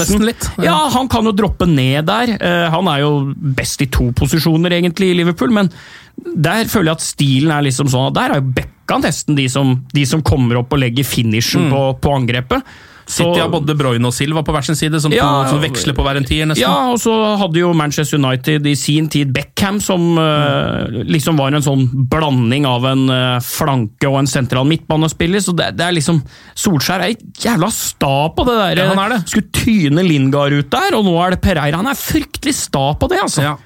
nesten 0.00 0.24
litt. 0.24 0.48
Ja. 0.56 0.64
Ja, 0.70 0.76
han 0.94 1.08
kan 1.12 1.28
jo 1.28 1.34
droppe 1.36 1.68
ned 1.68 2.06
der. 2.08 2.32
Uh, 2.40 2.70
han 2.72 2.88
er 2.88 3.02
jo 3.04 3.10
best 3.36 3.84
i 3.84 3.90
to 3.92 4.08
posisjoner, 4.16 4.72
egentlig, 4.72 5.10
i 5.12 5.18
Liverpool, 5.20 5.52
men 5.52 5.68
der 6.16 6.64
føler 6.72 6.94
jeg 6.94 6.96
at 6.96 7.04
stilen 7.04 7.52
er 7.52 7.66
liksom 7.68 7.90
sånn 7.92 8.08
at 8.08 8.16
der 8.16 8.32
er 8.32 8.40
jo 8.40 8.50
bekka 8.56 8.98
nesten 9.02 9.36
de 9.36 9.44
som, 9.52 9.74
de 9.92 10.06
som 10.08 10.22
kommer 10.24 10.62
opp 10.62 10.72
og 10.72 10.80
legger 10.80 11.04
finishen 11.04 11.68
på, 11.72 11.82
på 12.00 12.14
angrepet. 12.16 12.64
City 13.06 13.38
har 13.38 13.50
både 13.52 13.70
De 13.70 13.76
Bruyne 13.78 14.08
og 14.08 14.14
Silva 14.14 14.42
på 14.42 14.54
hver 14.54 14.64
sin 14.66 14.78
side, 14.78 14.98
som, 15.02 15.12
Ja, 15.14 15.26
to, 15.46 15.54
som 15.54 15.60
veksler 15.62 15.94
på 15.94 16.02
hver 16.02 16.18
en 16.18 16.26
tier, 16.26 16.48
nesten. 16.48 16.64
Ja, 16.64 16.90
og 16.90 16.98
så 16.98 17.12
hadde 17.38 17.60
jo 17.60 17.70
Manchester 17.76 18.18
United 18.18 18.66
i 18.66 18.74
sin 18.78 19.06
tid 19.12 19.30
Beckham, 19.34 19.78
som 19.84 20.18
eh, 20.18 21.04
liksom 21.06 21.38
var 21.38 21.54
en 21.54 21.62
sånn 21.64 21.86
blanding 22.10 22.66
av 22.66 22.88
en 22.90 23.06
eh, 23.12 23.36
flanke 23.46 24.10
og 24.10 24.18
en 24.24 24.30
sentral 24.30 24.66
midtbanespiller. 24.66 25.44
Så 25.44 25.54
det, 25.56 25.72
det 25.78 25.86
er 25.86 25.94
liksom 25.94 26.18
Solskjær 26.58 27.06
er 27.06 27.14
jævla 27.46 27.70
sta 27.74 28.16
på 28.34 28.48
det 28.48 28.58
der. 28.58 28.82
Ja, 28.82 28.90
han 28.90 29.04
er 29.06 29.16
det. 29.16 29.22
Skulle 29.30 29.54
tyne 29.54 30.02
Lingard 30.06 30.56
ut 30.56 30.70
der, 30.74 30.98
og 30.98 31.06
nå 31.06 31.14
er 31.22 31.36
det 31.36 31.42
Pereira. 31.46 31.78
Han 31.78 31.92
er 31.92 31.98
fryktelig 32.00 32.56
sta 32.58 32.88
på 32.98 33.10
det, 33.12 33.22
altså. 33.22 33.46
Ja. 33.46 33.56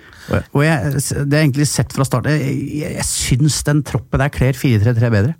Og 0.53 0.63
jeg, 0.63 1.01
det 1.27 1.35
er 1.35 1.41
egentlig 1.43 1.67
sett 1.67 1.91
fra 1.91 2.05
start 2.07 2.29
Jeg, 2.31 2.53
jeg, 2.79 2.93
jeg 3.01 3.07
syns 3.09 3.57
den 3.67 3.81
troppen 3.87 4.21
der 4.23 4.31
kler 4.31 4.55
4-3-3 4.55 5.11
bedre. 5.11 5.35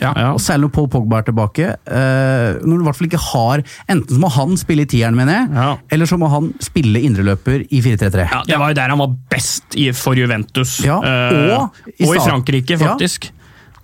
Ja. 0.00 0.12
Ja. 0.16 0.28
Og 0.32 0.40
selv 0.40 0.64
når 0.64 0.72
Paul 0.72 0.88
Pogba 0.88 1.18
er 1.20 1.26
tilbake. 1.28 1.66
eh, 1.86 2.60
når 2.64 2.76
du 2.76 2.80
i 2.80 2.86
hvert 2.88 2.96
fall 2.96 3.08
ikke 3.10 3.20
har 3.20 3.62
Enten 3.90 4.14
så 4.16 4.20
må 4.22 4.30
han 4.32 4.56
spille 4.56 4.82
i 4.86 4.88
tieren, 4.90 5.14
mener 5.18 5.32
jeg, 5.32 5.48
Ja. 5.54 5.76
eller 5.90 6.06
så 6.08 6.16
må 6.18 6.28
han 6.32 6.52
spille 6.60 7.02
indreløper 7.04 7.66
i 7.70 7.80
4-3-3. 7.84 8.28
Ja, 8.32 8.42
det 8.46 8.58
var 8.58 8.68
jo 8.72 8.74
der 8.80 8.88
han 8.94 8.98
var 8.98 9.12
best 9.30 9.76
i, 9.76 9.90
for 9.92 10.14
Juventus. 10.16 10.78
Eh, 10.84 10.90
og 10.90 11.70
i 11.98 12.06
og 12.08 12.16
i 12.16 12.18
Frankrike, 12.24 12.78
faktisk. 12.80 13.30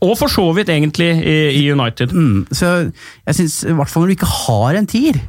Og 0.02 0.16
for 0.18 0.28
så 0.28 0.44
vidt 0.54 0.68
egentlig 0.68 1.08
i, 1.24 1.36
i 1.56 1.72
United. 1.72 2.12
Mm, 2.12 2.46
så 2.52 2.92
jeg 3.26 3.34
synes, 3.34 3.62
i 3.64 3.72
hvert 3.72 3.88
fall 3.88 4.02
når 4.04 4.12
du 4.12 4.16
ikke 4.18 4.34
har 4.46 4.74
en 4.76 4.86
tier 4.86 5.20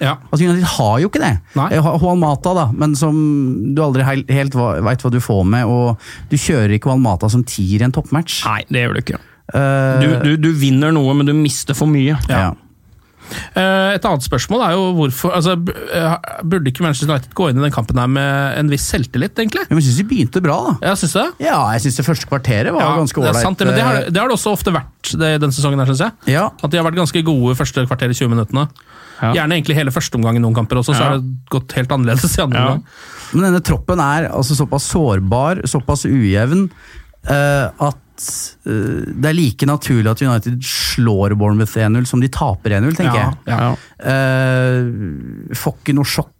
Ja. 0.00 0.16
Altså, 0.32 0.44
United 0.48 0.64
har 0.66 0.98
jo 0.98 1.08
ikke 1.08 1.20
det. 1.22 1.38
Eh, 1.54 1.86
Juan 2.02 2.18
Mata, 2.18 2.52
da, 2.56 2.64
men 2.74 2.96
som 2.98 3.14
du 3.76 3.82
aldri 3.84 4.02
helt 4.02 4.56
veit 4.56 5.00
hva 5.04 5.10
du 5.12 5.20
får 5.22 5.44
med. 5.46 5.64
Og 5.70 5.96
du 6.28 6.36
kjører 6.36 6.74
ikke 6.76 6.90
Juan 6.90 7.00
Mata 7.04 7.28
som 7.30 7.44
tier 7.46 7.80
i 7.80 7.84
en 7.86 7.92
toppmatch. 7.94 8.40
Nei, 8.44 8.64
det 8.68 8.82
gjør 8.82 8.92
du 8.96 9.00
ikke. 9.04 9.20
Eh, 9.52 10.00
Du, 10.00 10.08
du, 10.24 10.36
du 10.48 10.52
vinner 10.56 10.92
noe, 10.92 11.12
men 11.14 11.26
du 11.26 11.34
mister 11.36 11.74
for 11.76 11.86
mye. 11.90 12.16
ja. 12.28 12.52
Eh, 13.56 13.94
Et 13.96 14.04
annet 14.04 14.20
spørsmål 14.26 14.60
er 14.66 14.72
jo 14.76 14.82
hvorfor 14.98 15.32
altså, 15.32 15.54
eh, 15.96 16.16
Burde 16.44 16.68
ikke 16.68 16.82
Manchester 16.84 17.08
United 17.08 17.32
gå 17.34 17.46
inn 17.50 17.56
i 17.56 17.62
den 17.64 17.72
kampen 17.72 17.96
her 17.98 18.06
med 18.12 18.58
en 18.60 18.68
viss 18.68 18.84
selvtillit, 18.92 19.32
egentlig? 19.40 19.64
Men 19.70 19.80
jeg 19.80 19.86
syns 19.88 19.96
de 20.02 20.04
begynte 20.10 20.42
bra, 20.44 20.58
da. 20.66 20.74
Ja, 20.90 20.92
syns 21.00 21.14
du 21.16 21.20
det? 21.22 21.46
Ja, 21.46 21.56
jeg 21.72 21.80
syns 21.86 21.96
det 21.96 22.04
første 22.06 22.28
kvarteret 22.28 22.74
var 22.76 22.84
Ja, 22.84 22.90
ganske 23.00 23.16
det 23.24 23.32
ålreit. 23.32 23.58
det, 23.58 23.70
det 23.78 23.82
har, 23.86 24.00
det 24.12 24.20
har 24.20 24.28
det 24.28 24.36
også 24.36 24.52
ofte 24.52 24.74
vært 24.76 25.14
det, 25.18 25.30
den 25.40 25.50
sesongen, 25.56 25.80
her, 25.80 25.88
synes 25.94 26.04
jeg. 26.04 26.34
Ja. 26.36 26.50
At 26.62 26.70
de 26.70 26.76
har 26.78 26.84
vært 26.84 27.00
ganske 27.00 27.24
gode 27.24 27.56
første 27.56 27.86
kvarter 27.88 28.12
i 28.12 28.18
20 28.20 28.28
minuttene. 28.36 28.66
Ja. 29.22 29.32
Gjerne 29.40 29.56
egentlig 29.56 29.78
hele 29.80 29.90
første 29.94 30.20
omgang 30.20 30.36
i 30.36 30.44
noen 30.44 30.54
kamper 30.60 30.82
også, 30.82 30.92
så 30.92 31.00
Ja. 31.00 31.08
har 31.08 31.18
det 31.18 31.48
gått 31.50 31.72
helt 31.80 31.88
annerledes 31.96 32.36
i 32.38 32.42
andre 32.44 32.60
Ja. 32.60 32.66
omgang. 32.66 32.84
Men 33.32 33.42
denne 33.48 33.64
troppen 33.64 33.98
er 34.04 34.28
altså 34.28 34.52
såpass 34.54 34.84
sårbar, 34.92 35.64
såpass 35.64 36.04
ujevn, 36.04 36.68
uh, 37.24 37.70
at 37.88 37.96
eh, 38.66 39.10
det 39.14 39.30
er 39.30 39.36
like 39.36 39.66
naturlig 39.66 40.10
at 40.12 40.22
United 40.22 40.60
slår 40.66 41.34
Bournemouth 41.40 41.74
1-0 41.78 42.06
som 42.06 42.20
de 42.22 42.28
taper 42.32 42.76
1-0, 42.78 42.94
tenker 42.98 43.18
Ja, 43.18 43.30
jeg. 43.46 43.58
ja. 43.58 43.72
Uh, 44.04 45.54
får 45.58 45.76
ikke 45.80 45.96
noe 45.98 46.08
sjokk 46.08 46.30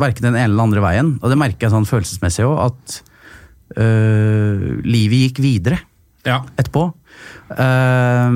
verken 0.00 0.26
den 0.26 0.34
ene 0.34 0.44
eller 0.48 0.56
den 0.58 0.64
andre 0.66 0.82
veien. 0.82 1.12
Og 1.22 1.30
det 1.30 1.38
merker 1.38 1.66
jeg 1.68 1.74
sånn 1.76 1.86
følelsesmessig 1.88 2.46
òg, 2.48 2.58
at 2.70 2.96
uh, 3.78 4.66
livet 4.82 5.26
gikk 5.28 5.42
videre 5.44 5.78
Ja. 6.26 6.40
etterpå. 6.58 6.88
Eh, 7.50 8.34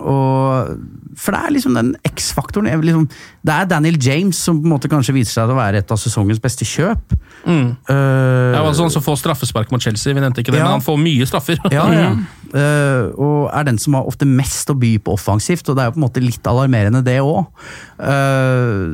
og 0.00 0.78
For 1.20 1.34
det 1.34 1.40
er 1.44 1.52
liksom 1.54 1.74
den 1.76 1.90
X-faktoren 2.08 2.70
liksom, 2.82 3.04
Det 3.44 3.52
er 3.52 3.68
Daniel 3.68 3.98
James 4.00 4.38
som 4.40 4.62
på 4.62 4.64
en 4.66 4.72
måte 4.72 4.88
kanskje 4.90 5.14
viser 5.14 5.36
seg 5.36 5.52
å 5.52 5.58
være 5.58 5.82
et 5.82 5.92
av 5.92 6.00
sesongens 6.00 6.40
beste 6.42 6.64
kjøp. 6.66 7.12
Mm. 7.44 7.74
Uh, 7.84 8.54
Det 8.54 8.62
var 8.64 8.78
sånn 8.78 8.94
som 8.94 9.04
får 9.04 9.20
straffespark 9.20 9.70
mot 9.74 9.84
Chelsea, 9.84 10.14
vi 10.16 10.24
nevnte 10.24 10.40
ikke 10.40 10.54
det, 10.54 10.62
Ja. 10.62 10.70
men 10.70 10.78
han 10.80 10.86
får 10.86 10.96
mye 11.02 11.28
straffer. 11.28 11.60
ja, 11.70 11.84
ja. 12.00 12.08
Uh, 12.54 13.10
og 13.18 13.50
er 13.52 13.68
den 13.68 13.78
som 13.82 13.98
har 13.98 14.08
ofte 14.08 14.26
mest 14.26 14.70
å 14.72 14.78
by 14.78 14.94
på 15.04 15.12
offensivt, 15.18 15.68
og 15.68 15.76
det 15.76 15.84
er 15.84 15.90
jo 15.90 15.96
på 15.98 16.00
en 16.00 16.06
måte 16.06 16.24
litt 16.24 16.48
alarmerende 16.50 17.04
det 17.04 17.18
òg. 17.20 17.44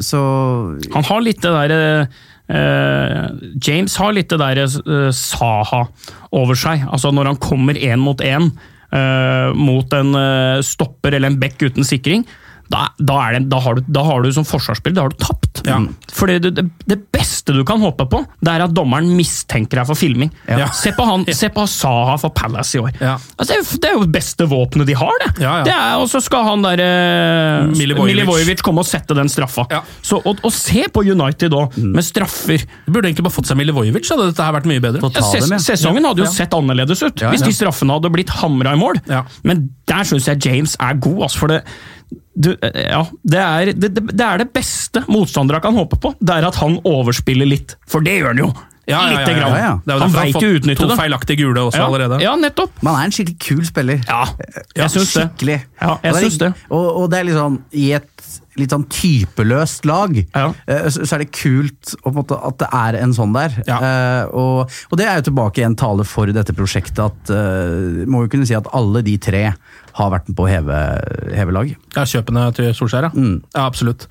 så 0.03 0.21
Han 0.95 1.05
har 1.05 1.21
litt 1.25 1.41
det 1.45 1.53
derre 1.55 2.09
eh, 2.51 3.29
James 3.63 3.97
har 4.01 4.15
litt 4.17 4.33
det 4.33 4.41
eh, 4.59 5.11
Saha 5.15 5.85
over 6.33 6.59
seg. 6.59 6.85
Altså 6.91 7.13
Når 7.15 7.33
han 7.33 7.41
kommer 7.41 7.75
én 7.79 8.03
mot 8.03 8.21
én 8.21 8.51
eh, 8.93 9.51
mot 9.57 9.93
en 9.97 10.15
uh, 10.15 10.63
stopper 10.65 11.17
eller 11.17 11.33
en 11.33 11.41
back 11.41 11.63
uten 11.63 11.87
sikring, 11.87 12.27
da, 12.71 12.89
da, 12.99 13.19
det, 13.35 13.47
da, 13.51 13.61
har 13.65 13.79
du, 13.79 13.87
da 13.91 14.05
har 14.07 14.23
du 14.23 14.31
som 14.35 14.47
forsvarsspiller 14.47 15.01
da 15.01 15.07
har 15.09 15.15
du 15.15 15.23
tapt. 15.23 15.40
Ja. 15.67 15.79
Fordi 16.15 16.39
det, 16.43 16.51
det, 16.57 16.65
det 16.89 16.99
beste 17.13 17.55
du 17.57 17.63
kan 17.67 17.81
håpe 17.83 18.07
på, 18.11 18.23
det 18.41 18.53
er 18.53 18.65
at 18.67 18.75
dommeren 18.77 19.09
mistenker 19.17 19.81
deg 19.81 19.89
for 19.89 19.99
filming. 19.99 20.31
Ja. 20.49 20.69
Se, 20.77 20.93
på 20.97 21.07
han, 21.07 21.27
se 21.37 21.51
på 21.55 21.65
Saha 21.71 22.17
for 22.21 22.35
Palace 22.37 22.79
i 22.79 22.83
år. 22.83 22.93
Ja. 23.01 23.17
Altså, 23.37 23.59
det, 23.81 23.91
er 23.91 23.97
jo, 23.99 24.07
beste 24.11 24.47
våpenet 24.51 24.89
de 24.91 24.97
har, 24.99 25.15
det. 25.25 25.31
Ja, 25.43 25.55
ja. 25.61 25.65
det 25.69 25.75
er, 25.75 25.97
og 26.03 26.09
så 26.13 26.23
skal 26.25 26.47
han 26.49 26.65
der 26.67 26.83
eh, 26.85 27.71
Milivojevic. 27.77 28.65
Komme 28.67 28.85
og 28.85 28.89
sette 28.89 29.17
den 29.17 29.31
straffa. 29.33 29.67
Ja. 29.73 29.83
Så, 30.03 30.21
og, 30.21 30.43
og 30.47 30.55
se 30.55 30.87
på 30.93 31.05
United 31.07 31.55
òg, 31.57 31.79
med 31.81 32.07
straffer. 32.07 32.65
Du 32.87 32.93
burde 32.95 33.09
egentlig 33.11 33.27
bare 33.29 33.37
fått 33.37 33.51
seg 33.51 33.61
Milivojevic, 33.61 34.07
så 34.09 34.17
hadde 34.17 34.31
dette 34.33 34.47
her 34.47 34.57
vært 34.59 34.69
mye 34.71 34.83
bedre. 34.85 35.03
Ja, 35.11 35.25
ses 35.31 35.47
dem, 35.47 35.57
ja. 35.57 35.63
Sesongen 35.71 36.09
hadde 36.11 36.25
jo 36.25 36.29
Ja. 36.31 36.35
sett 36.35 36.55
annerledes 36.57 37.03
ut 37.03 37.23
Ja, 37.23 37.31
hvis 37.33 37.45
de 37.47 37.53
straffene 37.55 37.97
hadde 37.97 38.11
blitt 38.13 38.31
hamra 38.41 38.75
i 38.77 38.81
mål. 38.81 39.01
Ja. 39.11 39.25
Men 39.47 39.69
der 39.91 40.07
syns 40.07 40.29
jeg 40.29 40.45
James 40.47 40.77
er 40.81 40.99
god. 41.03 41.25
Altså, 41.27 41.43
for 41.43 41.53
det, 41.53 41.63
du, 42.41 42.51
eh, 42.63 42.81
ja, 42.91 43.03
det, 43.23 43.39
er, 43.45 43.73
det, 43.77 43.91
det, 43.97 44.05
det 44.17 44.25
er 44.27 44.43
det 44.45 44.49
beste 44.57 45.03
motstandere 45.13 45.61
kan 45.65 45.77
håpe 45.77 45.99
på. 46.01 46.15
Det 46.21 46.39
er 46.41 46.49
at 46.49 46.59
han 46.63 46.79
overspiller 46.89 47.47
litt. 47.49 47.77
For 47.91 48.01
det 48.05 48.19
gjør 48.21 48.33
han 48.35 48.45
jo! 48.47 48.51
Ja, 48.91 49.05
ja, 49.07 49.11
ja, 49.13 49.19
Lite 49.21 49.35
grann. 49.37 49.53
ja, 49.55 49.59
ja. 49.63 49.75
Det 49.85 49.93
er 49.95 50.01
Han 50.03 50.15
veit 50.17 50.37
jo 50.43 50.49
utnytte 50.57 50.87
det. 50.91 50.95
feilaktige 50.99 51.45
gule 51.45 51.63
også 51.69 51.79
Ja, 51.79 51.85
allerede. 51.87 52.17
ja, 52.25 52.33
nettopp. 52.41 52.73
Man 52.83 52.97
er 52.99 53.07
en 53.07 53.13
skikkelig 53.15 53.37
kul 53.45 53.61
spiller. 53.69 54.01
Ja, 54.09 54.25
jeg 54.75 54.91
syns 54.91 55.13
det. 55.15 55.27
Skikkelig. 55.29 55.59
Ja, 55.79 55.93
jeg 56.03 56.11
Og 56.11 56.17
det 56.17 56.23
syns 56.25 56.39
det. 56.43 56.49
Og, 56.75 56.87
og 57.05 57.11
det 57.13 57.21
er 57.21 57.29
liksom 57.29 57.59
i 57.79 57.85
et 58.01 58.31
litt 58.59 58.75
sånn 58.75 58.89
typeløst 58.91 59.87
lag, 59.89 60.17
Ja. 60.35 60.49
eh, 60.67 60.89
så, 60.91 61.05
så 61.07 61.17
er 61.17 61.23
det 61.23 61.31
kult 61.37 61.93
å, 62.01 62.09
på 62.09 62.11
en 62.11 62.19
måte, 62.19 62.39
at 62.51 62.59
det 62.65 62.69
er 62.81 62.99
en 63.05 63.15
sånn 63.15 63.33
der. 63.37 63.55
Ja. 63.69 63.79
Uh, 63.79 64.35
og, 64.43 64.75
og 64.91 64.99
det 65.01 65.07
er 65.07 65.21
jo 65.21 65.29
tilbake 65.31 65.63
i 65.63 65.67
en 65.69 65.79
tale 65.79 66.05
for 66.09 66.33
dette 66.35 66.53
prosjektet 66.57 66.99
at 67.05 67.31
uh, 67.33 68.03
Må 68.11 68.25
jo 68.27 68.33
kunne 68.35 68.49
si 68.49 68.57
at 68.59 68.67
alle 68.77 69.05
de 69.07 69.15
tre 69.23 69.45
har 69.97 70.13
vært 70.13 70.31
med 70.31 70.39
på 70.39 70.47
å 70.47 70.51
heve, 70.51 70.79
heve 71.37 71.55
lag. 71.55 71.71
Ja, 71.97 72.07
kjøpene 72.09 72.47
til 72.57 72.71
Solskjær, 72.77 73.09
ja. 73.09 73.13
Mm. 73.15 73.37
ja 73.57 73.67
absolutt. 73.67 74.07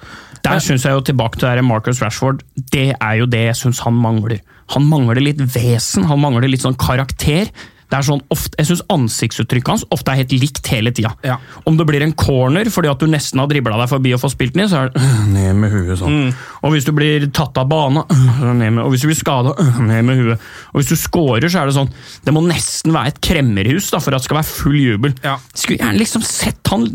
Der 0.45 0.61
syns 0.63 0.85
jeg 0.87 0.95
jo 0.95 1.03
tilbake 1.05 1.41
til 1.41 1.63
Marcus 1.67 2.01
Rashford. 2.03 2.43
Det 2.71 2.91
er 2.95 3.19
jo 3.19 3.27
det 3.29 3.45
jeg 3.49 3.59
syns 3.59 3.83
han 3.85 3.97
mangler. 3.99 4.39
Han 4.75 4.85
mangler 4.85 5.21
litt 5.23 5.41
vesen, 5.41 6.05
han 6.09 6.21
mangler 6.21 6.49
litt 6.51 6.63
sånn 6.65 6.77
karakter. 6.79 7.49
Det 7.89 7.97
er 7.97 8.05
sånn 8.05 8.21
ofte, 8.29 8.53
jeg 8.59 8.69
syns 8.69 8.83
ansiktsuttrykket 8.93 9.71
hans 9.73 9.83
ofte 9.93 10.13
er 10.13 10.19
helt 10.21 10.33
likt 10.37 10.67
hele 10.69 10.91
tida. 10.93 11.09
Ja. 11.25 11.39
Om 11.69 11.79
det 11.79 11.87
blir 11.89 12.03
en 12.05 12.13
corner 12.13 12.69
fordi 12.69 12.91
at 12.91 13.01
du 13.01 13.09
nesten 13.09 13.41
har 13.41 13.49
dribla 13.49 13.79
deg 13.81 13.89
forbi 13.89 14.11
og 14.13 14.21
får 14.21 14.33
spilt 14.35 14.53
den 14.53 14.65
i, 14.65 14.67
så 14.69 14.83
er 14.83 14.91
det 14.93 15.05
ned 15.35 15.57
med 15.57 15.73
huet 15.73 15.97
sånn. 16.01 16.19
Og 16.61 16.75
hvis 16.75 16.85
du 16.85 16.93
blir 16.95 17.25
tatt 17.33 17.57
av 17.57 17.69
bane, 17.71 18.05
ned 18.61 18.77
med, 18.77 18.83
og 18.83 18.93
hvis 18.93 19.05
du 19.05 19.09
blir 19.09 19.17
skada, 19.17 19.55
ned 19.89 20.05
med 20.05 20.21
huet. 20.21 20.45
Og 20.73 20.81
hvis 20.81 20.93
du 20.93 20.99
scorer, 20.99 21.49
så 21.49 21.63
er 21.63 21.71
det 21.71 21.77
sånn 21.79 21.89
Det 22.25 22.35
må 22.35 22.43
nesten 22.45 22.93
være 22.93 23.15
et 23.15 23.23
kremmerhus 23.25 23.89
da, 23.93 24.03
for 24.03 24.13
at 24.13 24.21
det 24.21 24.29
skal 24.29 24.41
være 24.41 24.51
full 24.51 24.77
jubel. 24.77 25.17
Ja. 25.25 25.39
Skulle 25.55 25.81
gjerne 25.81 25.99
liksom 26.01 26.25
sett 26.25 26.73
han 26.73 26.87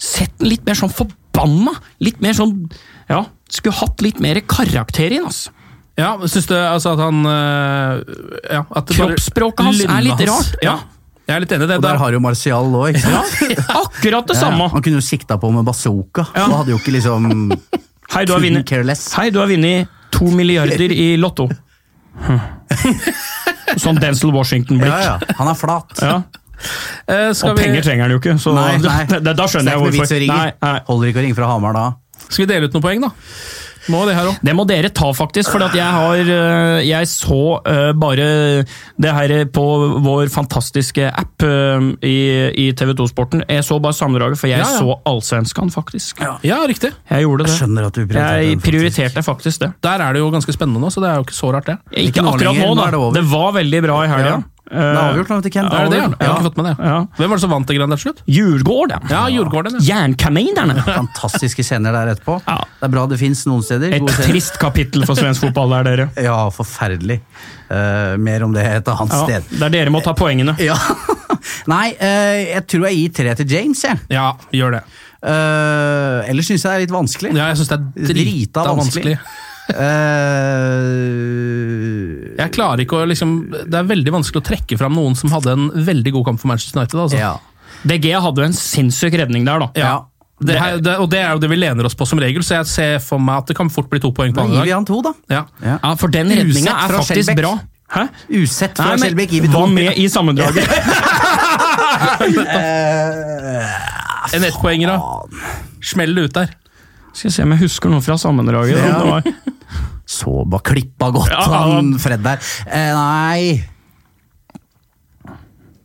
Sett 0.00 0.32
den 0.40 0.48
litt 0.48 0.64
mer 0.64 0.78
sånn 0.78 0.92
forbanna. 0.96 1.74
Litt 2.00 2.22
mer 2.24 2.32
sånn 2.38 2.54
Ja, 3.10 3.26
skulle 3.52 3.76
hatt 3.76 4.00
litt 4.00 4.20
mer 4.24 4.40
karakter 4.48 5.10
i 5.10 5.18
den, 5.18 5.26
altså. 5.28 5.52
Ja, 5.98 6.14
Syns 6.30 6.46
du 6.48 6.54
altså 6.56 6.94
at 6.94 7.00
han 7.02 7.26
øh, 7.26 8.00
ja, 8.46 8.62
at 8.78 8.92
Kroppsspråket 8.94 9.66
hans 9.66 9.82
er 9.84 10.04
litt 10.06 10.22
rart, 10.28 10.56
ja. 10.64 10.78
Jeg 11.30 11.36
er 11.36 11.44
litt 11.44 11.52
enig 11.54 11.66
i 11.66 11.70
det. 11.70 11.76
Og 11.78 11.84
der 11.84 11.98
har 12.00 12.14
jo 12.16 12.20
Martial 12.24 12.72
òg, 12.74 12.88
ikke 12.90 13.02
sant? 13.04 13.60
Akkurat 13.84 14.26
det 14.26 14.34
Ja, 14.34 14.40
samme! 14.48 14.66
Han 14.72 14.82
kunne 14.82 14.98
jo 14.98 15.04
sikta 15.04 15.36
på 15.38 15.50
med 15.54 15.66
bazooka. 15.68 16.24
Ja. 16.34 16.48
Og 16.48 16.56
hadde 16.62 16.74
jo 16.74 16.80
ikke 16.80 16.94
liksom 16.96 17.28
Hei, 18.14 18.24
du 18.26 18.32
har 19.38 19.46
vunnet 19.46 19.86
to 20.10 20.26
milliarder 20.34 20.90
i 20.90 21.12
Lotto. 21.20 21.46
Sånn 23.78 24.00
Denzil 24.02 24.32
Washington-blikk. 24.34 24.90
Ja, 24.90 25.14
ja. 25.20 25.36
Han 25.38 25.52
er 25.52 25.58
flat. 25.58 25.94
Ja. 26.02 26.16
Eh, 27.06 27.30
skal, 27.32 27.54
Og 27.54 27.60
penger 27.60 27.86
trenger 27.86 28.08
han 28.08 28.12
jo 28.16 28.18
ikke, 28.20 28.34
så 28.42 28.52
Nei, 28.56 28.74
nei. 28.82 29.04
Da, 29.08 29.32
da, 29.32 29.46
skjønner 29.48 29.70
er 29.72 29.78
jeg 29.78 29.94
hvorfor. 30.00 30.26
Nei, 30.28 30.50
nei. 30.60 30.74
Holder 30.90 31.12
ikke 31.12 31.22
å 31.22 31.24
ringe 31.28 31.38
fra 31.38 31.48
Hamar 31.54 31.78
da. 31.78 31.84
skal 32.26 32.42
vi 32.44 32.48
dele 32.50 32.68
ut 32.68 32.74
noen 32.76 32.84
poeng, 32.84 33.06
da? 33.06 33.12
Må 33.90 34.04
det 34.08 34.14
her 34.16 34.30
òg. 34.30 34.38
Det 34.46 34.54
må 34.56 34.64
dere 34.68 34.90
ta, 34.94 35.10
faktisk. 35.16 35.50
For 35.52 35.64
jeg 35.76 35.84
har 35.96 36.20
øh, 36.20 36.88
Jeg 36.88 37.08
så 37.10 37.40
øh, 37.66 37.90
bare 38.00 38.28
det 39.00 39.14
her 39.16 39.44
på 39.52 39.64
vår 40.04 40.30
fantastiske 40.32 41.08
app 41.10 41.42
øh, 41.46 41.90
i, 42.06 42.16
i 42.66 42.66
TV2-sporten. 42.72 43.44
Jeg 43.48 43.64
så 43.66 43.78
bare 43.82 43.96
sammendraget, 43.96 44.38
for 44.38 44.46
jeg 44.50 44.60
Ja, 44.60 44.66
ja. 44.68 44.78
så 44.78 44.98
Allsvenskan, 45.06 45.70
faktisk. 45.70 46.20
Ja, 46.44 46.60
riktig. 46.68 46.92
Jeg 47.10 47.24
gjorde 47.26 47.46
Jeg 47.48 47.56
skjønner 47.58 47.86
at 47.90 47.94
du 47.96 48.04
prioriterte 48.06 48.34
Jeg 48.34 48.46
den, 48.50 48.60
faktisk. 48.60 48.70
prioriterte 48.70 49.22
faktisk 49.26 49.60
det. 49.64 49.72
Der 49.82 50.06
er 50.06 50.12
det 50.16 50.20
jo 50.24 50.30
ganske 50.30 50.52
spennende 50.52 50.80
nå, 50.82 50.90
så 50.92 51.00
det 51.04 51.10
er 51.10 51.20
jo 51.20 51.26
ikke 51.28 51.36
så 51.36 51.52
rart, 51.54 51.66
det. 51.66 51.76
Ikke, 51.92 52.20
Ikke 52.20 52.26
akkurat 52.26 52.56
nå, 52.60 52.74
da. 52.78 52.90
det. 52.96 53.14
Det 53.20 53.26
var 53.32 53.52
veldig 53.58 53.82
bra 53.86 54.00
i 54.04 54.08
helga. 54.14 54.38
Det 54.70 54.82
er 54.86 54.98
avgjort 55.02 55.30
nå 55.32 55.36
til 55.42 55.52
Kent. 55.54 55.72
Er 55.74 55.88
det 55.88 55.92
det? 55.92 55.98
ja? 56.00 56.08
Jeg 56.14 56.28
har 56.30 56.36
ikke 56.36 56.46
fått 56.46 56.58
med 56.60 56.66
det. 56.68 56.74
Ja. 56.86 56.98
Hvem 57.18 57.32
var 57.32 57.40
det 57.40 57.42
som 57.42 57.50
vant 57.54 57.66
det 57.70 57.76
greiene 57.76 57.90
der 57.96 58.00
til 58.00 58.06
slutt? 58.06 58.20
Djurgården. 58.30 59.08
Ja, 59.10 59.22
Djurgården. 59.34 59.78
Ja. 59.80 60.00
Jernkaninerne. 60.00 60.76
Fantastiske 61.00 61.64
scener 61.66 61.96
der 61.96 62.12
etterpå. 62.14 62.36
Ja. 62.46 62.58
Det 62.78 62.86
er 62.88 62.94
bra 62.94 63.06
det 63.10 63.18
fins 63.20 63.42
noen 63.50 63.64
steder. 63.66 63.96
Et 63.98 64.12
trist 64.28 64.60
kapittel 64.62 65.02
for 65.08 65.18
svensk 65.18 65.48
fotball 65.48 65.74
der, 65.74 65.90
dere. 65.90 66.08
Ja, 66.22 66.38
forferdelig. 66.54 67.18
Uh, 67.70 68.14
mer 68.18 68.46
om 68.46 68.54
det 68.54 68.64
et 68.66 68.88
annet 68.90 69.14
Ja, 69.14 69.26
sted. 69.26 69.52
der 69.60 69.74
dere 69.74 69.92
må 69.94 70.00
ta 70.06 70.14
poengene. 70.18 70.54
Ja. 70.62 70.78
Nei, 71.70 71.90
uh, 71.98 72.38
jeg 72.54 72.64
tror 72.70 72.88
jeg 72.88 72.98
gir 73.02 73.14
tre 73.20 73.36
til 73.42 73.54
James, 73.58 73.84
jeg. 73.86 74.00
ja, 74.10 74.32
gjør 74.54 74.78
det. 74.78 74.82
Uh, 75.20 76.24
ellers 76.30 76.48
syns 76.48 76.62
jeg 76.64 76.70
det 76.70 76.76
er 76.78 76.82
litt 76.86 76.94
vanskelig. 76.94 77.34
Ja, 77.36 77.50
jeg 77.52 77.60
syns 77.60 77.70
det 77.74 77.78
er 77.78 78.10
Drita 78.10 78.20
drita 78.22 78.68
vanskelig. 78.78 79.16
Eh, 79.70 81.06
Jeg 82.40 82.50
klarer 82.56 82.80
ikke 82.84 82.96
å 83.02 83.06
liksom 83.10 83.30
Det 83.52 83.76
er 83.80 83.86
veldig 83.88 84.12
vanskelig 84.14 84.40
å 84.42 84.46
trekke 84.50 84.78
fram 84.80 84.94
noen 84.98 85.14
som 85.18 85.28
hadde 85.34 85.50
en 85.56 85.66
veldig 85.86 86.12
god 86.18 86.24
kamp 86.30 86.38
for 86.42 86.48
Manchester 86.52 86.78
United. 86.80 86.98
Altså. 87.06 87.18
ja. 87.20 87.34
DG 87.86 88.06
hadde 88.20 88.38
jo 88.42 88.46
en 88.50 88.56
sinnssyk 88.56 89.14
redning 89.16 89.42
der, 89.48 89.58
da. 89.62 89.68
Ja. 89.78 89.92
Det, 90.40 90.54
her, 90.56 90.78
det, 90.80 90.94
og 91.00 91.08
det 91.12 91.18
er 91.20 91.34
jo 91.36 91.40
det 91.42 91.50
vi 91.52 91.56
lener 91.60 91.84
oss 91.84 91.94
på 91.96 92.06
som 92.08 92.18
regel, 92.20 92.40
så 92.44 92.54
jeg 92.58 92.66
ser 92.70 92.94
for 93.04 93.20
meg 93.20 93.42
at 93.42 93.46
det 93.52 93.56
kan 93.58 93.68
fort 93.72 93.88
bli 93.92 94.00
to 94.00 94.08
poeng 94.16 94.32
på 94.36 94.40
andre 94.46 94.62
vi 94.64 94.70
dag. 94.72 94.76
han 94.78 94.86
to, 94.88 95.00
da. 95.04 95.12
Ja. 95.28 95.42
Ja. 95.64 95.76
Ja, 95.84 95.90
For 96.00 96.08
den 96.12 96.28
redninga 96.32 96.72
er 96.86 96.94
faktisk 96.96 97.28
Kjellbæk. 97.28 97.42
bra. 97.42 97.52
Hæ? 97.90 98.04
Usett 98.40 98.76
fra 98.80 98.96
Skjelbæk. 99.00 99.30
Var 99.52 99.66
med 99.74 99.92
i 100.00 100.06
sammendraget. 100.08 100.64
En 104.34 104.44
ettpoenger, 104.46 104.88
da. 104.92 104.98
Smell 105.82 106.14
det 106.14 106.22
ut 106.28 106.34
der. 106.36 106.48
Skal 107.12 107.26
jeg 107.28 107.32
se 107.34 107.42
om 107.44 107.50
jeg 107.56 107.60
husker 107.64 107.88
noe 107.90 108.02
fra 108.04 108.16
sammendraget. 108.20 108.78
Ja. 108.78 109.20
Så 110.10 110.40
bare 110.50 110.66
klippa 110.66 111.10
godt, 111.14 111.30
Ja, 111.30 111.44
han 111.70 111.92
Fred 112.02 112.24
der. 112.24 112.40
Eh, 112.66 112.90
nei 112.96 113.60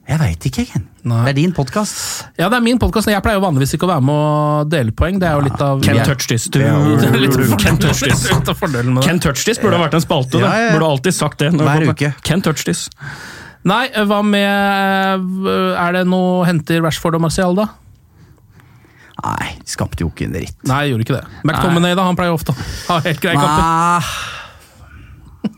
Jeg 0.05 0.19
veit 0.21 0.47
ikke, 0.49 0.65
Ken. 0.69 0.83
Nei. 1.05 1.21
Det 1.25 1.31
er 1.31 1.37
din 1.37 1.53
podkast. 1.53 2.25
Ja, 2.37 2.49
det 2.49 2.59
er 2.59 2.65
min 2.65 2.77
podkast. 2.81 3.09
Jeg 3.09 3.21
pleier 3.25 3.39
jo 3.39 3.43
vanligvis 3.45 3.73
ikke 3.77 3.87
å 3.87 3.89
være 3.89 4.05
med 4.05 4.13
å 4.13 4.65
dele 4.69 4.93
poeng. 4.97 5.17
Det 5.21 5.29
er 5.29 5.37
jo 5.37 5.45
litt 5.47 5.61
av 5.65 5.81
Ken 5.85 6.01
touch 6.05 6.27
this. 6.29 6.45
Ken 6.49 7.79
touch 7.81 8.03
this. 8.05 8.25
litt 8.33 8.49
av 8.49 8.57
fordelen 8.59 8.93
med 8.93 9.01
det. 9.01 9.09
Ken 9.09 9.21
touch 9.21 9.45
burde 9.61 9.79
ha 9.79 9.85
vært 9.87 9.97
en 9.97 10.05
spalte. 10.05 10.41
Ja, 10.41 10.51
ja, 10.53 10.67
ja. 10.67 10.75
Burde 10.77 10.91
alltid 10.93 11.17
sagt 11.17 11.41
det. 11.41 11.49
Hver 11.57 11.89
uke. 11.89 12.13
Ken 12.25 12.45
touch 12.45 12.65
this. 12.69 12.85
Nei, 13.65 13.87
hva 14.05 14.21
med 14.21 15.41
Er 15.81 15.95
det 15.97 16.03
noe 16.05 16.45
henter 16.45 16.83
Rashford 16.85 17.17
og 17.17 17.25
Marcial, 17.25 17.57
da? 17.57 17.71
Nei, 19.25 19.47
skapte 19.65 20.03
jo 20.05 20.11
ikke 20.11 20.27
en 20.27 20.33
dritt. 20.37 20.55
Nei, 20.69 20.83
gjorde 20.91 21.05
ikke 21.07 21.15
det. 21.17 21.25
McTominay, 21.43 21.95
da? 21.97 22.03
Han 22.05 22.17
pleier 22.19 22.35
ofte 22.35 22.53
å 22.53 22.57
ha 22.91 22.99
helt 23.05 23.21
greie 23.23 23.33
kamper. 23.39 23.63
Nei, 23.65 25.51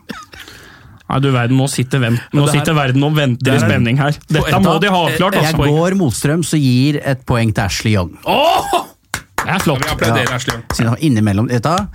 Nei, 1.08 1.18
du 1.24 1.30
verden, 1.32 1.56
nå 1.56 1.66
sitter, 1.72 2.02
vent, 2.02 2.20
nå 2.36 2.42
her- 2.44 2.52
sitter 2.52 2.74
verden 2.76 3.04
og 3.06 3.14
venter 3.16 3.54
i 3.56 3.60
spenning 3.62 3.96
her. 3.96 4.12
Dette 4.28 4.58
må 4.60 4.74
de 4.80 4.90
ha 4.92 4.98
avklart. 5.08 5.38
jeg 5.40 5.54
går 5.56 5.94
motstrøms 5.96 6.50
og 6.52 6.60
gir 6.60 6.98
et 7.02 7.22
poeng 7.24 7.52
til 7.54 7.64
Ashley 7.64 7.94
Young. 7.94 8.10
Det 8.20 9.54
er 9.54 9.58
flott. 9.64 9.80
Vi 9.84 9.88
applauderer 9.94 10.34
Ashley 10.36 10.52
Young. 10.54 10.64
Siden 10.74 10.88
han 10.92 10.98
innimellom 11.00 11.48
vet 11.48 11.62
du, 11.62 11.88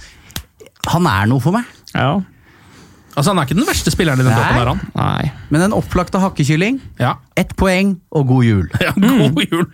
Han 0.88 1.06
er 1.08 1.28
noe 1.28 1.40
for 1.40 1.52
meg. 1.54 1.64
Ja. 1.94 2.20
Altså, 3.16 3.30
Han 3.30 3.40
er 3.40 3.46
ikke 3.48 3.58
den 3.60 3.68
verste 3.68 3.92
spilleren 3.94 4.20
i 4.20 4.24
den 4.26 4.34
toppen. 4.34 4.58
her, 4.58 4.66
han. 4.74 4.80
Nei. 4.98 5.32
Men 5.54 5.62
en 5.68 5.76
opplagte 5.78 6.20
hakkekylling, 6.20 6.80
Ja. 7.00 7.16
ett 7.38 7.56
poeng 7.56 7.96
og 8.12 8.28
god 8.28 8.44
jul. 8.46 8.68
Ja, 8.82 8.92
God 8.98 9.42
jul! 9.52 9.68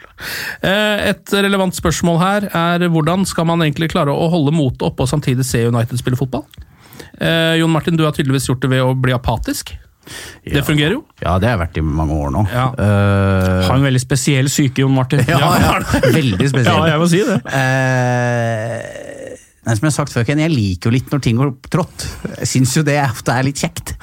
Eh, 0.62 1.10
Et 1.14 1.34
relevant 1.34 1.74
spørsmål 1.76 2.20
her 2.20 2.50
er 2.54 2.88
hvordan 2.92 3.26
skal 3.26 3.46
man 3.46 3.60
egentlig 3.64 3.92
klare 3.94 4.12
å 4.12 4.30
holde 4.30 4.52
motet 4.56 4.82
oppe 4.90 5.04
og 5.04 5.10
samtidig 5.12 5.46
se 5.48 5.66
United 5.68 5.98
spille 6.02 6.18
fotball? 6.20 6.44
Eh, 7.20 7.56
Jon 7.60 7.72
Martin, 7.72 7.96
du 7.98 8.04
har 8.04 8.12
tydeligvis 8.16 8.48
gjort 8.50 8.62
det 8.62 8.70
ved 8.76 8.84
å 8.84 8.94
bli 8.96 9.14
apatisk. 9.16 9.72
Det 10.44 10.64
fungerer 10.66 10.96
jo. 10.96 11.04
Ja, 11.22 11.36
det 11.38 11.48
har 11.50 11.58
jeg 11.58 11.62
vært 11.68 11.78
i 11.78 11.82
mange 11.86 12.16
år 12.18 12.32
nå. 12.34 12.42
Ja. 12.50 12.70
Uh, 12.74 13.68
Har 13.68 13.76
en 13.76 13.84
veldig 13.86 14.00
spesiell 14.02 14.48
syke, 14.50 14.82
Jon 14.82 14.96
Martin. 14.96 15.22
ja, 15.28 15.38
ja, 15.38 15.76
veldig 16.10 16.48
spesiell. 16.50 16.66
Ja, 16.82 16.88
jeg 16.96 17.00
må 17.04 17.10
si 17.12 17.20
det. 17.28 17.38
Eh, 17.54 19.09
nei, 19.70 19.78
som 19.78 19.86
jeg 19.86 19.94
har 19.94 19.98
sagt 20.00 20.16
før, 20.16 20.26
jeg 20.26 20.52
liker 20.52 20.90
jo 20.90 20.96
litt 20.96 21.12
når 21.14 21.22
ting 21.24 21.38
går 21.38 21.54
trått. 21.70 22.06
Jeg 22.40 22.50
syns 22.50 22.74
jo 22.74 22.82
det 22.88 22.98
ofte 23.04 23.36
er 23.36 23.46
litt 23.46 23.62
kjekt. 23.62 23.94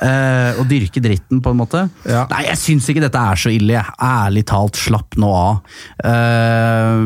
Uh, 0.00 0.56
å 0.56 0.64
dyrke 0.64 1.02
dritten, 1.02 1.42
på 1.44 1.52
en 1.52 1.58
måte. 1.58 1.82
Ja. 2.08 2.22
Nei, 2.30 2.46
jeg 2.46 2.56
syns 2.56 2.86
ikke 2.88 3.02
dette 3.04 3.20
er 3.20 3.40
så 3.40 3.52
ille. 3.52 3.82
Ærlig 4.00 4.46
talt, 4.48 4.78
slapp 4.80 5.18
nå 5.20 5.28
av. 5.36 5.58
Uh, 6.00 7.02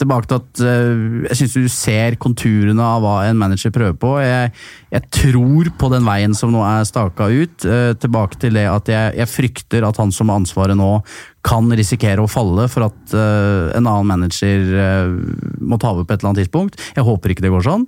tilbake 0.00 0.30
til 0.30 0.38
at 0.38 0.62
uh, 0.64 1.26
jeg 1.28 1.40
syns 1.42 1.58
du 1.58 1.68
ser 1.72 2.16
konturene 2.22 2.86
av 2.86 3.04
hva 3.04 3.16
en 3.26 3.40
manager 3.42 3.74
prøver 3.74 3.98
på. 4.00 4.14
Jeg, 4.22 4.54
jeg 4.94 5.08
tror 5.18 5.72
på 5.82 5.92
den 5.92 6.08
veien 6.08 6.38
som 6.38 6.54
nå 6.54 6.62
er 6.64 6.88
staka 6.88 7.28
ut. 7.28 7.68
Tilbake 8.00 8.40
til 8.40 8.56
det 8.56 8.68
at 8.70 8.88
jeg, 8.88 9.12
jeg 9.20 9.32
frykter 9.32 9.84
at 9.88 10.00
han 10.00 10.14
som 10.14 10.32
har 10.32 10.40
ansvaret 10.40 10.78
nå, 10.78 10.94
kan 11.42 11.66
risikere 11.74 12.22
å 12.22 12.30
falle 12.30 12.68
for 12.70 12.86
at 12.86 13.14
uh, 13.16 13.74
en 13.74 13.82
annen 13.82 14.08
manager 14.08 14.62
uh, 14.78 15.10
må 15.58 15.78
ta 15.82 15.90
over 15.90 16.06
på 16.06 16.14
et 16.14 16.22
eller 16.22 16.30
annet 16.30 16.44
tidspunkt. 16.44 16.80
Jeg 16.94 17.06
håper 17.06 17.34
ikke 17.34 17.44
det 17.44 17.52
går 17.52 17.66
sånn. 17.66 17.86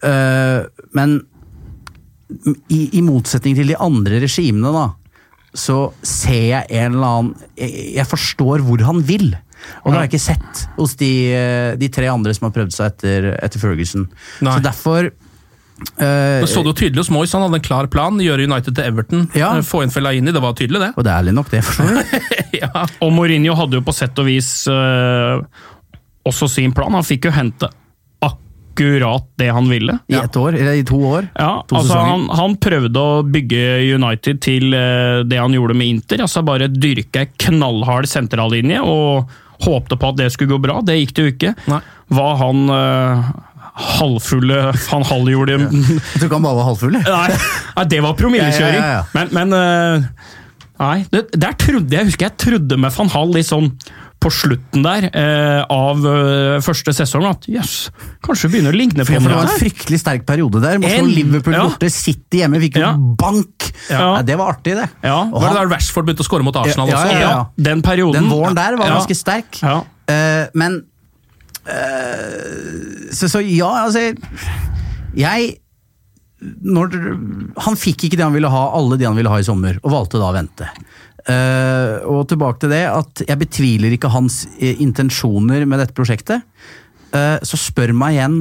Uh, 0.00 0.64
men 0.96 1.18
i, 2.72 2.88
i 2.96 3.02
motsetning 3.04 3.56
til 3.58 3.74
de 3.74 3.78
andre 3.84 4.22
regimene, 4.24 4.72
da, 4.72 4.86
så 5.54 5.78
ser 6.00 6.46
jeg 6.48 6.80
en 6.80 6.96
eller 6.96 7.10
annen 7.10 7.50
Jeg, 7.60 7.90
jeg 8.00 8.08
forstår 8.10 8.64
hvor 8.64 8.86
han 8.88 9.04
vil. 9.06 9.34
Og 9.84 9.92
det 9.92 9.96
har 9.96 10.06
jeg 10.06 10.14
ikke 10.14 10.24
sett 10.24 10.64
hos 10.76 10.96
de, 11.00 11.12
de 11.80 11.88
tre 11.92 12.08
andre 12.12 12.34
som 12.36 12.48
har 12.48 12.56
prøvd 12.56 12.74
seg 12.74 12.90
etter, 12.90 13.28
etter 13.38 13.62
Ferguson. 13.62 14.08
Nei. 14.44 14.56
Så 14.56 14.64
derfor 14.64 15.12
eh, 15.98 16.40
Det 16.40 16.48
så 16.50 16.62
det 16.62 16.72
jo 16.72 16.76
tydelig 16.78 17.04
hos 17.04 17.10
Moyes. 17.14 17.32
Han 17.36 17.44
hadde 17.46 17.60
en 17.60 17.66
klar 17.66 17.88
plan. 17.92 18.18
Gjøre 18.22 18.46
United 18.48 18.74
til 18.76 18.84
Everton. 18.88 19.28
Ja. 19.36 19.52
eh, 19.58 19.62
Få 19.66 19.82
inn 19.84 19.92
Fellaini. 19.94 20.32
Det 20.34 20.42
var 20.44 20.56
tydelig, 20.58 20.80
det. 20.80 20.90
Og 20.96 21.04
det 21.06 21.12
er 21.12 21.22
ærlig 21.22 21.34
nok, 21.36 21.50
det. 21.52 21.62
ja. 22.62 22.86
Og 23.04 23.12
Mourinho 23.14 23.56
hadde 23.58 23.80
jo 23.80 23.86
på 23.86 23.94
sett 23.96 24.18
og 24.22 24.28
vis 24.30 24.50
uh, 24.70 25.40
også 26.28 26.48
sin 26.48 26.72
plan. 26.76 26.94
Han 26.94 27.06
fikk 27.06 27.28
jo 27.28 27.34
hente 27.34 27.70
akkurat 28.24 29.26
det 29.38 29.48
han 29.54 29.68
ville. 29.70 29.98
I 30.10 30.14
ett 30.18 30.36
år, 30.36 30.56
eller 30.58 30.80
i 30.80 30.84
to 30.86 30.98
år. 31.06 31.28
Ja, 31.38 31.52
To 31.70 31.76
altså 31.78 31.98
han, 32.00 32.24
han 32.34 32.56
prøvde 32.58 32.98
å 32.98 33.22
bygge 33.22 33.60
United 33.94 34.40
til 34.42 34.74
uh, 34.74 35.22
det 35.26 35.38
han 35.38 35.54
gjorde 35.54 35.76
med 35.78 35.86
Inter. 35.98 36.24
altså 36.26 36.42
Bare 36.46 36.66
dyrke 36.72 37.22
ei 37.26 37.30
knallhard 37.46 38.08
sentrallinje 38.10 38.80
og 38.82 39.30
håpte 39.64 39.96
på 39.96 40.08
at 40.10 40.18
det 40.18 40.32
skulle 40.34 40.56
gå 40.56 40.62
bra. 40.64 40.80
Det 40.84 40.96
gikk 40.98 41.12
det 41.14 41.22
jo 41.26 41.32
ikke. 41.36 41.52
Nei. 41.70 41.78
Hva 42.12 42.24
han 42.36 42.58
eh, 42.68 43.28
halvfulle 43.74 44.60
van 44.86 45.02
Hall 45.08 45.26
gjorde 45.32 45.56
Jeg 45.58 45.68
tror 45.72 46.28
ikke 46.28 46.36
han 46.38 46.46
bare 46.46 46.58
var 46.60 46.68
halvfull. 46.70 46.96
Nei, 47.00 47.26
nei, 47.76 47.84
det 47.90 48.00
var 48.04 48.14
promillekjøring. 48.20 48.80
Ja, 48.80 48.86
ja, 48.86 48.94
ja, 48.94 49.02
ja. 49.02 49.04
Men, 49.16 49.34
men 49.34 49.58
eh, 49.58 50.08
Nei, 50.78 50.96
det, 51.12 51.28
der 51.38 51.52
trodde 51.58 51.94
jeg 51.94 52.08
husker 52.08 52.26
jeg 52.28 52.36
trodde 52.42 52.78
med 52.82 52.90
van 52.96 53.10
Hall 53.14 53.30
litt 53.36 53.46
sånn 53.46 53.68
på 54.24 54.30
slutten 54.32 54.80
der 54.86 55.04
eh, 55.10 55.60
av 55.70 56.00
eh, 56.08 56.54
første 56.64 56.94
sesong 56.96 57.26
at 57.28 57.44
jøss, 57.50 57.74
kanskje 58.24 58.48
begynner 58.54 58.72
å 58.72 58.78
ligne 58.78 59.04
på 59.04 59.18
For 59.18 59.26
det 59.28 59.34
var 59.36 59.50
en 59.50 59.60
fryktelig 59.60 59.98
sterk 60.00 60.24
periode 60.24 60.62
der. 60.64 60.78
Må 60.80 60.88
slå 60.88 61.02
En- 61.02 61.10
Liverpool 61.12 61.52
ja. 61.58 61.66
borte, 61.68 61.90
City 61.92 62.40
hjemme, 62.40 62.62
fikk 62.62 62.78
jo 62.80 62.86
Ja. 62.86 62.94
bank! 62.96 63.68
Ja. 63.90 64.22
Det 64.24 64.38
var 64.40 64.54
artig, 64.54 64.78
det. 64.80 64.86
Ja, 65.04 65.18
Og 65.28 65.42
Var 65.42 65.50
det 65.52 65.58
der 65.60 65.70
Rashford 65.74 66.08
begynte 66.08 66.24
å 66.24 66.28
skåre 66.30 66.46
mot 66.46 66.56
Arsenal 66.56 66.88
Ja, 66.88 67.02
også? 67.02 67.12
ja, 67.12 67.20
ja. 67.20 67.28
Ja, 67.34 67.44
den 67.68 67.82
perioden. 67.84 68.16
Den 68.22 68.30
våren 68.32 68.56
der 68.56 68.78
var 68.80 68.88
Ja. 68.88 68.96
ganske 68.96 69.18
sterk. 69.18 69.60
Ja. 69.60 69.82
Eh, 70.08 70.46
men 70.56 70.80
eh, 71.70 73.10
så, 73.14 73.28
så 73.30 73.40
ja, 73.44 73.70
altså 73.86 74.10
Jeg 75.16 75.54
når, 76.44 76.96
Han 77.64 77.78
fikk 77.80 78.06
ikke 78.06 78.18
det 78.18 78.26
han 78.26 78.34
ville 78.34 78.50
ha, 78.52 78.64
alle 78.76 78.98
de 79.00 79.06
han 79.08 79.16
ville 79.16 79.30
ha 79.32 79.38
i 79.40 79.46
sommer, 79.46 79.78
og 79.82 79.94
valgte 79.94 80.20
da 80.20 80.28
å 80.28 80.36
vente. 80.36 80.68
Uh, 81.24 82.04
og 82.10 82.26
tilbake 82.28 82.60
til 82.60 82.72
det 82.74 82.82
at 82.90 83.22
jeg 83.24 83.40
betviler 83.40 83.94
ikke 83.96 84.10
hans 84.12 84.42
eh, 84.58 84.76
intensjoner 84.84 85.64
med 85.64 85.80
dette 85.80 85.96
prosjektet. 85.96 86.44
Uh, 87.14 87.40
så 87.40 87.56
spør 87.56 87.94
meg 87.96 88.18
igjen 88.18 88.36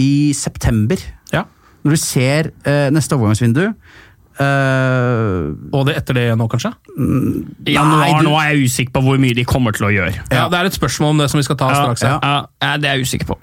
i 0.00 0.12
september, 0.32 1.02
Ja. 1.34 1.44
når 1.84 1.92
du 1.92 2.00
ser 2.00 2.48
neste 2.94 3.18
overgangsvindu. 3.18 3.66
Eh, 4.40 5.50
Og 5.76 5.86
det 5.88 5.96
etter 6.00 6.16
det 6.16 6.26
nå, 6.38 6.46
kanskje? 6.50 6.72
Ja, 7.68 7.80
januar 7.80 8.00
Nei, 8.04 8.12
du- 8.20 8.26
nå 8.28 8.34
er 8.40 8.54
jeg 8.54 8.64
usikker 8.70 8.92
på 8.96 9.02
hvor 9.04 9.18
mye 9.22 9.34
de 9.36 9.44
kommer 9.44 9.72
til 9.76 9.86
å 9.86 9.92
gjøre. 9.92 10.14
Ja, 10.32 10.48
Det 10.48 10.58
er 10.60 10.64
et 10.70 10.78
spørsmål 10.78 11.10
om 11.14 11.18
det 11.18 11.30
som 11.30 11.38
vi 11.38 11.44
skal 11.44 11.56
ta 11.56 11.68
Ja, 11.70 11.82
straks. 11.94 12.02
ja, 12.02 12.46
ja, 12.62 12.76
det 12.76 12.84
er 12.90 12.96
jeg 12.98 13.06
usikker 13.06 13.26
på. 13.26 13.38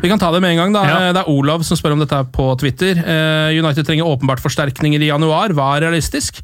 Vi 0.00 0.08
kan 0.08 0.18
ta 0.18 0.30
det 0.30 0.40
med 0.40 0.50
en 0.52 0.56
gang. 0.56 0.72
da. 0.72 0.82
Ja. 0.86 1.12
Det 1.12 1.20
er 1.26 1.28
Olav 1.28 1.62
som 1.64 1.76
spør 1.76 1.92
om 1.92 1.98
dette 1.98 2.18
på 2.32 2.56
Twitter. 2.58 2.94
Uh, 2.94 3.50
United 3.58 3.84
trenger 3.84 4.04
åpenbart 4.06 4.38
forsterkninger 4.40 5.00
i 5.02 5.08
januar. 5.10 5.48
Hva 5.50 5.76
er 5.76 5.80
realistisk? 5.90 6.40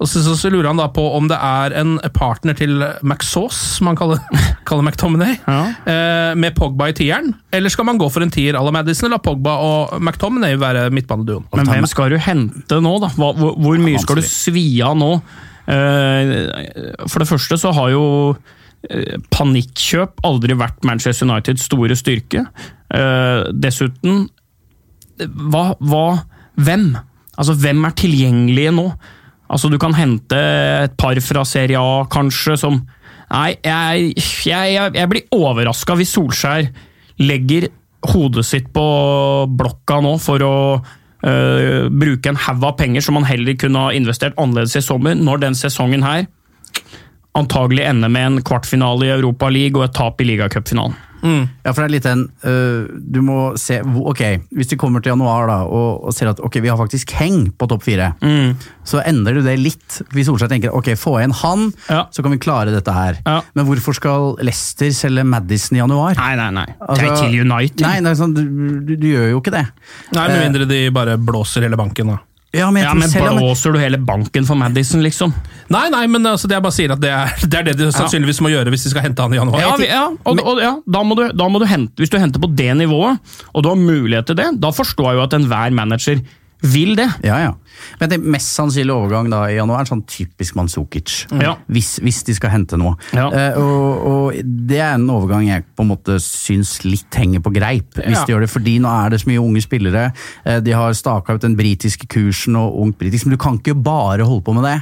Og 0.00 0.06
så, 0.06 0.20
så, 0.22 0.36
så 0.36 0.50
lurer 0.52 0.66
han 0.68 0.76
da 0.76 0.86
på 0.88 1.02
om 1.16 1.26
det 1.26 1.38
er 1.40 1.72
en 1.80 1.98
partner 2.14 2.54
til 2.54 2.84
McSauce, 3.02 3.56
som 3.78 3.86
han 3.88 3.96
kaller, 3.96 4.18
kaller 4.68 4.82
McTominay, 4.84 5.38
Ja. 5.48 5.72
eh, 5.86 6.34
med 6.36 6.54
Pogba 6.54 6.88
i 6.88 6.92
tieren. 6.92 7.32
Eller 7.52 7.68
skal 7.70 7.84
man 7.88 7.98
gå 7.98 8.10
for 8.12 8.20
en 8.22 8.30
tier 8.30 8.54
à 8.54 8.62
la 8.62 8.70
Madison, 8.70 9.10
la 9.10 9.18
Pogba 9.18 9.56
og 9.58 10.00
McTominay 10.00 10.56
være 10.60 10.90
midtbaneduoen? 10.92 11.46
Men 11.56 11.66
hvem 11.66 11.86
skal 11.88 12.10
du 12.10 12.18
hente 12.18 12.78
nå, 12.80 13.00
da? 13.00 13.08
Hva, 13.08 13.32
hvor, 13.48 13.58
hvor 13.64 13.82
mye 13.82 14.00
skal 14.02 14.20
du 14.20 14.26
svi 14.26 14.66
av 14.84 14.96
nå? 14.98 15.10
Eh, 15.68 16.32
For 17.08 17.22
det 17.22 17.28
første 17.28 17.58
så 17.60 17.72
har 17.76 17.92
jo 17.92 18.04
eh, 18.88 19.18
panikkjøp 19.34 20.22
aldri 20.28 20.56
vært 20.58 20.84
Manchester 20.88 21.28
Uniteds 21.28 21.66
store 21.68 21.96
styrke. 21.98 22.46
Eh, 22.94 23.48
Dessuten, 23.52 24.26
hva, 25.18 25.72
hva 25.80 26.08
Hvem? 26.58 26.88
Altså, 27.38 27.54
hvem 27.54 27.84
er 27.86 27.92
tilgjengelige 27.94 28.72
nå? 28.74 28.88
Altså, 29.48 29.68
du 29.70 29.78
kan 29.80 29.94
hente 29.94 30.38
et 30.84 30.96
par 30.98 31.18
fra 31.22 31.44
Serie 31.46 31.78
A, 31.78 32.04
kanskje, 32.10 32.56
som 32.58 32.80
Nei, 33.28 33.52
jeg, 33.60 34.14
jeg, 34.48 34.76
jeg 34.96 35.08
blir 35.12 35.26
overraska 35.36 35.94
hvis 36.00 36.14
Solskjær 36.16 36.70
legger 37.20 37.66
hodet 38.08 38.46
sitt 38.48 38.70
på 38.72 38.84
blokka 39.52 39.98
nå 40.00 40.14
for 40.22 40.44
å 40.46 40.54
øh, 41.26 41.88
bruke 41.90 42.28
en 42.30 42.40
haug 42.46 42.64
av 42.64 42.76
penger 42.78 43.04
som 43.04 43.18
man 43.18 43.28
heller 43.28 43.56
kunne 43.58 43.86
ha 43.86 43.94
investert 43.96 44.38
annerledes 44.38 44.76
i 44.78 44.84
sommer, 44.84 45.14
når 45.14 45.44
den 45.46 45.58
sesongen 45.58 46.06
her 46.06 46.26
antagelig 47.38 47.84
ender 47.86 48.10
med 48.10 48.26
en 48.26 48.40
kvartfinale 48.42 49.06
i 49.06 49.12
Europa 49.14 49.48
League 49.52 49.78
og 49.78 49.88
et 49.88 49.94
tap 49.94 50.20
i 50.20 50.26
ligacupfinalen. 50.26 50.96
Ja, 51.22 51.72
for 51.72 51.82
det 51.82 51.86
er 51.88 51.92
litt 51.96 52.06
en 52.06 52.22
uh, 52.44 52.86
Du 53.10 53.20
må 53.26 53.56
se 53.58 53.80
Ok, 53.82 54.20
hvis 54.54 54.68
du 54.70 54.76
kommer 54.80 55.02
til 55.02 55.10
januar 55.12 55.48
da 55.50 55.56
og, 55.66 56.04
og 56.08 56.14
ser 56.14 56.30
at 56.30 56.40
ok, 56.44 56.60
vi 56.62 56.68
har 56.70 56.78
faktisk 56.78 57.10
heng 57.18 57.48
på 57.58 57.68
topp 57.70 57.82
fire, 57.86 58.12
Mm. 58.22 58.54
så 58.86 59.02
endrer 59.04 59.34
du 59.38 59.42
det 59.42 59.56
litt. 59.58 59.98
Hvis 60.14 60.28
Solskjær 60.30 60.48
tenker 60.52 60.74
ok, 60.74 60.92
få 60.98 61.16
igjen 61.20 61.34
han, 61.42 61.66
Ja. 61.88 62.04
så 62.14 62.22
kan 62.22 62.32
vi 62.32 62.38
klare 62.38 62.72
dette 62.74 62.92
her. 62.94 63.18
Ja. 63.26 63.40
Men 63.54 63.66
hvorfor 63.68 63.94
skal 63.96 64.36
Leicester 64.44 64.90
selge 64.96 65.24
Madison 65.26 65.76
i 65.76 65.82
januar? 65.82 66.14
Nei, 66.18 66.34
nei, 66.36 66.50
nei. 66.62 66.66
Altså, 66.80 67.10
til 67.24 67.40
United. 67.42 67.84
Nei, 67.86 67.98
er 68.00 68.14
sånn, 68.18 68.34
du, 68.36 68.42
du, 68.86 68.94
du 68.96 69.06
gjør 69.10 69.30
jo 69.34 69.40
ikke 69.42 69.54
det. 69.58 69.66
Nei, 70.14 70.28
Med 70.28 70.42
mindre 70.46 70.68
de 70.70 70.80
bare 70.94 71.18
blåser 71.18 71.66
hele 71.66 71.76
banken, 71.80 72.14
da. 72.14 72.18
Ja, 72.56 72.70
men 72.72 72.82
Ja, 72.82 72.94
men 72.96 73.10
selv 73.12 73.28
om 73.28 73.36
blåser 73.42 73.74
du 73.74 73.78
hele 73.78 73.98
banken 74.00 74.46
for 74.48 74.56
Madison, 74.56 75.02
liksom? 75.04 75.34
Nei, 75.68 75.84
nei, 75.92 76.06
men 76.08 76.24
altså, 76.26 76.48
det 76.48 76.56
jeg 76.56 76.64
bare 76.64 76.76
sier 76.78 76.94
at 76.94 77.02
det 77.02 77.10
er, 77.12 77.34
det 77.44 77.58
er 77.60 77.66
det 77.68 77.74
de 77.76 77.90
sannsynligvis 77.92 78.40
må 78.44 78.52
gjøre 78.54 78.72
hvis 78.72 78.86
de 78.86 78.92
skal 78.94 79.04
hente 79.04 79.24
han 79.24 79.36
i 79.36 79.40
januar. 79.40 79.60
Ja, 79.60 79.74
vi, 79.76 79.88
ja, 79.90 80.06
og, 80.08 80.40
og, 80.40 80.62
ja 80.64 80.72
da, 80.88 81.02
må 81.04 81.18
du, 81.18 81.26
da 81.36 81.48
må 81.52 81.60
du 81.60 81.66
hente 81.68 82.00
Hvis 82.00 82.12
du 82.12 82.16
henter 82.20 82.40
på 82.40 82.48
det 82.56 82.70
nivået, 82.80 83.20
og 83.52 83.64
du 83.64 83.68
har 83.68 83.80
mulighet 83.80 84.30
til 84.30 84.38
det, 84.40 84.48
da 84.62 84.72
forstår 84.72 85.12
jeg 85.12 85.20
jo 85.20 85.26
at 85.26 85.36
enhver 85.36 85.76
manager 85.76 86.24
vil 86.62 86.96
det. 86.98 87.06
Ja, 87.22 87.36
ja. 87.38 87.52
Men 88.00 88.10
det 88.10 88.16
mest 88.24 88.50
sannsynlige 88.56 88.94
overgang 88.96 89.28
da 89.30 89.44
i 89.46 89.54
januar 89.54 89.84
er 89.84 89.90
sånn 89.90 90.00
typisk 90.10 90.56
Manzukic. 90.58 91.26
Ja. 91.38 91.52
Hvis, 91.70 91.98
hvis 92.02 92.24
de 92.26 92.34
skal 92.34 92.50
hente 92.50 92.74
noe. 92.80 92.96
Ja. 93.14 93.28
Uh, 93.30 93.60
og, 93.62 94.08
og 94.10 94.40
det 94.68 94.80
er 94.82 94.96
en 94.96 95.06
overgang 95.14 95.46
jeg 95.46 95.62
på 95.78 95.84
en 95.86 95.92
måte 95.92 96.16
syns 96.24 96.78
litt 96.82 97.14
henger 97.14 97.44
på 97.44 97.52
greip, 97.54 97.94
hvis 98.00 98.18
Ja. 98.18 98.24
de 98.26 98.34
gjør 98.34 98.42
det. 98.46 98.50
Fordi 98.50 98.74
nå 98.82 98.90
er 99.04 99.14
det 99.14 99.20
så 99.22 99.30
mye 99.30 99.44
unge 99.44 99.62
spillere. 99.62 100.08
Uh, 100.42 100.58
de 100.66 100.74
har 100.74 100.98
staka 100.98 101.38
ut 101.38 101.46
den 101.46 101.54
britiske 101.58 102.10
kursen 102.10 102.58
og 102.58 102.74
ungt 102.82 102.98
britisk, 102.98 103.26
men 103.28 103.36
du 103.38 103.42
kan 103.42 103.60
ikke 103.62 103.78
bare 103.78 104.26
holde 104.26 104.42
på 104.48 104.56
med 104.58 104.66
det. 104.66 104.76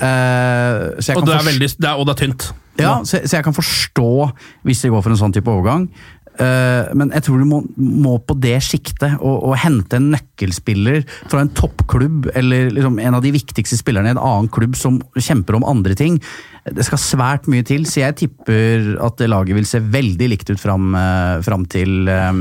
Uh, 0.00 0.96
Og 0.96 1.04
kan 1.20 1.28
det 1.28 1.36
er, 1.36 1.46
veldig, 1.52 1.68
det 1.76 1.88
er, 1.90 1.94
og 2.00 2.06
det 2.08 2.14
er 2.16 2.20
tynt. 2.26 2.48
ja, 2.80 2.94
så, 3.04 3.20
så 3.28 3.36
jeg 3.36 3.44
kan 3.44 3.54
forstå 3.54 4.08
hvis 4.64 4.80
de 4.82 4.88
går 4.94 5.02
for 5.04 5.12
en 5.12 5.20
sånn 5.20 5.34
type 5.36 5.50
overgang. 5.52 5.90
Eh, 6.40 6.92
men 6.96 7.10
jeg 7.12 7.26
tror 7.26 7.42
du 7.42 7.48
må, 7.48 7.58
må 7.76 8.14
på 8.24 8.36
det 8.40 8.56
sjiktet 8.64 9.18
og 9.20 9.52
hente 9.60 9.98
en 9.98 10.12
nøkkelspiller 10.14 11.02
fra 11.28 11.42
en 11.42 11.52
toppklubb 11.52 12.30
eller 12.38 12.70
liksom 12.72 12.96
en 13.02 13.18
av 13.18 13.24
de 13.24 13.34
viktigste 13.34 13.76
spillerne 13.76 14.08
i 14.08 14.14
en 14.14 14.22
annen 14.22 14.48
klubb 14.52 14.78
som 14.78 15.00
kjemper 15.18 15.58
om 15.58 15.66
andre 15.68 15.96
ting. 15.98 16.16
Det 16.62 16.86
skal 16.86 17.00
svært 17.02 17.48
mye 17.50 17.66
til, 17.66 17.84
så 17.90 18.04
jeg 18.04 18.18
tipper 18.22 18.92
at 19.02 19.20
laget 19.26 19.58
vil 19.58 19.66
se 19.68 19.82
veldig 19.82 20.30
likt 20.30 20.52
ut 20.52 20.62
fram, 20.62 20.92
eh, 20.94 21.42
fram, 21.44 21.66
til, 21.66 22.08
eh, 22.08 22.32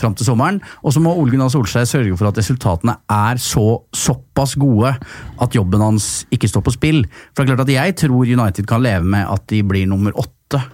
fram 0.00 0.16
til 0.16 0.26
sommeren. 0.26 0.60
Og 0.82 0.96
så 0.96 1.02
må 1.04 1.14
Ole 1.14 1.34
Gunnar 1.34 1.52
Solskjær 1.52 1.86
sørge 1.86 2.16
for 2.18 2.30
at 2.30 2.40
resultatene 2.40 2.96
er 3.12 3.36
så, 3.36 3.82
såpass 3.92 4.56
gode 4.58 4.96
at 5.38 5.54
jobben 5.54 5.84
hans 5.84 6.24
ikke 6.32 6.50
står 6.50 6.64
på 6.64 6.74
spill. 6.74 7.04
For 7.36 7.44
det 7.44 7.52
er 7.52 7.54
klart 7.54 7.68
at 7.68 7.76
jeg 7.76 7.98
tror 8.02 8.26
United 8.26 8.66
kan 8.66 8.82
leve 8.82 9.04
med 9.04 9.28
at 9.28 9.46
de 9.52 9.62
blir 9.62 9.86
nummer 9.86 10.16
åtte. 10.16 10.64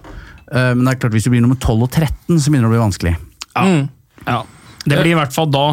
Eh, 0.55 0.71
Men 0.73 0.85
det 0.87 0.95
er 0.95 1.03
klart 1.03 1.17
hvis 1.17 1.27
du 1.27 1.33
blir 1.33 1.43
nummer 1.43 1.59
12 1.59 1.85
og 1.85 1.91
13, 1.91 2.39
så 2.39 2.51
begynner 2.51 2.69
det 2.69 2.71
å 2.71 2.75
bli 2.75 2.85
vanskelig. 2.85 3.15
Ja. 4.25 4.41
Det 4.85 4.97
blir 5.01 5.13
i 5.15 5.17
hvert 5.17 5.33
fall 5.33 5.47
da 5.49 5.65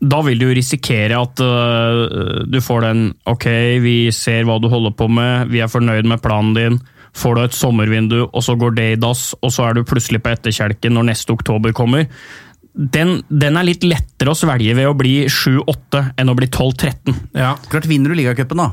Da 0.00 0.18
vil 0.24 0.38
du 0.40 0.46
jo 0.46 0.54
risikere 0.56 1.16
at 1.18 1.40
uh, 1.42 2.44
du 2.48 2.58
får 2.64 2.84
den 2.86 3.00
Ok, 3.28 3.46
vi 3.82 3.96
ser 4.14 4.46
hva 4.46 4.58
du 4.62 4.68
holder 4.70 4.94
på 4.96 5.08
med, 5.10 5.50
vi 5.52 5.62
er 5.64 5.70
fornøyd 5.72 6.06
med 6.08 6.22
planen 6.22 6.54
din. 6.56 6.78
Får 7.18 7.34
du 7.34 7.42
et 7.42 7.56
sommervindu, 7.56 8.18
og 8.28 8.44
så 8.44 8.54
går 8.58 8.76
det 8.76 8.86
i 8.92 8.98
dass, 9.00 9.32
og 9.42 9.50
så 9.50 9.66
er 9.66 9.74
du 9.74 9.86
plutselig 9.88 10.20
på 10.22 10.30
etterkjelken 10.30 10.94
når 10.94 11.08
neste 11.10 11.34
oktober 11.34 11.74
kommer. 11.74 12.06
Den, 12.78 13.24
den 13.26 13.58
er 13.58 13.66
litt 13.66 13.82
lettere 13.82 14.30
å 14.30 14.38
svelge 14.38 14.76
ved 14.78 14.86
å 14.86 14.94
bli 14.94 15.14
7-8 15.26 16.04
enn 16.20 16.30
å 16.30 16.36
bli 16.38 16.46
12-13. 16.46 17.16
Ja. 17.40 17.56
Klart 17.72 17.88
Vinner 17.90 18.14
du 18.14 18.20
ligacupen, 18.20 18.60
da, 18.62 18.68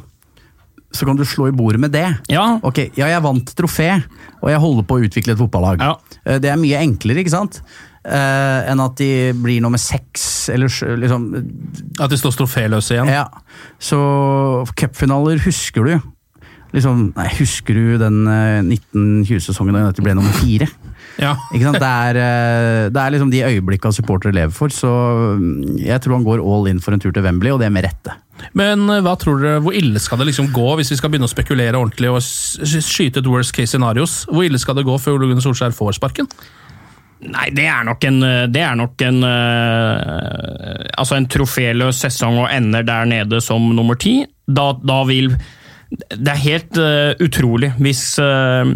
så 0.95 1.05
kan 1.07 1.17
du 1.19 1.25
slå 1.27 1.49
i 1.51 1.55
bordet 1.55 1.81
med 1.83 1.91
det. 1.95 2.05
Ja, 2.31 2.59
Ok, 2.63 2.85
ja, 2.97 3.09
jeg 3.11 3.23
vant 3.25 3.51
trofé, 3.57 3.89
og 4.41 4.49
jeg 4.51 4.61
holder 4.63 4.87
på 4.87 4.97
å 4.99 5.03
utvikle 5.05 5.35
et 5.35 5.41
fotballag. 5.41 5.83
Ja. 5.83 5.95
Eh, 6.25 6.39
Det 6.39 6.49
er 6.51 6.57
mye 6.61 6.79
enklere, 6.81 7.21
ikke 7.23 7.35
sant? 7.35 7.61
Uh, 8.05 8.61
enn 8.69 8.81
at 8.83 8.99
de 9.01 9.31
blir 9.41 9.63
nummer 9.65 9.81
seks, 9.81 10.45
eller 10.53 10.69
liksom 11.01 11.23
At 11.97 12.11
de 12.11 12.19
står 12.21 12.35
troféløse 12.37 12.93
igjen. 12.93 13.09
Ja. 13.09 13.23
Så 13.81 13.97
cupfinaler 14.77 15.41
husker 15.41 15.87
du. 15.89 15.95
Liksom, 16.75 17.13
nei, 17.15 17.27
husker 17.39 17.73
du 17.77 17.95
den 18.01 18.25
eh, 18.27 18.59
1920-sesongen 18.67 19.77
da 19.77 19.93
de 19.95 20.03
ble 20.03 20.13
nummer 20.17 20.33
fire? 20.35 20.67
Ja. 21.21 21.33
Ikke 21.55 21.69
sant? 21.69 21.79
Det 21.79 21.87
er, 21.89 22.17
eh, 22.19 22.87
det 22.91 22.99
er 23.01 23.13
liksom 23.15 23.31
de 23.31 23.43
øyeblikka 23.47 23.91
supportere 23.95 24.35
lever 24.35 24.51
for, 24.53 24.73
så 24.75 24.91
mm, 25.39 25.77
jeg 25.85 26.01
tror 26.03 26.17
han 26.17 26.25
går 26.27 26.43
all 26.43 26.67
in 26.71 26.81
for 26.83 26.91
en 26.95 26.99
tur 26.99 27.13
til 27.15 27.23
Wembley, 27.23 27.53
og 27.55 27.61
det 27.63 27.71
med 27.71 27.87
rette. 27.87 28.17
Men 28.53 28.85
eh, 28.89 29.01
hva 29.05 29.15
tror 29.19 29.41
dere, 29.41 29.63
hvor 29.63 29.75
ille 29.77 30.01
skal 30.01 30.21
det 30.21 30.29
liksom 30.31 30.51
gå 30.55 30.67
hvis 30.79 30.93
vi 30.93 30.99
skal 30.99 31.11
begynne 31.13 31.29
å 31.29 31.33
spekulere 31.33 31.79
ordentlig 31.79 32.11
og 32.11 32.21
skyte 32.21 33.23
et 33.23 33.31
worst 33.31 33.55
case 33.55 33.73
scenarios? 33.73 34.23
Hvor 34.29 34.45
ille 34.47 34.61
skal 34.61 34.77
det 34.77 34.85
gå 34.87 34.97
før 35.01 35.17
Ole 35.17 35.31
Gunnar 35.31 35.45
Solskjær 35.45 35.75
får 35.75 35.97
sparken? 35.99 36.29
Nei, 37.25 37.47
det 37.55 37.65
er 37.71 37.85
nok 37.87 38.03
en, 38.05 38.19
det 38.51 38.61
er 38.61 38.73
nok 38.77 39.01
en 39.05 39.23
øh, 39.23 40.81
Altså 40.99 41.15
en 41.15 41.27
troféløs 41.31 42.01
sesong 42.03 42.41
og 42.43 42.49
ender 42.51 42.83
der 42.85 43.07
nede 43.09 43.39
som 43.41 43.63
nummer 43.73 43.97
ti. 43.97 44.19
Da, 44.45 44.73
da 44.77 44.99
vil 45.07 45.31
Det 46.11 46.27
er 46.27 46.41
helt 46.43 46.77
uh, 46.81 47.15
utrolig 47.23 47.71
hvis, 47.79 48.03
uh, 48.19 48.67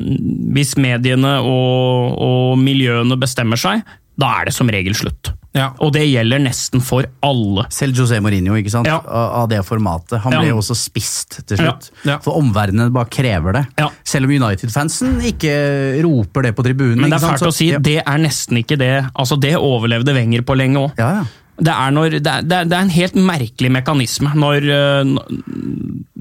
hvis 0.55 0.76
mediene 0.80 1.36
og, 1.43 2.15
og 2.15 2.57
miljøene 2.63 3.20
bestemmer 3.20 3.59
seg. 3.59 3.84
Da 4.20 4.39
er 4.39 4.49
det 4.49 4.55
som 4.55 4.72
regel 4.72 4.97
slutt. 4.97 5.34
Ja. 5.58 5.72
Og 5.82 5.91
det 5.95 6.04
gjelder 6.06 6.41
nesten 6.43 6.82
for 6.86 7.08
alle. 7.26 7.64
Selv 7.74 7.97
José 7.97 8.20
Mourinho, 8.22 8.54
ikke 8.60 8.70
sant? 8.74 8.86
Ja. 8.89 9.00
Av, 9.02 9.47
det 9.50 9.64
formatet. 9.66 10.20
Han 10.22 10.36
Ja. 10.36 10.41
ble 10.43 10.52
jo 10.52 10.60
også 10.62 10.76
spist 10.78 11.39
til 11.50 11.58
slutt. 11.58 11.89
Ja. 12.06 12.12
Ja. 12.14 12.18
For 12.20 12.38
omverdenen 12.38 12.93
bare 12.93 13.10
krever 13.10 13.54
det. 13.58 13.66
Ja. 13.82 13.89
Selv 14.06 14.26
om 14.30 14.32
United-fansen 14.36 15.18
ikke 15.26 16.04
roper 16.06 16.43
det 16.43 16.56
på 16.56 16.64
tribunen. 16.64 17.02
Men 17.02 17.10
det 17.10 17.18
er 17.24 17.28
fælt 17.34 17.47
å 17.50 17.54
si, 17.54 17.72
ja. 17.74 17.80
det 17.80 17.97
er 18.06 18.18
nesten 18.22 18.62
ikke 18.62 18.78
det. 18.78 18.93
Altså, 19.16 19.39
det 19.41 19.56
overlevde 19.58 20.14
Wenger 20.14 20.41
på 20.45 20.56
lenge 20.56 20.78
òg. 20.86 21.28
Det 21.60 21.74
er, 21.74 21.91
når, 21.91 22.18
det, 22.20 22.28
er, 22.28 22.45
det 22.47 22.74
er- 22.74 22.82
en 22.86 22.89
helt 22.93 23.16
merkelig 23.20 23.72
mekanisme. 23.76 24.32
Når, 24.39 24.66
øh, 24.72 25.12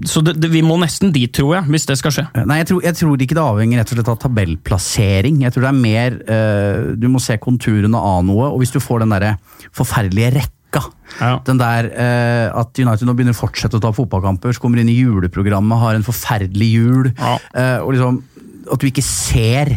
så 0.09 0.23
det, 0.27 0.37
vi 0.51 0.63
må 0.67 0.77
nesten 0.81 1.13
dit, 1.15 1.31
tror 1.35 1.55
jeg, 1.57 1.69
hvis 1.73 1.87
det 1.91 1.99
skal 2.01 2.15
skje. 2.15 2.27
Nei, 2.47 2.61
jeg 2.63 2.69
tror, 2.73 2.83
jeg 2.87 2.99
tror 2.99 3.23
ikke 3.25 3.37
det 3.39 3.45
avhenger 3.45 3.81
rett 3.83 3.93
og 3.93 3.99
slett 3.99 4.11
av 4.13 4.19
tabellplassering. 4.25 5.41
Jeg 5.47 5.55
tror 5.55 5.67
det 5.67 5.73
er 5.73 5.81
mer 5.83 6.19
uh, 6.29 6.93
Du 6.99 7.09
må 7.13 7.23
se 7.23 7.39
konturene 7.43 7.99
av 7.99 8.23
noe, 8.27 8.51
og 8.53 8.63
hvis 8.63 8.75
du 8.75 8.81
får 8.83 9.05
den 9.05 9.15
derre 9.15 9.37
forferdelige 9.75 10.35
rekka 10.41 10.83
Ja. 11.19 11.39
Den 11.47 11.59
der 11.61 11.87
uh, 11.95 12.61
at 12.61 12.77
United 12.79 13.09
nå 13.09 13.15
begynner 13.17 13.33
å 13.37 13.39
fortsette 13.41 13.79
å 13.79 13.83
ta 13.83 13.93
fotballkamper, 13.97 14.53
så 14.53 14.61
kommer 14.63 14.83
inn 14.83 14.91
i 14.93 14.99
juleprogrammet, 15.01 15.81
har 15.81 15.97
en 15.99 16.07
forferdelig 16.07 16.69
jul, 16.75 17.13
Ja. 17.19 17.37
Uh, 17.55 17.79
og 17.87 17.95
liksom 17.97 18.23
At 18.69 18.83
du 18.83 18.91
ikke 18.91 19.03
ser 19.07 19.71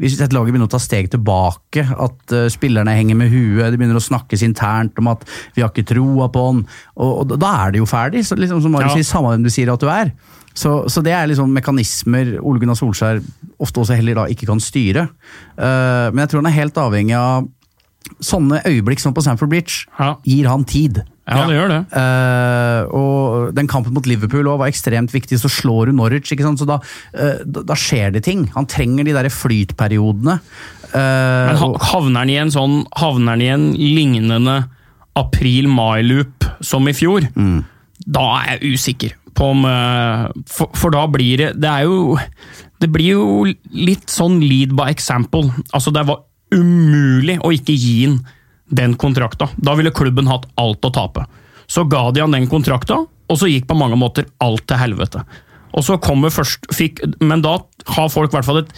hvis 0.00 0.16
et 0.20 0.32
lag 0.32 0.48
begynner 0.48 0.66
å 0.68 0.72
ta 0.72 0.80
steg 0.80 1.10
tilbake, 1.12 1.84
at 1.84 2.34
uh, 2.34 2.46
spillerne 2.52 2.94
henger 2.96 3.18
med 3.20 3.30
huet, 3.32 3.68
det 3.70 3.78
begynner 3.78 4.00
å 4.00 4.02
snakkes 4.02 4.42
internt 4.46 4.98
om 5.00 5.10
at 5.12 5.22
vi 5.54 5.62
har 5.62 5.70
ikke 5.70 5.86
troa 5.92 6.30
på 6.32 6.44
han, 6.48 6.64
og, 6.96 7.12
og 7.22 7.36
da 7.36 7.52
er 7.66 7.74
det 7.74 7.82
jo 7.82 7.88
ferdig. 7.90 8.24
Så 8.26 8.38
liksom, 8.40 8.62
som 8.64 8.72
Marius 8.74 8.94
Ja. 8.96 9.00
sier, 9.02 9.10
samme 9.12 9.34
hvem 9.34 9.44
du 9.44 9.52
sier 9.52 9.72
at 9.72 9.84
du 9.84 9.90
er. 9.92 10.12
Så, 10.56 10.72
så 10.90 11.04
det 11.06 11.12
er 11.14 11.28
liksom 11.30 11.52
mekanismer 11.54 12.32
Ole 12.40 12.58
Gunnar 12.58 12.74
Solskjær 12.80 13.20
ofte 13.62 13.84
også 13.84 13.94
heller 14.00 14.18
da 14.18 14.24
ikke 14.32 14.48
kan 14.50 14.60
styre. 14.60 15.06
Uh, 15.54 16.10
men 16.10 16.24
jeg 16.24 16.32
tror 16.32 16.42
han 16.42 16.50
er 16.50 16.58
helt 16.58 16.80
avhengig 16.82 17.14
av 17.20 17.46
sånne 18.24 18.62
øyeblikk 18.66 19.00
som 19.02 19.14
på 19.14 19.22
Sanford 19.22 19.52
Bridge. 19.52 19.84
Ja. 20.00 20.14
Gir 20.26 20.48
han 20.50 20.64
tid. 20.68 21.02
Ja, 21.30 21.46
det 21.46 21.56
gjør 21.56 21.70
det. 21.70 21.80
Uh, 21.94 22.82
og 22.96 23.54
den 23.54 23.68
kampen 23.70 23.94
mot 23.94 24.06
Liverpool 24.08 24.48
også 24.48 24.62
var 24.64 24.72
ekstremt 24.72 25.14
viktig, 25.14 25.38
så 25.38 25.50
slår 25.52 25.90
du 25.90 25.96
Norwich, 25.98 26.32
ikke 26.34 26.46
sant? 26.46 26.62
så 26.62 26.66
da, 26.68 26.80
uh, 27.14 27.42
da, 27.46 27.76
skjer 27.78 28.16
det 28.16 28.24
ting. 28.26 28.48
Han 28.56 28.68
trenger 28.70 29.06
de 29.06 29.14
der 29.14 29.30
flytperiodene. 29.32 30.40
Uh, 30.90 30.98
Men 31.52 31.60
havner 31.86 32.24
han 32.24 32.32
i 32.32 32.38
en 32.40 32.50
sånn 32.50 32.80
Havner 32.98 33.36
han 33.36 33.44
i 33.44 33.50
en 33.52 33.66
lignende 33.78 34.56
april-mai-loop 35.20 36.48
som 36.66 36.88
i 36.90 36.94
fjor, 36.96 37.28
da 38.10 38.24
er 38.40 38.56
jeg 38.56 38.74
usikker 38.74 39.14
på 39.38 39.52
om 39.52 39.62
for, 40.50 40.70
for 40.74 40.90
da 40.94 41.04
blir 41.10 41.38
det 41.38 41.48
Det 41.62 41.68
er 41.70 41.84
jo 41.86 42.16
Det 42.82 42.88
blir 42.90 43.12
jo 43.12 43.26
litt 43.70 44.10
sånn 44.10 44.40
lead 44.42 44.74
by 44.74 44.88
example. 44.90 45.52
Altså, 45.76 45.92
det 45.94 46.02
var 46.08 46.24
umulig 46.54 47.38
å 47.44 47.52
ikke 47.54 47.76
gi 47.76 47.96
han 48.08 48.18
den 48.70 48.96
kontrakta. 49.00 49.50
Da 49.56 49.74
ville 49.78 49.92
klubben 49.94 50.30
hatt 50.30 50.46
alt 50.60 50.86
å 50.86 50.92
tape. 50.94 51.26
Så 51.70 51.84
ga 51.90 52.08
de 52.10 52.22
han 52.24 52.34
den 52.34 52.48
kontrakta, 52.50 53.02
og 53.04 53.38
så 53.38 53.50
gikk 53.50 53.68
på 53.70 53.78
mange 53.78 53.98
måter 53.98 54.26
alt 54.42 54.66
til 54.66 54.80
helvete. 54.80 55.22
Og 55.76 55.84
så 55.86 56.00
kommer 56.02 56.32
først 56.34 56.66
fikk, 56.74 57.04
Men 57.20 57.42
da 57.42 57.60
har 57.94 58.10
folk 58.10 58.32
i 58.32 58.38
hvert 58.38 58.48
fall 58.48 58.64
et 58.64 58.74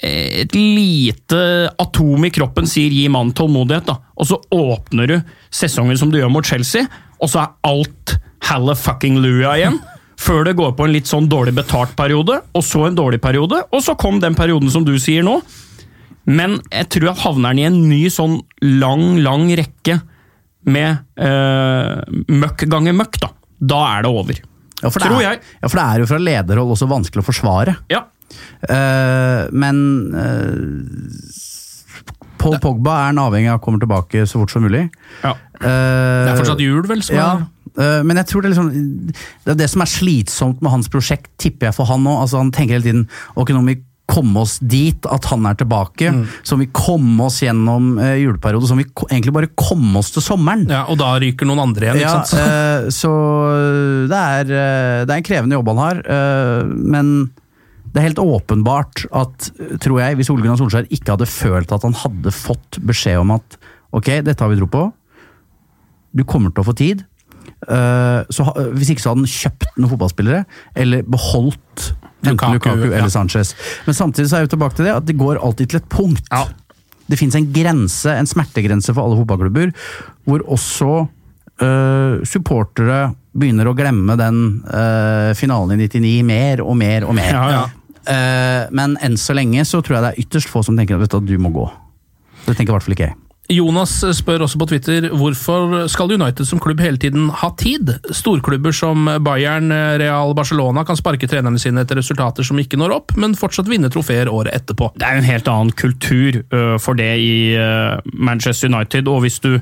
et 0.00 0.54
lite 0.56 1.68
atom 1.76 2.24
i 2.24 2.30
kroppen 2.32 2.64
sier 2.64 2.88
'gi 2.88 3.08
mannen 3.12 3.34
tålmodighet', 3.36 3.84
da. 3.84 3.98
og 4.16 4.26
så 4.26 4.40
åpner 4.50 5.06
du 5.06 5.16
sesongen 5.52 5.98
som 5.98 6.10
du 6.10 6.16
gjør 6.18 6.32
mot 6.32 6.46
Chelsea, 6.46 6.86
og 7.20 7.28
så 7.28 7.42
er 7.42 7.50
alt 7.68 8.14
halla 8.48 8.74
fucking 8.74 9.18
lua 9.20 9.56
igjen. 9.58 9.78
Før 10.20 10.44
det 10.44 10.56
går 10.56 10.72
på 10.76 10.84
en 10.84 10.92
litt 10.92 11.08
sånn 11.08 11.28
dårlig 11.28 11.54
betalt 11.56 11.92
periode, 11.96 12.40
og 12.52 12.64
så 12.64 12.86
en 12.86 12.96
dårlig 12.96 13.20
periode, 13.20 13.62
og 13.72 13.84
så 13.84 13.94
kom 13.96 14.20
den 14.20 14.34
perioden 14.36 14.70
som 14.72 14.84
du 14.84 14.98
sier 15.00 15.24
nå. 15.24 15.40
Men 16.28 16.60
jeg 16.68 16.88
tror 16.92 17.10
jeg 17.10 17.22
havner 17.22 17.54
den 17.54 17.62
i 17.62 17.66
en 17.68 17.78
ny 17.88 18.02
sånn 18.12 18.40
lang, 18.60 19.18
lang 19.24 19.48
rekke 19.58 20.00
med 20.68 21.04
eh, 21.16 22.00
møkk 22.28 22.66
ganger 22.70 22.96
møkk, 22.96 23.20
da. 23.22 23.30
Da 23.60 23.80
er 23.96 24.04
det 24.04 24.12
over. 24.12 24.40
ja, 24.80 24.88
for 24.88 25.00
det 25.00 25.08
tror 25.08 25.20
er, 25.20 25.26
jeg. 25.26 25.42
Ja, 25.60 25.68
for 25.68 25.80
det 25.80 25.84
er 25.84 26.02
jo 26.02 26.08
fra 26.10 26.20
lederhold 26.22 26.74
også 26.76 26.88
vanskelig 26.90 27.24
å 27.24 27.28
forsvare. 27.28 27.76
Ja. 27.92 28.04
Uh, 28.62 29.48
men 29.50 29.78
uh, 30.14 30.60
Paul 32.38 32.60
Pogba 32.62 32.94
er 33.02 33.14
en 33.14 33.18
avhengig 33.20 33.50
av 33.50 33.58
å 33.58 33.64
komme 33.64 33.80
tilbake 33.82 34.22
så 34.28 34.40
fort 34.42 34.52
som 34.54 34.64
mulig. 34.64 34.86
ja. 35.24 35.34
Uh, 35.60 35.66
Det 35.66 36.30
er 36.30 36.38
fortsatt 36.38 36.62
jul, 36.64 36.84
vel? 36.88 37.02
Som 37.04 37.18
Ja, 37.18 37.32
men 37.76 38.18
jeg 38.18 38.26
tror 38.26 38.42
det 38.42 38.48
er 38.48 38.52
liksom 38.54 38.70
Det 39.12 39.52
er 39.52 39.58
det 39.60 39.68
som 39.70 39.82
er 39.84 39.88
slitsomt 39.88 40.62
med 40.64 40.72
hans 40.72 40.88
prosjekt, 40.90 41.28
tipper 41.38 41.68
jeg 41.68 41.76
for 41.76 41.86
han 41.88 42.02
nå. 42.02 42.16
Altså, 42.22 42.40
han 42.40 42.50
tenker 42.52 42.78
hele 42.78 42.86
tiden 42.86 43.04
ok, 43.38 43.52
nå 43.52 43.60
må 43.60 43.74
vi 43.74 43.76
komme 44.10 44.42
oss 44.42 44.58
dit 44.58 45.06
at 45.06 45.28
han 45.30 45.46
er 45.48 45.58
tilbake. 45.60 46.12
Som 46.46 46.62
vil 46.62 46.70
komme 46.74 47.28
oss 47.28 47.40
gjennom 47.44 47.92
uh, 48.00 48.14
juleperioden. 48.18 48.68
Som 48.70 48.82
vil 48.82 48.90
egentlig 49.08 49.34
bare 49.36 49.52
komme 49.54 50.02
oss 50.02 50.12
til 50.14 50.24
sommeren. 50.24 50.66
Ja, 50.70 50.84
og 50.90 50.98
da 51.00 51.14
ryker 51.22 51.48
noen 51.48 51.62
andre 51.68 51.90
igjen, 51.90 52.02
Ja, 52.02 52.16
ikke 52.20 52.30
sant? 52.30 52.40
eh, 52.44 52.88
så 52.94 53.12
det 54.10 54.20
er, 54.20 54.50
eh, 54.50 55.02
det 55.04 55.14
er 55.14 55.18
en 55.18 55.26
krevende 55.26 55.58
jobb 55.58 55.70
han 55.72 55.82
har, 55.84 56.00
eh, 56.16 56.72
men 56.94 57.12
det 57.90 58.00
er 58.00 58.06
helt 58.06 58.22
åpenbart 58.22 59.04
at, 59.18 59.50
tror 59.82 60.00
jeg, 60.02 60.18
hvis 60.18 60.30
Ole 60.30 60.44
Gunnar 60.44 60.58
Solskjær 60.60 60.90
ikke 60.94 61.16
hadde 61.16 61.26
følt 61.30 61.72
at 61.74 61.86
han 61.86 61.96
hadde 61.98 62.32
fått 62.34 62.78
beskjed 62.86 63.18
om 63.22 63.34
at 63.34 63.56
ok, 63.96 64.20
dette 64.26 64.38
har 64.44 64.52
vi 64.52 64.58
tro 64.60 64.68
på, 64.70 64.84
du 66.14 66.22
kommer 66.26 66.54
til 66.54 66.62
å 66.62 66.68
få 66.68 66.74
tid, 66.78 67.02
eh, 67.66 68.20
så, 68.30 68.46
hvis 68.76 68.92
ikke 68.92 69.02
så 69.02 69.12
hadde 69.12 69.24
han 69.24 69.32
kjøpt 69.32 69.74
noen 69.76 69.92
fotballspillere, 69.94 70.44
eller 70.78 71.10
beholdt 71.10 71.90
Lukaku, 72.26 72.56
Lukaku, 72.58 72.88
ja. 72.88 72.98
eller 72.98 73.12
Sanchez. 73.12 73.54
Men 73.86 73.96
samtidig 73.96 74.30
så 74.30 74.40
er 74.40 74.46
vi 74.46 74.52
tilbake 74.54 74.76
til 74.78 74.88
det 74.88 74.96
at 74.96 75.06
det 75.08 75.16
går 75.20 75.40
alltid 75.40 75.72
til 75.72 75.80
et 75.80 75.88
punkt. 75.92 76.26
Ja. 76.30 76.44
Det 77.10 77.18
fins 77.18 77.34
en 77.34 77.48
grense, 77.52 78.12
en 78.12 78.28
smertegrense 78.28 78.94
for 78.94 79.02
alle 79.02 79.18
fotballklubber, 79.18 79.72
hvor 80.28 80.44
også 80.46 80.92
øh, 81.64 82.20
supportere 82.28 83.00
begynner 83.32 83.70
å 83.70 83.74
glemme 83.78 84.16
den 84.18 84.40
øh, 84.66 85.32
finalen 85.38 85.80
i 85.80 85.88
99 85.88 86.14
mer 86.26 86.62
og 86.64 86.76
mer 86.78 87.06
og 87.08 87.16
mer. 87.18 87.34
Ja, 87.34 87.46
ja. 87.56 87.64
Eh, 88.10 88.68
men 88.74 88.96
enn 89.04 89.18
så 89.20 89.34
lenge 89.36 89.64
så 89.68 89.82
tror 89.84 89.98
jeg 89.98 90.04
det 90.04 90.12
er 90.12 90.22
ytterst 90.24 90.50
få 90.50 90.62
som 90.66 90.78
tenker 90.78 91.00
at 91.00 91.12
du, 91.12 91.20
du 91.26 91.42
må 91.42 91.52
gå. 91.54 91.66
Det 92.46 92.56
tenker 92.56 92.72
i 92.72 92.76
hvert 92.76 92.86
fall 92.86 92.96
ikke 92.96 93.10
jeg. 93.10 93.18
Jonas 93.50 93.92
spør 94.14 94.44
også 94.46 94.58
på 94.60 94.66
Twitter 94.70 95.08
hvorfor 95.10 95.88
skal 95.90 96.12
United 96.14 96.46
som 96.46 96.60
klubb 96.62 96.78
hele 96.84 97.00
tiden 97.02 97.28
ha 97.34 97.48
tid? 97.58 97.90
Storklubber 98.14 98.70
som 98.76 99.08
Bayern, 99.26 99.72
Real, 99.98 100.34
Barcelona 100.38 100.84
kan 100.86 100.98
sparke 100.98 101.26
trenerne 101.26 101.58
sine 101.58 101.82
etter 101.82 101.98
resultater 101.98 102.46
som 102.46 102.60
ikke 102.62 102.78
når 102.78 102.94
opp, 102.94 103.14
men 103.18 103.34
fortsatt 103.38 103.66
vinne 103.70 103.90
trofeer 103.90 104.30
året 104.30 104.54
etterpå. 104.54 104.92
Det 104.94 105.08
er 105.08 105.18
en 105.18 105.26
helt 105.26 105.50
annen 105.50 105.74
kultur 105.74 106.38
for 106.78 106.98
det 106.98 107.10
i 107.18 107.34
Manchester 108.14 108.70
United, 108.70 109.10
og 109.10 109.24
hvis 109.26 109.40
du 109.42 109.56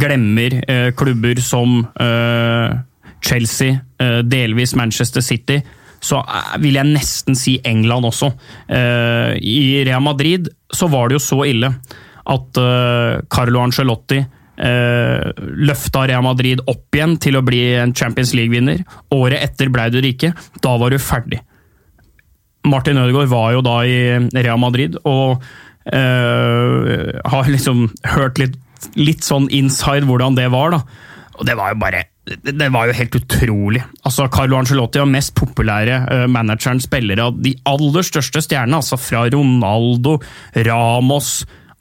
glemmer 0.00 0.58
klubber 0.96 1.40
som 1.44 1.80
Chelsea, 3.24 3.80
delvis 4.28 4.76
Manchester 4.76 5.24
City, 5.24 5.62
så 5.98 6.20
vil 6.62 6.76
jeg 6.78 6.92
nesten 6.92 7.34
si 7.34 7.56
England 7.66 8.06
også. 8.06 8.28
I 8.68 9.82
Real 9.88 10.04
Madrid 10.04 10.52
så 10.70 10.86
var 10.92 11.08
det 11.08 11.18
jo 11.18 11.24
så 11.24 11.40
ille 11.48 11.72
at 12.28 12.60
øh, 12.60 13.20
Carlo 13.32 13.62
Ancelotti 13.64 14.18
uh, 14.58 15.30
løfta 15.38 16.04
Real 16.08 16.24
Madrid 16.26 16.62
opp 16.68 16.94
igjen 16.94 17.16
til 17.22 17.38
å 17.38 17.44
bli 17.46 17.62
en 17.78 17.94
Champions 17.96 18.34
League-vinner. 18.36 18.82
Året 19.14 19.44
etter 19.46 19.72
ble 19.72 19.88
du 19.94 20.00
ikke. 20.02 20.34
Da 20.64 20.74
var 20.80 20.92
du 20.92 21.00
ferdig. 21.02 21.40
Martin 22.68 23.00
Ødegaard 23.00 23.30
var 23.32 23.54
jo 23.54 23.64
da 23.64 23.80
i 23.86 23.98
Real 24.34 24.60
Madrid, 24.60 24.98
og 25.08 25.38
uh, 25.38 27.18
har 27.32 27.52
liksom 27.52 27.86
hørt 28.16 28.40
litt, 28.42 28.58
litt 28.98 29.24
sånn 29.26 29.48
inside 29.54 30.08
hvordan 30.08 30.36
det 30.38 30.50
var, 30.52 30.76
da. 30.76 30.82
Og 31.38 31.46
det 31.46 31.54
var 31.58 31.72
jo 31.72 31.82
bare 31.86 32.06
det 32.28 32.66
var 32.74 32.90
jo 32.90 32.92
helt 32.98 33.14
utrolig. 33.16 33.80
Altså, 34.04 34.26
Carlo 34.28 34.58
Ancelotti 34.58 35.00
var 35.00 35.08
mest 35.08 35.32
populære 35.38 35.94
uh, 36.04 36.24
manageren 36.28 36.82
spillere 36.84 37.24
av 37.30 37.38
de 37.40 37.54
aller 37.70 38.04
største 38.04 38.42
stjernene. 38.44 38.82
altså 38.82 38.98
Fra 39.00 39.22
Ronaldo, 39.32 40.18
Ramos 40.68 41.38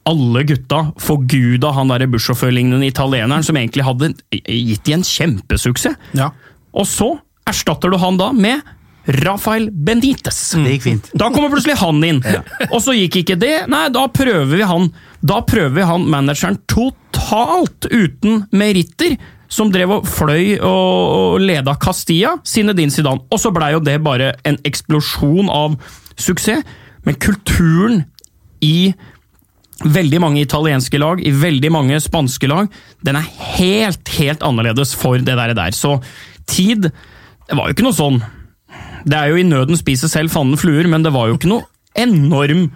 Alle 0.08 0.44
gutta 0.48 0.86
forguda 1.04 1.74
han 1.76 1.92
derre 1.92 2.08
bussjåførlignende 2.12 2.88
italieneren 2.88 3.44
som 3.44 3.58
egentlig 3.60 3.84
hadde 3.84 4.14
gitt 4.32 4.86
de 4.88 4.96
en 4.96 5.06
kjempesuksess. 5.06 5.98
Ja. 6.16 6.32
Og 6.78 6.88
så 6.88 7.12
erstatter 7.48 7.92
du 7.92 8.00
han 8.00 8.20
da 8.20 8.32
med 8.36 8.64
Rafael 9.08 9.70
Benitez. 9.72 10.52
Det 10.52 10.76
gikk 10.76 10.84
fint. 10.84 11.10
Da 11.16 11.30
kommer 11.32 11.52
plutselig 11.52 11.78
han 11.80 12.04
inn. 12.04 12.20
Og 12.74 12.82
så 12.84 12.96
gikk 12.96 13.22
ikke 13.22 13.38
det. 13.40 13.54
Nei, 13.72 13.88
da 13.96 14.04
prøver 14.12 14.52
vi 14.52 14.68
han 14.68 14.90
Da 15.24 15.40
prøver 15.48 15.76
vi 15.78 15.86
han 15.88 16.08
manageren 16.12 16.60
totalt 16.68 17.88
uten 17.88 18.44
meritter, 18.52 19.16
som 19.48 19.72
drev 19.72 19.94
og 19.96 20.10
fløy 20.12 20.58
og 20.60 21.40
leda 21.40 21.78
Castilla, 21.80 22.36
Zinedine 22.44 22.92
Zidane. 22.92 23.24
Og 23.32 23.40
så 23.40 23.52
blei 23.56 23.72
jo 23.74 23.84
det 23.84 23.96
bare 24.04 24.34
en 24.48 24.60
eksplosjon 24.68 25.48
av 25.52 25.80
suksess. 26.20 26.68
Men 27.08 27.16
kulturen 27.24 28.04
i 28.60 28.92
veldig 29.84 30.20
mange 30.24 30.42
italienske 30.42 30.98
lag, 30.98 31.22
i 31.22 31.32
veldig 31.32 31.70
mange 31.72 32.00
spanske 32.02 32.50
lag, 32.50 32.72
den 33.06 33.20
er 33.20 33.28
helt, 33.58 34.08
helt 34.18 34.42
annerledes 34.46 34.96
for 34.98 35.18
det 35.22 35.38
der. 35.38 35.54
der. 35.54 35.72
Så 35.72 36.00
tid 36.48 36.92
Det 37.48 37.56
var 37.56 37.70
jo 37.70 37.76
ikke 37.78 37.86
noe 37.86 37.96
sånn 37.96 38.18
det 39.08 39.16
er 39.16 39.32
jo 39.32 39.40
i 39.40 39.48
nøden 39.48 39.78
spiser 39.80 40.10
selv 40.12 40.34
fanden 40.34 40.60
fluer, 40.60 40.88
men 40.92 41.06
det 41.06 41.14
var 41.16 41.30
jo 41.30 41.38
ikke 41.38 41.48
noe 41.52 41.64
enorm 41.98 42.68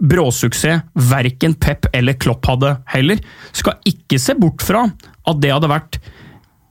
bråsuksess 0.00 0.84
verken 1.10 1.54
Pep 1.58 1.88
eller 1.96 2.18
Klopp 2.20 2.46
hadde 2.46 2.74
heller. 2.92 3.20
Skal 3.56 3.78
ikke 3.88 4.20
se 4.20 4.36
bort 4.38 4.62
fra 4.64 4.84
at 4.90 5.40
det 5.42 5.52
hadde 5.54 5.70
vært 5.70 5.98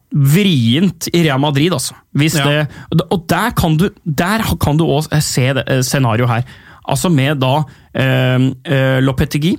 vrient 0.09 1.09
i 1.13 1.23
Real 1.25 1.41
Madrid, 1.41 1.73
altså. 1.75 1.97
Hvis 2.17 2.37
Ja. 2.37 2.45
det, 2.45 3.01
og 3.11 3.27
der 3.27 3.51
kan 3.51 3.77
du 3.77 3.89
der 4.05 4.41
kan 4.59 4.77
du 4.77 4.85
også 4.85 5.21
se 5.21 5.47
eh, 5.49 5.81
scenarioet 5.81 6.29
her. 6.29 6.43
Altså 6.89 7.11
med 7.13 7.39
da 7.43 7.61
eh, 7.93 8.49
eh, 8.65 8.97
Lopetegui, 9.03 9.55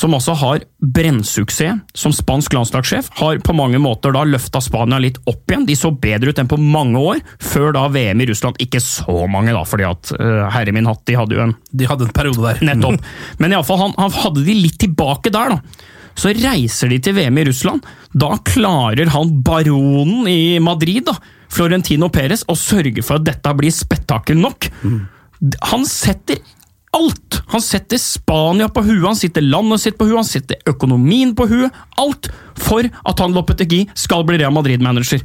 som 0.00 0.14
også 0.16 0.34
har 0.38 0.62
brennsuksess 0.80 1.98
som 1.98 2.12
spansk 2.14 2.54
landslagssjef, 2.54 3.10
har 3.18 3.40
på 3.44 3.54
mange 3.56 3.80
måter 3.82 4.14
da 4.14 4.22
løfta 4.24 4.62
Spania 4.62 5.00
litt 5.02 5.18
opp 5.28 5.50
igjen. 5.50 5.66
De 5.68 5.76
så 5.76 5.90
bedre 5.92 6.32
ut 6.32 6.40
enn 6.40 6.48
på 6.48 6.60
mange 6.60 7.00
år, 7.00 7.20
før 7.42 7.74
da 7.76 7.86
VM 7.92 8.22
i 8.22 8.28
Russland. 8.30 8.60
Ikke 8.62 8.80
så 8.80 9.26
mange, 9.30 9.52
da, 9.56 9.64
fordi 9.68 9.88
at 9.90 10.12
eh, 10.16 10.44
herre 10.54 10.74
min 10.76 10.88
hatt, 10.88 11.02
de 11.10 11.18
hadde 11.18 11.36
jo 11.36 11.44
en 11.44 11.56
De 11.70 11.88
hadde 11.90 12.06
en 12.08 12.14
periode 12.16 12.44
der. 12.46 12.62
Nettopp. 12.70 13.10
Men 13.42 13.56
iallfall, 13.56 13.82
han, 13.82 13.96
han 13.98 14.14
hadde 14.22 14.46
de 14.46 14.60
litt 14.62 14.78
tilbake 14.80 15.32
der, 15.34 15.56
da. 15.56 15.88
Så 16.18 16.32
reiser 16.36 16.90
de 16.90 16.98
til 17.02 17.14
VM 17.16 17.38
i 17.40 17.46
Russland. 17.48 17.84
Da 18.12 18.34
klarer 18.46 19.10
han 19.14 19.36
baronen 19.46 20.26
i 20.30 20.58
Madrid, 20.62 21.06
da, 21.08 21.16
Florentino 21.50 22.10
Perez, 22.12 22.44
å 22.50 22.56
sørge 22.58 23.02
for 23.04 23.18
at 23.18 23.26
dette 23.26 23.54
blir 23.58 23.74
spetakkel 23.74 24.38
nok. 24.40 24.70
Han 25.72 25.86
setter 25.88 26.40
alt! 26.96 27.40
Han 27.50 27.62
setter 27.62 27.98
Spania 27.98 28.68
på 28.70 28.82
huet, 28.86 29.04
han 29.06 29.18
setter 29.18 29.42
landet 29.42 29.82
sitt 29.82 29.98
på 29.98 30.06
huet, 30.08 30.20
han 30.20 30.28
setter 30.28 30.56
økonomien 30.70 31.32
på 31.38 31.46
huet. 31.50 31.74
Alt 31.98 32.30
for 32.58 32.86
at 32.86 33.22
han 33.22 33.34
Lopetegui 33.34 33.84
skal 33.98 34.24
bli 34.28 34.38
Real 34.42 34.54
Madrid-manager. 34.54 35.22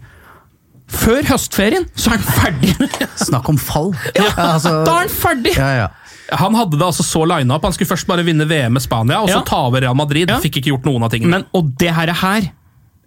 Før 0.86 1.26
høstferien 1.26 1.88
så 1.98 2.14
er 2.14 2.20
han 2.22 2.34
ferdig! 2.38 2.90
Snakk 3.28 3.48
om 3.50 3.58
fall. 3.58 3.94
Ja, 4.18 4.28
altså- 4.54 4.84
da 4.86 5.00
er 5.00 5.08
han 5.08 5.14
ferdig! 5.14 5.56
Ja, 5.58 5.70
ja. 5.84 5.88
Han 6.42 6.56
hadde 6.58 6.78
det 6.80 6.86
altså 6.88 7.04
så 7.06 7.22
lina 7.30 7.54
opp. 7.60 7.66
Han 7.68 7.74
skulle 7.76 7.92
først 7.92 8.08
bare 8.10 8.24
vinne 8.26 8.48
VM 8.50 8.74
med 8.74 8.82
Spania, 8.82 9.20
og 9.22 9.30
så 9.30 9.40
Ja. 9.40 9.46
ta 9.46 9.60
over 9.68 9.82
Real 9.86 9.94
Madrid. 9.98 10.30
Ja. 10.30 10.40
Fikk 10.42 10.58
ikke 10.58 10.72
gjort 10.74 10.86
noen 10.90 11.04
av 11.06 11.12
tingene. 11.14 11.30
Men, 11.38 11.46
og 11.54 11.70
det 11.78 11.92
her, 11.94 12.10
her 12.18 12.48
eh, 12.48 12.54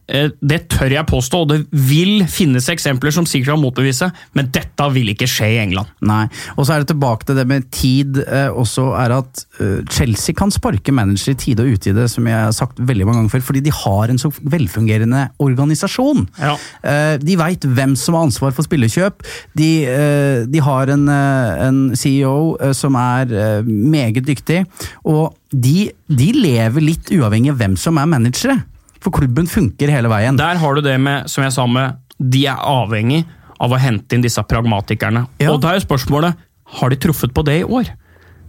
det 0.09 0.59
tør 0.73 0.93
jeg 0.95 1.09
påstå, 1.09 1.43
og 1.45 1.51
det 1.51 1.59
vil 1.89 2.23
finnes 2.33 2.69
eksempler 2.73 3.13
som 3.13 3.27
sikkert 3.29 3.53
kan 3.53 3.61
motbevise, 3.61 4.09
men 4.37 4.49
dette 4.55 4.87
vil 4.95 5.13
ikke 5.13 5.29
skje 5.29 5.51
i 5.53 5.59
England. 5.61 5.91
Nei. 6.09 6.25
Og 6.57 6.65
så 6.65 6.75
er 6.75 6.83
det 6.83 6.93
tilbake 6.95 7.29
til 7.29 7.37
det 7.37 7.45
med 7.51 7.67
tid 7.75 8.21
eh, 8.25 8.49
også, 8.49 8.87
er 8.97 9.15
at 9.19 9.43
eh, 9.61 9.83
Chelsea 9.93 10.37
kan 10.37 10.53
sparke 10.55 10.95
manager 10.95 11.35
i 11.35 11.39
tide 11.43 11.65
og 11.65 11.77
utide, 11.77 12.07
som 12.09 12.29
jeg 12.31 12.39
har 12.39 12.55
sagt 12.57 12.81
veldig 12.81 13.09
mange 13.09 13.23
ganger 13.23 13.35
før, 13.37 13.45
fordi 13.51 13.65
de 13.67 13.75
har 13.75 14.13
en 14.13 14.21
så 14.21 14.33
velfungerende 14.41 15.27
organisasjon. 15.45 16.25
Ja. 16.41 16.55
Eh, 16.83 17.17
de 17.21 17.37
veit 17.41 17.69
hvem 17.69 17.97
som 17.99 18.17
har 18.17 18.29
ansvar 18.29 18.57
for 18.57 18.67
spillekjøp. 18.67 19.27
De, 19.59 19.71
eh, 19.89 20.47
de 20.49 20.65
har 20.65 20.95
en, 20.95 21.05
eh, 21.13 21.67
en 21.69 21.83
CEO 21.99 22.57
eh, 22.57 22.73
som 22.73 22.97
er 22.97 23.29
eh, 23.33 23.61
meget 23.69 24.25
dyktig, 24.25 24.65
og 25.05 25.37
de, 25.53 25.91
de 26.09 26.33
lever 26.37 26.85
litt 26.85 27.13
uavhengig 27.13 27.53
av 27.53 27.63
hvem 27.63 27.79
som 27.81 28.01
er 28.01 28.09
managere. 28.11 28.59
For 29.05 29.15
klubben 29.15 29.47
funker 29.51 29.93
hele 29.93 30.11
veien. 30.11 30.39
Der 30.41 30.59
har 30.61 30.75
du 30.75 30.83
det 30.85 30.97
med, 31.01 31.29
som 31.31 31.45
jeg 31.47 31.55
sa 31.55 31.67
med, 31.71 31.99
de 32.19 32.47
er 32.51 32.59
avhengig 32.59 33.25
av 33.63 33.75
å 33.75 33.79
hente 33.81 34.15
inn 34.15 34.25
disse 34.25 34.43
pragmatikerne. 34.43 35.27
Ja. 35.43 35.53
Og 35.53 35.63
da 35.63 35.75
er 35.75 35.83
spørsmålet, 35.85 36.39
har 36.79 36.93
de 36.93 37.01
truffet 37.01 37.35
på 37.35 37.47
det 37.47 37.61
i 37.63 37.67
år? 37.67 37.91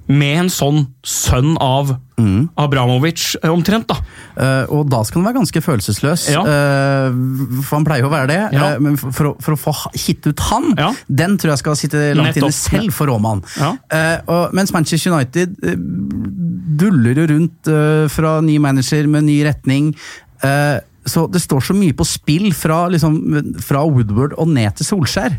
Med 0.09 0.39
en 0.41 0.47
sånn 0.49 0.87
sønn 1.05 1.53
av 1.61 1.91
Abramovic, 2.57 3.35
eh, 3.41 3.49
omtrent, 3.49 3.87
da. 3.87 3.95
Uh, 4.35 4.65
og 4.73 4.89
da 4.89 5.03
skal 5.05 5.21
han 5.21 5.27
være 5.29 5.37
ganske 5.39 5.61
følelsesløs, 5.63 6.25
Ja. 6.33 6.41
uh, 6.41 7.61
for 7.61 7.77
han 7.77 7.85
pleier 7.85 8.03
jo 8.03 8.09
å 8.09 8.13
være 8.13 8.27
det. 8.27 8.39
Ja. 8.57 8.73
Uh, 8.73 8.79
men 8.79 8.97
for, 8.97 9.35
for, 9.39 9.53
å, 9.53 9.59
få 9.59 9.73
hitt 9.93 10.25
ut 10.27 10.39
han, 10.49 10.73
Ja. 10.77 10.91
den 11.07 11.37
tror 11.37 11.53
jeg 11.53 11.61
skal 11.63 11.77
sitte 11.79 12.15
langt 12.17 12.37
inne 12.41 12.51
selv 12.51 12.91
for 12.91 13.07
Råman. 13.07 13.43
Ja. 13.59 13.75
Eh, 13.91 14.17
og, 14.27 14.53
mens 14.53 14.73
Manchester 14.73 15.13
United 15.13 15.55
duller 16.79 17.15
jo 17.21 17.27
rundt 17.35 17.69
fra 18.09 18.39
ny 18.41 18.57
manager 18.57 19.07
med 19.07 19.23
ny 19.27 19.43
retning. 19.45 19.93
Eh, 20.45 20.77
så 21.09 21.25
det 21.31 21.41
står 21.41 21.63
så 21.69 21.75
mye 21.77 21.95
på 21.97 22.05
spill 22.05 22.51
fra, 22.53 22.83
liksom, 22.91 23.15
fra 23.65 23.85
Woodward 23.87 24.35
og 24.37 24.51
ned 24.51 24.77
til 24.77 24.89
Solskjær. 24.91 25.37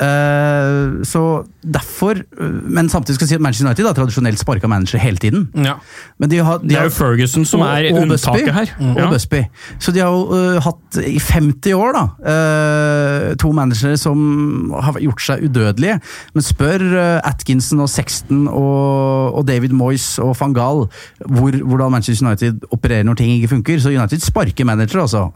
Eh, 0.00 1.04
så 1.04 1.22
derfor 1.60 2.16
eh, 2.16 2.52
Men 2.72 2.88
samtidig 2.88 3.18
skal 3.18 3.24
jeg 3.26 3.28
si 3.28 3.36
at 3.36 3.42
Manchester 3.44 3.68
United 3.68 3.86
har 3.86 3.96
tradisjonelt 3.98 4.40
sparka 4.40 4.68
manager 4.70 4.98
hele 4.98 5.16
tiden. 5.20 5.48
Ja. 5.54 5.74
Men 6.18 6.30
de 6.30 6.38
har, 6.38 6.58
de 6.58 6.68
Det 6.68 6.78
er 6.78 6.88
jo 6.88 6.94
Ferguson 6.94 7.44
som 7.44 7.60
er 7.60 7.90
unntaket 7.92 8.54
her. 8.54 8.72
Og 8.80 8.96
Ja. 9.00 9.10
Busby. 9.10 9.42
Så 9.78 9.92
de 9.92 10.00
har 10.00 10.08
jo 10.08 10.22
uh, 10.32 10.62
hatt 10.62 10.96
i 11.06 11.18
50 11.18 11.72
år 11.74 11.92
da, 11.96 12.02
uh, 12.32 13.34
to 13.36 13.52
managere 13.52 13.96
som 13.96 14.72
har 14.72 14.96
gjort 15.00 15.22
seg 15.22 15.44
udødelige. 15.44 16.00
Men 16.34 16.42
spør 16.42 16.84
Atkinson 17.24 17.80
og 17.80 17.88
Sexton 17.88 18.48
og, 18.48 19.34
og 19.34 19.48
David 19.48 19.74
Moyes 19.76 20.18
og 20.18 20.36
van 20.40 20.54
Gaal 20.54 20.86
hvor, 21.26 21.50
hvordan 21.64 21.92
Manchester 21.92 22.26
United 22.26 22.64
opererer 22.70 23.04
når 23.04 23.14
ting 23.14 23.32
ikke 23.32 23.48
funker. 23.48 23.78
Så 23.78 23.88
United 23.88 24.20
sparker 24.20 24.64
manager, 24.64 25.00
altså. 25.00 25.28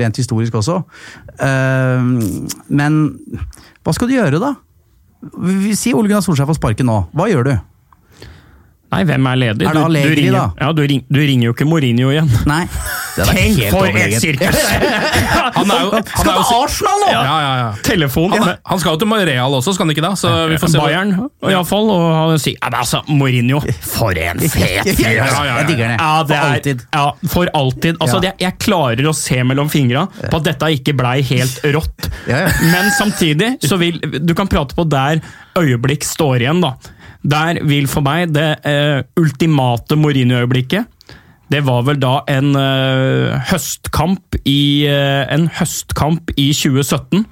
rent 0.00 0.16
historisk 0.16 0.54
også. 0.54 0.80
Men 2.68 3.18
hva 3.88 3.94
skal 3.96 4.10
du 4.10 4.18
gjøre, 4.18 4.36
da? 4.42 4.50
Si 5.72 5.94
Ole 5.96 6.10
Gunnar 6.10 6.20
Solskjær 6.20 6.50
får 6.50 6.58
sparken 6.58 6.90
nå. 6.90 6.98
Hva 7.16 7.24
gjør 7.30 7.46
du? 7.46 7.54
Nei, 8.88 9.02
hvem 9.04 9.26
er 9.28 9.36
ledig? 9.36 9.66
Er 9.68 9.74
det 9.76 9.82
Du- 9.84 10.08
du 10.08 10.14
ringer- 10.16 10.32
da? 10.32 10.44
Ja, 10.60 10.72
du, 10.72 10.82
ring, 10.88 11.02
du 11.12 11.18
ringer 11.20 11.44
jo 11.50 11.52
ikke 11.52 11.66
Mourinho 11.68 12.08
igjen. 12.10 12.30
Nei. 12.48 12.62
Tenk 13.18 13.58
helt 13.58 13.70
for 13.74 13.86
et 13.98 14.14
sirkus! 14.22 14.60
Han 15.58 15.70
er 15.74 15.80
jo, 15.82 15.90
han 15.90 16.04
Skal 16.06 16.28
til 16.38 16.54
Arsenal 16.62 17.00
nå?! 17.02 17.08
Ja, 17.10 17.22
ja, 17.26 17.50
ja. 17.58 17.68
Telefon. 17.84 18.32
Han, 18.32 18.52
han 18.70 18.78
skal 18.80 18.94
jo 18.94 19.00
til 19.02 19.26
Real 19.28 19.56
også, 19.58 19.74
skal 19.74 19.88
han 19.88 19.92
ikke 19.96 20.04
da? 20.06 20.12
Så 20.16 20.30
vi 20.52 20.56
får 20.62 20.70
se. 20.72 20.78
Bayern, 20.80 21.12
iallfall. 21.50 21.90
Og 21.90 22.04
han 22.14 22.38
sier 22.40 22.56
ja, 22.56 22.70
men 22.70 22.78
altså, 22.80 23.02
Mourinho, 23.10 23.60
for 23.82 24.16
en 24.22 24.38
fet 24.40 24.88
fyr! 24.94 25.10
Ja, 25.18 25.26
ja, 25.26 25.44
ja. 25.48 25.56
Jeg 25.58 25.68
digger 25.72 25.92
det. 25.92 25.98
Ja, 25.98 26.12
det 26.22 26.38
For 26.38 26.52
alltid. 26.54 26.84
Ja, 26.94 27.06
for 27.34 27.52
alltid. 27.60 27.98
Altså, 28.00 28.20
Ja. 28.22 28.30
jeg, 28.30 28.34
jeg 28.46 28.58
klarer 28.64 29.10
å 29.10 29.14
se 29.18 29.42
mellom 29.44 29.68
fingra 29.72 30.06
på 30.30 30.36
at 30.40 30.44
dette 30.52 30.70
ikke 30.78 30.94
blei 30.96 31.18
helt 31.28 31.58
rått. 31.74 32.08
Ja, 32.30 32.46
ja. 32.46 32.52
Men 32.72 32.88
samtidig 32.96 33.56
så 33.66 33.76
vil 33.80 33.98
Du 34.22 34.32
kan 34.38 34.48
prate 34.48 34.74
på 34.78 34.86
der 34.88 35.20
øyeblikk 35.58 36.06
står 36.06 36.40
igjen, 36.46 36.62
da. 36.62 36.72
Der 37.28 37.60
vil 37.68 37.88
for 37.90 38.04
meg 38.06 38.32
det 38.32 38.46
eh, 38.68 39.02
ultimate 39.20 39.98
Mourinho-øyeblikket 39.98 40.86
det 41.48 41.62
var 41.64 41.84
vel 41.86 41.96
da 42.00 42.18
en 42.28 42.52
eh, 42.60 43.36
høstkamp 43.48 44.36
i 44.44 44.84
eh, 44.84 45.24
En 45.32 45.48
høstkamp 45.58 46.34
i 46.36 46.50
2017. 46.52 47.24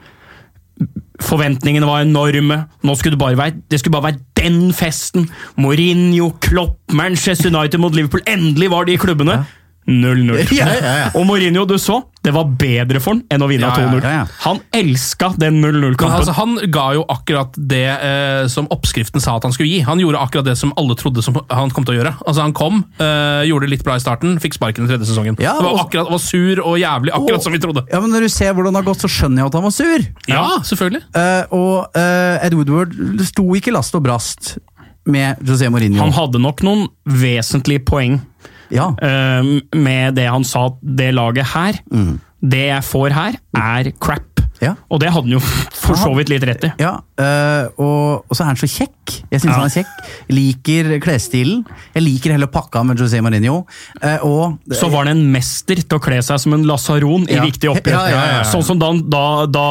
Forventningene 1.20 1.88
var 1.88 2.04
enorme. 2.04 2.62
Nå 2.84 2.94
skulle 2.96 3.16
det, 3.16 3.20
bare 3.20 3.36
være, 3.36 3.60
det 3.70 3.80
skulle 3.80 3.92
bare 3.92 4.12
være 4.12 4.24
den 4.40 4.72
festen! 4.76 5.28
Mourinho, 5.56 6.30
Klopp, 6.40 6.80
Manchester 6.92 7.52
United 7.52 7.80
mot 7.80 7.94
Liverpool. 7.96 8.24
Endelig 8.28 8.70
var 8.72 8.88
de 8.88 8.96
klubbene! 8.96 9.36
klubbene! 9.36 9.65
0-0. 9.86 10.52
Ja, 10.56 10.66
ja, 10.74 10.92
ja. 10.98 11.08
Og 11.14 11.26
Mourinho, 11.28 11.62
du 11.68 11.76
så, 11.78 12.00
det 12.26 12.32
var 12.34 12.48
bedre 12.58 12.98
for 12.98 13.14
han 13.14 13.20
enn 13.30 13.42
å 13.44 13.46
vinne 13.46 13.68
Ja, 13.68 13.84
ja, 13.84 13.90
2-0. 13.92 14.02
ja, 14.02 14.12
ja. 14.16 14.24
Han 14.42 14.58
elska 14.74 15.28
den 15.38 15.60
0-0-kampen. 15.62 16.16
altså, 16.18 16.34
han 16.34 16.56
ga 16.74 16.86
jo 16.96 17.04
akkurat 17.12 17.54
det 17.70 17.84
eh, 17.86 18.48
som 18.50 18.66
oppskriften 18.74 19.22
sa 19.22 19.36
at 19.38 19.46
han 19.46 19.54
skulle 19.54 19.70
gi. 19.70 19.84
Han 19.86 20.02
gjorde 20.02 20.18
akkurat 20.24 20.48
det 20.48 20.56
som 20.58 20.72
alle 20.80 20.96
trodde 20.98 21.22
som 21.22 21.38
han 21.52 21.70
kom 21.70 21.86
til 21.86 21.94
å 21.94 21.98
gjøre. 22.00 22.14
Altså 22.26 22.42
Han 22.42 22.52
kom, 22.56 22.82
eh, 22.98 23.46
gjorde 23.46 23.68
det 23.68 23.76
litt 23.76 23.86
bra 23.86 23.94
i 23.94 24.02
starten, 24.02 24.36
fikk 24.42 24.58
sparken 24.58 24.88
i 24.88 24.90
tredje 24.90 25.06
sesongen. 25.12 25.38
Ja, 25.38 25.54
det 25.60 25.68
var 25.68 25.84
akkurat, 25.86 26.10
var 26.10 26.22
sur 26.24 26.64
og 26.66 26.78
jævlig, 26.82 27.14
akkurat 27.14 27.46
som 27.46 27.54
vi 27.54 27.62
trodde. 27.62 27.86
Ja, 27.92 28.00
men 28.02 28.10
Når 28.10 28.26
du 28.26 28.28
ser 28.34 28.54
hvordan 28.58 28.74
det 28.74 28.82
har 28.82 28.90
gått, 28.90 29.06
så 29.06 29.10
skjønner 29.12 29.44
jeg 29.44 29.52
at 29.52 29.58
han 29.60 29.68
var 29.70 29.76
sur. 29.78 30.06
Ja, 30.26 30.44
selvfølgelig. 30.66 31.02
Eh, 31.14 31.44
og 31.54 31.94
eh, 31.94 32.46
Ed 32.46 32.58
Woodward 32.58 32.96
sto 33.30 33.46
ikke 33.54 33.70
last 33.76 33.94
og 33.94 34.02
brast 34.02 34.56
med 35.06 35.38
José 35.46 35.68
Mourinho. 35.70 36.00
Han 36.02 36.10
hadde 36.16 36.40
nok 36.42 36.64
noen 36.66 36.88
vesentlige 37.06 37.84
poeng 37.86 38.16
ja. 38.70 38.90
eh, 39.02 39.50
med 39.76 40.14
det 40.18 40.28
han 40.30 40.44
sa 40.44 40.66
at 40.72 40.80
det 40.82 41.12
laget 41.14 41.46
her, 41.54 41.80
det 42.46 42.66
jeg 42.68 42.82
får 42.84 43.10
her, 43.16 43.38
er 43.56 43.92
crap. 44.00 44.32
Ja. 44.56 44.70
Og 44.88 45.00
det 45.02 45.10
hadde 45.12 45.26
han 45.28 45.34
jo 45.34 45.40
for 45.84 45.98
så 46.00 46.14
vidt 46.16 46.30
litt 46.32 46.44
rett 46.48 46.62
i. 46.64 46.70
Ja, 46.80 46.94
eh, 47.20 47.66
og, 47.76 48.24
og 48.24 48.32
så 48.32 48.40
er 48.46 48.48
han 48.54 48.56
så 48.56 48.68
kjekk. 48.72 49.18
Jeg 49.28 49.42
syns 49.42 49.50
Ja. 49.52 49.58
han 49.58 49.66
er 49.68 49.74
kjekk. 49.74 50.06
Liker 50.32 50.88
klesstilen. 51.04 51.60
Jeg 51.92 52.02
liker 52.06 52.32
hele 52.32 52.48
pakka 52.48 52.80
med 52.88 52.96
José 53.02 53.20
Mourinho. 53.24 53.66
Eh, 54.00 54.24
og 54.24 54.56
Så 54.72 54.88
var 54.92 55.04
han 55.04 55.12
en 55.12 55.26
mester 55.34 55.76
til 55.82 55.98
å 55.98 56.02
kle 56.02 56.22
seg 56.24 56.40
som 56.40 56.56
en 56.56 56.64
lasaron 56.68 57.28
i 57.28 57.36
viktige 57.44 57.74
oppgjør. 57.74 58.48
Sånn 58.48 58.64
som 58.64 58.80
da, 58.80 58.94
da, 58.96 59.24
da 59.44 59.66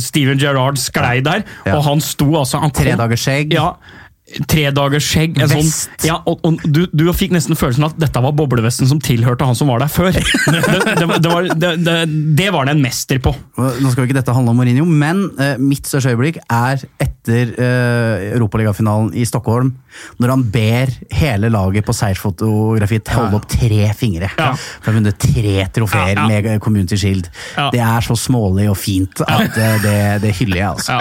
Steven 0.00 0.40
Gerrard 0.40 0.80
sklei 0.80 1.18
der, 1.26 1.44
og 1.74 1.84
han 1.90 2.00
sto 2.04 2.30
altså 2.40 2.62
han 2.64 2.72
kom- 2.72 2.80
Tre 2.80 2.96
dagers 2.96 3.20
skjegg. 3.28 3.52
Ja, 3.58 3.74
tre 4.50 4.68
dagers 4.74 5.06
skjegg. 5.10 5.38
En 5.40 5.50
sånn, 5.50 5.66
Vest. 5.66 6.06
ja, 6.06 6.20
og, 6.28 6.42
og 6.46 6.62
du, 6.64 6.84
du 6.92 7.04
fikk 7.16 7.34
nesten 7.34 7.58
følelsen 7.58 7.88
at 7.88 7.98
dette 8.00 8.22
var 8.22 8.34
boblevesten 8.36 8.88
som 8.90 9.00
tilhørte 9.02 9.46
han 9.48 9.58
som 9.58 9.70
var 9.72 9.82
der 9.82 9.90
før. 9.92 10.14
Det, 10.14 10.60
det, 11.00 11.06
det, 11.22 11.30
var, 11.30 11.48
det, 11.56 12.48
var 12.54 12.68
det 12.68 12.74
en 12.76 12.82
mester 12.82 13.20
på. 13.22 13.32
Nå 13.58 13.92
skal 13.92 14.06
ikke 14.06 14.18
dette 14.18 14.34
handle 14.34 14.54
om 14.54 14.60
Mourinho, 14.60 14.86
men 14.86 15.26
eh, 15.40 15.56
mitt 15.60 15.88
største 15.88 16.14
øyeblikk 16.14 16.40
er 16.46 16.82
etter 17.02 17.52
uh, 17.56 18.30
Europaligafinalen 18.30 19.12
i 19.18 19.26
Stockholm, 19.28 19.74
når 20.20 20.32
han 20.34 20.44
ber 20.54 20.92
hele 21.18 21.50
laget 21.52 21.86
på 21.86 21.94
seiersfotografiet 21.96 23.10
holde 23.14 23.38
opp 23.40 23.48
tre 23.50 23.88
fingre. 23.96 24.30
Ja. 24.38 24.52
For 24.56 24.92
å 24.92 24.96
vunnet 24.98 25.18
tre 25.20 25.66
trofeer 25.74 26.14
Ja, 26.16 26.26
ja. 26.26 26.28
med 26.30 26.60
Community 26.64 26.98
Shield. 27.00 27.28
Det 27.74 27.80
er 27.82 28.04
så 28.06 28.16
smålig 28.18 28.68
og 28.70 28.78
fint 28.80 29.22
at 29.26 29.56
eh, 29.58 29.76
det, 29.84 29.96
det 30.24 30.34
hyller 30.40 30.60
jeg, 30.62 30.68
altså. 30.76 31.00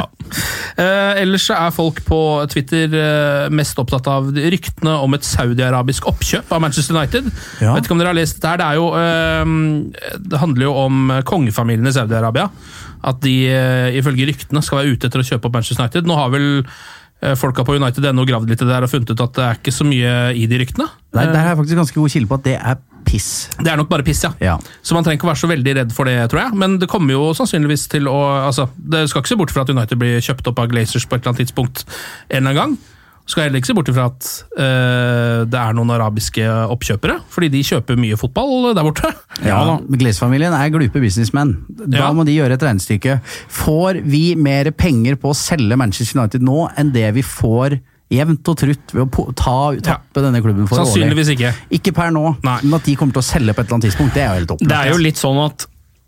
Eh, 0.79 1.21
ellers 1.23 1.47
er 1.55 1.71
folk 1.75 2.01
på 2.07 2.19
Twitter 2.51 2.93
eh, 2.97 3.47
mest 3.53 3.79
opptatt 3.81 4.07
av 4.11 4.29
ryktene 4.35 4.97
om 5.03 5.17
et 5.17 5.25
saudi-arabisk 5.27 6.07
oppkjøp 6.09 6.51
av 6.55 6.63
Manchester 6.65 6.97
United. 6.97 7.29
Vet 7.61 7.85
ikke 7.85 7.95
om 7.95 8.01
dere 8.01 8.13
har 8.13 8.19
lest 8.19 8.41
det 8.41 8.51
her. 8.53 8.61
Det, 8.61 8.67
er 8.69 8.79
jo, 8.79 8.91
eh, 8.99 10.19
det 10.29 10.43
handler 10.43 10.69
jo 10.69 10.75
om 10.85 11.09
kongefamilien 11.29 11.89
i 11.89 11.95
Saudi-Arabia. 11.95 12.49
At 13.09 13.21
de 13.23 13.33
eh, 13.47 13.95
ifølge 13.95 14.25
ryktene 14.27 14.61
skal 14.65 14.81
være 14.81 14.95
ute 14.95 15.07
etter 15.07 15.21
å 15.21 15.27
kjøpe 15.27 15.47
opp 15.47 15.55
Manchester 15.55 15.85
United. 15.85 16.07
Nå 16.09 16.17
har 16.19 16.33
vel 16.33 16.47
eh, 16.59 16.65
folka 17.39 17.65
på 17.67 17.75
United 17.75 18.05
ennå 18.11 18.23
gravd 18.27 18.51
litt 18.51 18.61
i 18.61 18.67
det 18.67 18.71
der 18.71 18.85
og 18.85 18.91
funnet 18.91 19.09
ut 19.11 19.23
at 19.25 19.33
det 19.35 19.45
er 19.45 19.57
ikke 19.59 19.73
så 19.75 19.87
mye 19.87 20.13
i 20.39 20.45
de 20.47 20.59
ryktene. 20.61 20.87
Nei, 21.17 21.25
Der 21.25 21.41
er 21.41 21.49
jeg 21.51 21.59
faktisk 21.59 21.79
ganske 21.81 21.99
god 21.99 22.13
kilde 22.13 22.29
på 22.29 22.37
at 22.39 22.45
det 22.45 22.55
er 22.59 22.77
piss. 23.09 23.29
Det 23.57 23.71
er 23.71 23.79
nok 23.79 23.89
bare 23.89 24.05
piss, 24.05 24.21
ja. 24.23 24.31
Ja. 24.43 24.55
Så 24.85 24.95
man 24.95 25.03
trenger 25.03 25.19
ikke 25.19 25.31
være 25.31 25.41
så 25.41 25.49
veldig 25.49 25.75
redd 25.79 25.95
for 25.95 26.09
det, 26.09 26.15
tror 26.31 26.43
jeg. 26.45 26.59
Men 26.61 26.77
det 26.81 26.89
kommer 26.91 27.15
jo 27.15 27.31
sannsynligvis 27.37 27.87
til 27.91 28.07
å 28.11 28.17
altså, 28.45 28.69
Det 28.75 29.07
skal 29.09 29.23
ikke 29.23 29.33
se 29.33 29.39
bort 29.39 29.53
fra 29.55 29.65
at 29.65 29.73
United 29.73 29.99
blir 29.99 30.23
kjøpt 30.23 30.47
opp 30.51 30.61
av 30.63 30.69
Glazers 30.71 31.07
på 31.09 31.17
et 31.17 31.23
eller 31.23 31.33
annet 31.33 31.43
tidspunkt 31.47 31.85
en 31.87 32.37
eller 32.37 32.49
annen 32.49 32.59
gang. 32.61 32.77
Skal 33.29 33.45
heller 33.45 33.61
ikke 33.61 33.69
se 33.69 33.75
bort 33.77 33.89
fra 33.93 34.07
at 34.09 34.27
uh, 34.57 35.43
det 35.45 35.59
er 35.59 35.75
noen 35.77 35.91
arabiske 35.93 36.41
oppkjøpere, 36.73 37.19
fordi 37.29 37.49
de 37.53 37.59
kjøper 37.67 37.99
mye 38.01 38.17
fotball 38.17 38.71
der 38.73 38.87
borte. 38.87 39.11
Ja, 39.45 39.59
Glaze-familien 39.85 40.55
er 40.57 40.71
glupe 40.73 40.99
businessmenn. 41.03 41.51
Da 41.85 42.01
Ja. 42.01 42.07
må 42.17 42.25
de 42.27 42.33
gjøre 42.35 42.57
et 42.57 42.65
regnestykke. 42.65 43.19
Får 43.53 44.01
vi 44.09 44.33
mer 44.35 44.71
penger 44.73 45.15
på 45.21 45.29
å 45.31 45.37
selge 45.37 45.77
Manchester 45.79 46.17
United 46.19 46.41
nå 46.43 46.65
enn 46.75 46.89
det 46.95 47.05
vi 47.19 47.21
får 47.23 47.77
jevnt 48.09 48.49
og 48.49 48.57
trutt 48.57 48.95
ved 48.97 49.05
å 49.05 49.27
ta, 49.37 49.53
tappe 49.85 50.23
denne 50.25 50.41
klubben 50.41 50.65
for 50.65 50.81
årlig? 50.81 50.89
Sannsynligvis 50.89 51.29
ikke. 51.35 51.53
Ikke 51.77 51.93
per 51.93 52.09
nå, 52.15 52.23
Nei. 52.41 52.57
men 52.65 52.73
at 52.79 52.89
de 52.89 52.95
kommer 52.97 53.13
til 53.13 53.21
å 53.21 53.27
selge 53.29 53.53
på 53.53 53.61
et 53.61 53.67
eller 53.69 53.77
annet 53.77 53.87
tidspunkt, 53.91 54.17
det 54.17 54.23
er 54.25 54.31
jo 54.33 54.39
helt 54.41 54.55
opplagt. 54.57 54.71
Det 54.73 54.79
er 54.81 54.89
jo 54.95 55.03
litt 55.05 55.21
sånn 55.21 55.39
at 55.45 55.67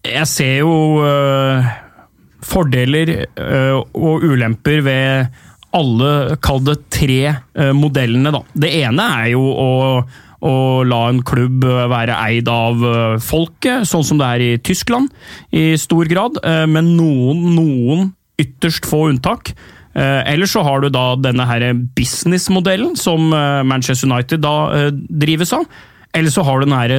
jeg 0.10 0.28
ser 0.34 0.56
jo 0.64 0.74
øh, 1.06 1.70
fordeler 2.42 3.14
øh, 3.38 3.78
og 3.94 4.26
ulemper 4.26 4.82
ved 4.90 5.42
alle, 5.78 6.38
kall 6.44 6.62
det 6.68 6.78
tre 6.92 7.22
øh, 7.32 7.72
modellene, 7.78 8.34
da. 8.34 8.42
Det 8.54 8.72
ene 8.82 9.08
er 9.22 9.32
jo 9.34 9.42
å, 9.42 9.70
å 10.48 10.54
la 10.88 11.02
en 11.10 11.22
klubb 11.28 11.64
øh, 11.68 11.84
være 11.92 12.18
eid 12.28 12.52
av 12.52 12.84
øh, 12.84 13.20
folket, 13.24 13.88
sånn 13.90 14.06
som 14.08 14.22
det 14.22 14.32
er 14.32 14.46
i 14.46 14.50
Tyskland 14.64 15.12
i 15.56 15.72
stor 15.80 16.10
grad, 16.12 16.42
med 16.72 16.92
noen, 16.96 17.46
noen 17.56 18.10
ytterst 18.42 18.88
få 18.90 19.08
unntak. 19.12 19.54
Eller 19.92 20.48
så 20.48 20.62
har 20.64 20.80
du 20.80 20.88
da 20.88 21.18
denne 21.20 21.44
her 21.44 21.66
businessmodellen 21.98 22.94
som 22.96 23.34
eh, 23.36 23.62
Manchester 23.68 24.08
United 24.08 24.40
da 24.40 24.56
eh, 24.72 24.92
drives 24.94 25.52
av. 25.58 25.66
Eller 26.16 26.32
så 26.32 26.44
har 26.44 26.60
du 26.60 26.68
den 26.68 26.76
her 26.76 26.94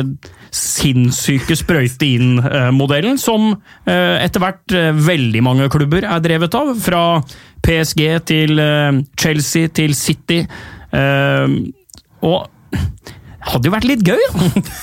sinnssyke 0.52 1.56
sprøyte 1.56 2.04
inn-modellen, 2.04 3.18
som 3.20 3.50
eh, 3.88 4.20
etter 4.20 4.40
hvert 4.40 4.76
eh, 4.76 4.92
veldig 4.92 5.42
mange 5.44 5.68
klubber 5.72 6.04
er 6.04 6.22
drevet 6.24 6.56
av. 6.56 6.74
Fra 6.80 7.02
PSG 7.62 8.22
til 8.26 8.58
eh, 8.58 8.92
Chelsea 9.20 9.66
til 9.66 9.94
City. 9.94 10.42
Eh, 10.94 11.48
Og 12.22 12.48
hadde 13.42 13.68
jo 13.68 13.74
vært 13.74 13.86
litt 13.88 14.04
gøy! 14.06 14.22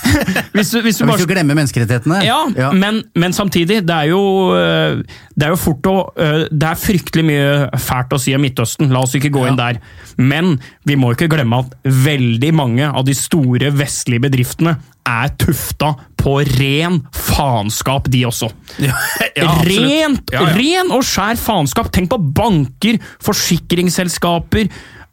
Hvis 0.56 0.72
du, 0.74 0.80
hvis 0.84 0.98
du 0.98 1.04
bare 1.06 1.20
du 1.20 1.28
glemmer 1.30 1.56
menneskerettighetene 1.56 2.20
ja, 2.26 2.70
Men, 2.76 3.00
men 3.18 3.34
samtidig, 3.34 3.80
det 3.86 3.94
er 3.94 4.10
jo 4.10 4.20
øh, 4.56 5.00
Det 5.38 5.46
er 5.46 5.52
jo 5.54 5.58
fort 5.60 5.86
å 5.88 5.94
øh, 6.10 6.42
Det 6.50 6.68
er 6.68 6.80
fryktelig 6.80 7.24
mye 7.28 7.80
fælt 7.80 8.14
å 8.16 8.20
si 8.20 8.34
om 8.36 8.42
Midtøsten, 8.44 8.90
la 8.92 9.02
oss 9.04 9.14
ikke 9.16 9.30
gå 9.32 9.46
inn 9.48 9.58
der. 9.58 9.78
Men 10.20 10.56
vi 10.88 10.96
må 11.00 11.12
ikke 11.14 11.30
glemme 11.32 11.62
at 11.62 11.74
veldig 11.84 12.52
mange 12.56 12.88
av 12.88 13.06
de 13.06 13.14
store 13.16 13.70
vestlige 13.76 14.26
bedriftene 14.26 14.76
er 15.08 15.32
tufta 15.40 15.94
på 16.20 16.36
ren 16.58 17.00
faenskap, 17.16 18.08
de 18.12 18.24
også. 18.28 18.50
Ja, 18.82 18.96
ja, 19.38 19.54
Rent, 19.64 20.32
Ja, 20.34 20.44
ja. 20.44 20.54
ren 20.56 20.92
og 20.94 21.04
skjær 21.06 21.40
faenskap! 21.40 21.88
Tenk 21.94 22.10
på 22.12 22.20
banker, 22.36 23.00
forsikringsselskaper, 23.24 24.68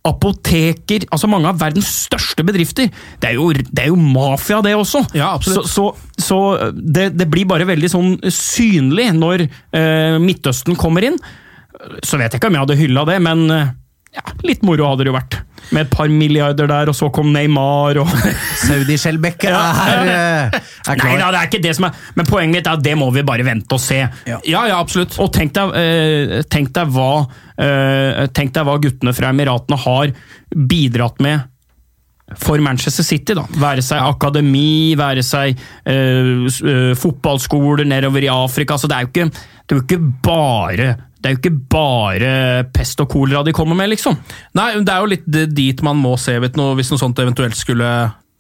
apoteker 0.08 1.06
Altså 1.12 1.30
mange 1.30 1.50
av 1.50 1.60
verdens 1.60 1.90
største 2.06 2.44
bedrifter. 2.48 2.92
Det 3.22 3.32
er 3.32 3.38
jo, 3.38 3.50
det 3.54 3.84
er 3.84 3.90
jo 3.92 3.98
mafia, 4.00 4.62
det 4.66 4.76
også. 4.78 5.04
Ja. 5.18 5.34
Så, 5.44 5.64
så, 5.70 5.88
så 6.20 6.40
det, 6.74 7.10
det 7.18 7.28
blir 7.32 7.48
bare 7.50 7.68
veldig 7.68 7.90
sånn 7.92 8.14
synlig 8.34 9.10
når 9.18 9.48
eh, 9.48 10.18
Midtøsten 10.24 10.78
kommer 10.80 11.08
inn. 11.08 11.20
så 12.04 12.18
vet 12.20 12.32
jeg 12.32 12.40
ikke 12.40 12.50
om 12.50 12.58
jeg 12.58 12.66
hadde 12.66 12.80
hylla 12.80 13.06
det, 13.10 13.20
men 13.24 13.46
eh, 13.54 13.76
ja, 14.18 14.24
litt 14.48 14.66
moro 14.66 14.90
hadde 14.90 15.06
det 15.06 15.12
jo 15.12 15.16
vært. 15.18 15.38
Med 15.76 15.84
et 15.84 15.92
par 15.92 16.08
milliarder 16.12 16.70
der, 16.70 16.90
og 16.90 16.96
så 16.96 17.10
kom 17.14 17.30
Neymar 17.34 18.00
og 18.02 18.12
Saudi-Skjellbekk 18.66 19.48
er, 19.50 19.58
er, 19.58 20.62
klar. 20.88 21.02
Nei 21.04 21.18
da, 21.20 21.32
det 21.34 21.42
er 21.42 21.50
ikke 21.50 21.64
det 21.66 21.74
som 21.76 21.90
er 21.90 21.98
Men 22.16 22.30
poenget 22.30 22.56
mitt 22.56 22.70
er 22.70 22.80
at 22.80 22.86
det 22.86 22.96
må 23.00 23.10
vi 23.16 23.26
bare 23.28 23.46
vente 23.48 23.76
og 23.76 23.84
se. 23.84 24.00
Ja, 24.30 24.40
ja, 24.48 24.78
absolutt. 24.78 25.18
Og 25.24 25.30
tenk 25.36 25.54
deg, 25.58 25.76
eh, 25.82 26.40
tenk, 26.50 26.72
deg 26.76 26.96
hva, 26.96 27.12
eh, 27.60 28.24
tenk 28.36 28.56
deg 28.56 28.68
hva 28.68 28.80
guttene 28.84 29.14
fra 29.18 29.34
Emiratene 29.36 29.80
har 29.84 30.16
bidratt 30.56 31.22
med 31.24 31.46
for 32.36 32.60
Manchester 32.60 33.04
City. 33.08 33.34
da. 33.38 33.46
Være 33.62 33.82
seg 33.86 34.02
akademi, 34.04 34.96
være 35.00 35.24
seg 35.24 35.54
eh, 35.86 36.46
s- 36.52 36.62
eh, 36.62 36.94
fotballskoler 37.00 37.86
nedover 37.88 38.24
i 38.26 38.28
Afrika. 38.34 38.76
Så 38.78 38.88
det 38.92 38.98
er 38.98 39.06
jo 39.06 39.12
ikke, 39.14 39.30
det 39.32 39.76
er 39.76 39.80
jo 39.80 39.86
ikke 39.86 40.02
bare 40.28 40.96
det 41.18 41.32
er 41.32 41.34
jo 41.34 41.40
ikke 41.40 41.70
bare 41.74 42.32
pest 42.72 43.00
og 43.02 43.10
kolera 43.10 43.42
de 43.44 43.52
kommer 43.56 43.76
med, 43.76 43.90
liksom. 43.90 44.16
Nei, 44.56 44.68
det 44.86 44.92
er 44.94 45.02
jo 45.02 45.10
litt 45.10 45.26
dit 45.56 45.82
man 45.84 45.98
må 45.98 46.12
se 46.22 46.36
vet 46.40 46.56
noe, 46.60 46.76
hvis 46.78 46.92
noe 46.94 47.02
sånt 47.02 47.18
eventuelt 47.20 47.58
skulle 47.58 47.88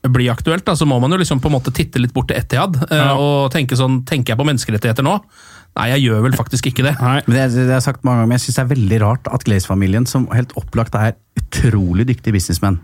bli 0.07 0.27
aktuelt. 0.29 0.63
Da, 0.63 0.75
så 0.77 0.85
må 0.87 0.99
man 1.01 1.11
jo 1.11 1.17
liksom 1.17 1.41
på 1.41 1.49
en 1.49 1.55
måte 1.57 1.73
titte 1.75 1.99
litt 1.99 2.13
bort 2.15 2.29
til 2.29 2.37
Etihad 2.37 2.77
eh, 2.91 2.95
Ja. 3.01 3.15
og 3.17 3.49
tenke 3.51 3.75
sånn 3.75 4.03
Tenker 4.07 4.35
jeg 4.35 4.39
på 4.39 4.45
menneskerettigheter 4.47 5.03
nå? 5.03 5.17
Nei, 5.77 5.89
jeg 5.95 6.05
gjør 6.05 6.21
vel 6.27 6.37
faktisk 6.37 6.69
ikke 6.69 6.85
det. 6.85 6.93
Nei. 7.01 7.17
Men 7.25 7.35
det, 7.39 7.49
det 7.67 7.73
har 7.73 7.83
sagt 7.83 8.05
mange 8.05 8.21
ganger, 8.21 8.29
men 8.29 8.37
jeg 8.37 8.45
synes 8.45 8.55
det 8.59 8.63
er 8.67 8.71
veldig 8.75 9.01
rart 9.03 9.27
at 9.35 9.43
Glaze-familien, 9.49 10.07
som 10.09 10.29
helt 10.33 10.53
opplagt 10.57 10.95
er 10.95 11.17
utrolig 11.41 12.05
dyktige 12.13 12.33
businessmenn, 12.37 12.79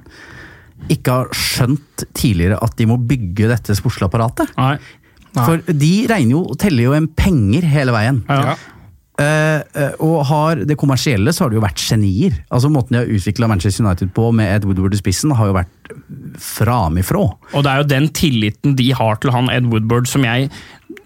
ikke 0.92 1.20
har 1.20 1.32
skjønt 1.38 2.06
tidligere 2.18 2.60
at 2.64 2.76
de 2.80 2.90
må 2.90 3.00
bygge 3.00 3.50
dette 3.52 3.78
sportslige 3.78 4.10
apparatet. 4.10 4.52
Nei. 4.58 4.76
For 5.34 5.64
de 5.66 5.94
regner 6.10 6.36
jo, 6.36 6.44
teller 6.62 6.90
jo 6.90 6.96
en 6.98 7.10
penger 7.10 7.66
hele 7.66 7.96
veien. 7.96 8.22
Ja. 8.30 8.56
Eh, 9.22 9.60
eh, 9.78 9.92
og 10.02 10.24
har 10.26 10.64
det 10.66 10.78
kommersielle 10.82 11.30
så 11.34 11.46
har 11.46 11.52
det 11.52 11.60
jo 11.60 11.66
vært 11.66 11.82
genier. 11.82 12.38
Altså 12.54 12.72
Måten 12.74 12.96
de 12.96 13.04
har 13.04 13.12
utvikla 13.14 13.50
Manchester 13.50 13.86
United 13.86 14.14
på 14.16 14.32
med 14.34 14.50
Ed 14.50 14.66
Woodward 14.66 14.96
i 14.98 15.02
spissen, 15.02 15.34
har 15.38 15.52
jo 15.52 15.58
vært 15.58 15.94
framifrå. 16.42 17.26
Og 17.54 17.66
det 17.66 17.72
er 17.72 17.82
jo 17.82 17.92
den 17.92 18.10
tilliten 18.16 18.78
de 18.80 18.90
har 18.98 19.22
til 19.22 19.34
han 19.36 19.52
Ed 19.54 19.70
Woodward 19.70 20.10
som 20.10 20.26
jeg 20.26 20.50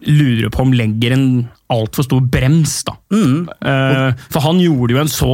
lurer 0.07 0.51
på 0.53 0.63
om 0.63 0.75
legger 0.75 1.15
en 1.15 1.27
altfor 1.73 2.05
stor 2.07 2.23
brems, 2.31 2.79
da. 2.87 2.95
Eh, 3.11 4.11
for 4.31 4.43
han 4.45 4.61
gjorde 4.63 4.95
jo 4.95 5.01
en 5.03 5.11
så 5.11 5.33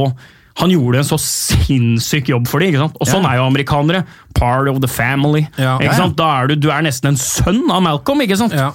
han 0.56 0.70
gjorde 0.70 0.98
en 1.02 1.04
så 1.08 1.18
sinnssyk 1.18 2.28
jobb 2.30 2.46
for 2.48 2.60
dem. 2.60 2.68
ikke 2.70 2.78
sant? 2.84 2.96
Og 3.00 3.08
sånn 3.10 3.22
Ja. 3.24 3.30
er 3.32 3.36
jo 3.40 3.46
amerikanere. 3.50 4.04
Part 4.34 4.68
of 4.68 4.80
the 4.80 4.88
family. 4.88 5.48
Ja. 5.58 5.78
ikke 5.78 5.84
Ja, 5.84 5.90
ja. 5.90 5.96
sant? 5.98 6.16
Da 6.16 6.42
er 6.42 6.46
du, 6.48 6.54
du 6.56 6.70
er 6.70 6.82
nesten 6.82 7.08
en 7.08 7.16
sønn 7.16 7.70
av 7.70 7.82
Malcolm, 7.82 8.20
ikke 8.22 8.36
sant? 8.38 8.52
Ja. 8.52 8.72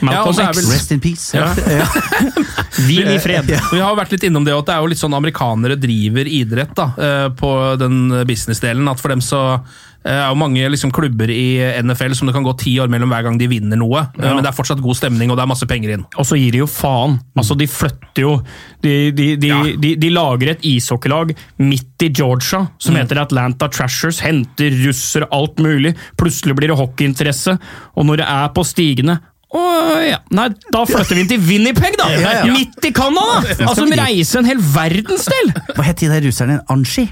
Ja, 0.00 0.04
Malcolm 0.06 0.36
ja, 0.38 0.50
X. 0.52 0.58
vel- 0.58 0.70
Rest 0.72 0.92
in 0.92 1.00
peace. 1.00 1.34
Ja. 1.34 1.48
Hvil 2.86 3.08
i 3.10 3.18
fred. 3.18 3.48
Vi 3.72 3.80
har 3.80 3.96
vært 3.98 4.12
litt 4.14 4.22
innom 4.28 4.44
det, 4.46 4.54
at 4.54 4.66
det 4.68 4.74
er 4.76 4.80
jo 4.84 4.90
litt 4.92 5.00
sånn 5.00 5.16
amerikanere 5.16 5.78
driver 5.80 6.28
idrett 6.30 6.74
da, 6.78 6.86
eh, 6.98 7.28
på 7.34 7.50
den 7.80 8.10
businessdelen. 8.28 8.88
At 8.90 9.00
for 9.00 9.08
dem 9.08 9.20
så 9.24 9.40
eh, 10.04 10.12
er 10.12 10.28
jo 10.30 10.36
mange 10.38 10.68
liksom 10.70 10.90
klubber 10.94 11.30
i 11.32 11.58
NFL 11.82 12.14
som 12.18 12.26
det 12.28 12.34
kan 12.36 12.44
gå 12.46 12.52
ti 12.60 12.74
år 12.80 12.88
mellom 12.92 13.10
hver 13.12 13.24
gang 13.26 13.38
de 13.40 13.48
vinner 13.50 13.76
noe. 13.80 14.00
eh, 14.18 14.24
Ja. 14.28 14.34
Men 14.34 14.42
det 14.44 14.50
er 14.52 14.56
fortsatt 14.56 14.82
god 14.82 14.96
stemning, 14.96 15.30
og 15.30 15.36
det 15.36 15.42
er 15.44 15.50
masse 15.50 15.66
penger 15.66 15.94
inn. 15.96 16.04
Og 16.16 16.24
så 16.26 16.38
gir 16.38 16.52
de 16.52 16.58
jo 16.62 16.66
faen. 16.66 17.18
Altså, 17.36 17.56
De 17.58 17.66
flytter 17.66 18.22
jo 18.24 18.42
De, 18.82 19.10
de, 19.12 19.36
de, 19.36 19.46
Ja. 19.48 19.62
de, 19.76 19.94
de 19.96 20.10
lager 20.10 20.50
et 20.50 20.60
ishockeylag 20.62 21.34
midt 21.58 22.02
i 22.02 22.08
Georgia 22.10 22.68
som 22.78 22.94
heter 22.94 23.18
Atlanta 23.20 23.68
Trashers. 23.68 24.20
Henter 24.20 24.70
russere, 24.86 25.26
alt 25.32 25.56
mulig. 25.58 25.96
Plutselig 26.16 26.54
blir 26.56 26.68
det 26.68 26.78
hockeyinteresse. 26.78 27.58
Og 27.96 28.06
når 28.06 28.16
det 28.22 28.26
er 28.28 28.48
på 28.54 28.64
stigende 28.64 29.18
Oh, 29.50 29.96
ja, 30.04 30.18
nei, 30.36 30.50
Da 30.70 30.82
flytter 30.84 31.14
vi 31.16 31.22
inn 31.22 31.28
til 31.30 31.38
Winnipeg, 31.40 31.94
da! 31.96 32.04
Ja, 32.20 32.32
ja. 32.44 32.52
Midt 32.52 32.84
i 32.84 32.90
Canada! 32.92 33.38
Altså, 33.64 33.86
reise 33.88 33.96
reiser 34.02 34.38
en 34.42 34.44
hel 34.50 34.58
verdensdel! 34.60 35.52
Hva 35.72 35.86
het 35.86 36.02
de 36.02 36.10
der 36.12 36.20
russerne? 36.26 36.58
Anshi? 36.68 37.06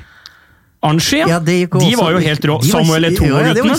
Anshi, 0.86 1.18
ja. 1.22 1.38
De 1.40 1.96
var 1.98 2.12
jo 2.14 2.20
helt 2.24 2.44
rå. 2.48 2.56
Samuel 2.64 3.08
Eto'o-rutene. 3.10 3.76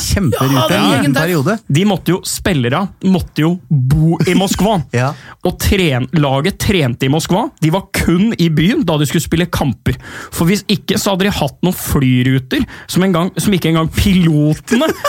Ja, 0.54 0.68
ja, 0.70 1.02
Ja. 1.48 1.58
De 1.78 1.86
måtte 1.90 2.14
jo, 2.14 2.20
Spillere 2.28 2.84
måtte 3.04 3.42
jo 3.46 3.52
bo 3.70 4.18
i 4.28 4.34
Moskva. 4.38 4.78
Ja. 4.96 5.14
Og 5.46 5.58
tren, 5.60 6.08
laget 6.14 6.58
trente 6.60 7.08
i 7.08 7.12
Moskva. 7.14 7.48
De 7.62 7.70
var 7.74 7.88
kun 7.96 8.34
i 8.38 8.50
byen 8.50 8.84
da 8.88 8.98
de 8.98 9.06
skulle 9.10 9.24
spille 9.26 9.48
kamper. 9.52 9.96
For 10.32 10.46
hvis 10.50 10.64
ikke, 10.68 10.98
så 11.00 11.16
hadde 11.16 11.28
de 11.30 11.36
hatt 11.40 11.58
noen 11.66 11.76
flyruter 11.78 12.66
som, 12.88 13.04
en 13.08 13.16
gang, 13.16 13.32
som 13.38 13.54
ikke 13.54 13.72
engang 13.74 13.90
pilotene 13.96 14.88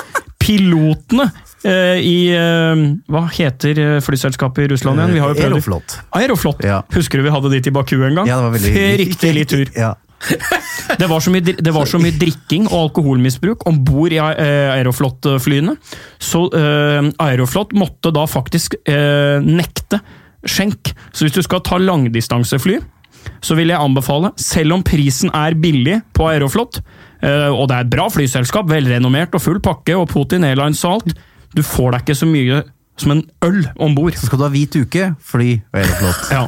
Pilotene 0.48 1.26
eh, 1.66 1.98
i 2.00 2.16
eh, 2.32 2.82
Hva 3.10 3.24
heter 3.34 3.80
eh, 3.82 3.96
flyselskapet 4.04 4.64
i 4.64 4.68
Russland 4.72 5.00
igjen? 5.02 5.14
Vi 5.16 5.22
har 5.22 5.32
jo 5.34 5.38
prøvd- 5.40 5.50
Aeroflot. 5.58 5.96
Aeroflot. 6.16 6.62
Husker 6.94 7.18
du 7.20 7.26
vi 7.26 7.32
hadde 7.34 7.50
dit 7.56 7.66
i 7.68 7.72
Baku 7.74 7.96
en 8.06 8.14
gang? 8.20 8.28
Ja, 8.30 8.38
det 8.38 8.46
var 8.46 8.54
veldig 8.56 8.74
Fryktelig 8.78 9.46
tur. 9.50 9.72
Ja. 9.76 9.94
Det 10.98 11.06
var 11.06 11.20
så 11.22 11.30
mye, 11.32 11.54
var 11.74 11.88
så 11.88 12.00
mye 12.02 12.16
drikking 12.18 12.66
og 12.68 12.88
alkoholmisbruk 12.88 13.66
om 13.68 13.80
bord 13.86 14.14
i 14.14 14.18
eh, 14.18 14.70
Aeroflot-flyene. 14.72 15.76
Så 16.18 16.44
uh, 16.52 17.10
Aeroflot 17.22 17.74
måtte 17.78 18.12
da 18.14 18.24
faktisk 18.28 18.78
uh, 18.88 19.38
nekte 19.44 20.00
skjenk. 20.48 20.92
Så 21.12 21.26
hvis 21.26 21.36
du 21.36 21.42
skal 21.44 21.62
ta 21.66 21.78
langdistansefly, 21.82 22.78
så 23.44 23.56
vil 23.58 23.72
jeg 23.72 23.82
anbefale, 23.82 24.32
selv 24.40 24.78
om 24.78 24.84
prisen 24.86 25.32
er 25.36 25.58
billig 25.58 26.00
på 26.16 26.28
Aeroflot, 26.30 26.80
uh, 27.22 27.50
og 27.52 27.68
det 27.68 27.76
er 27.76 27.86
et 27.86 27.94
bra 27.94 28.08
flyselskap, 28.12 28.70
velrenommert 28.70 29.36
og 29.36 29.44
full 29.44 29.62
pakke, 29.64 29.96
og 29.98 30.08
Putin 30.10 30.46
Airlines 30.48 30.82
og 30.86 30.98
alt, 30.98 31.14
du 31.54 31.62
får 31.64 31.94
deg 31.94 32.04
ikke 32.04 32.18
så 32.18 32.28
mye 32.28 32.62
som 33.02 33.14
en 33.14 33.22
øl 33.46 33.60
om 33.80 33.94
bord. 33.96 34.16
Så 34.18 34.28
skal 34.28 34.40
du 34.40 34.44
ha 34.46 34.50
hvit 34.52 34.76
uke, 34.78 35.10
fly 35.30 35.48
og 35.60 35.78
Aeroflot. 35.80 36.30
Ja. 36.34 36.44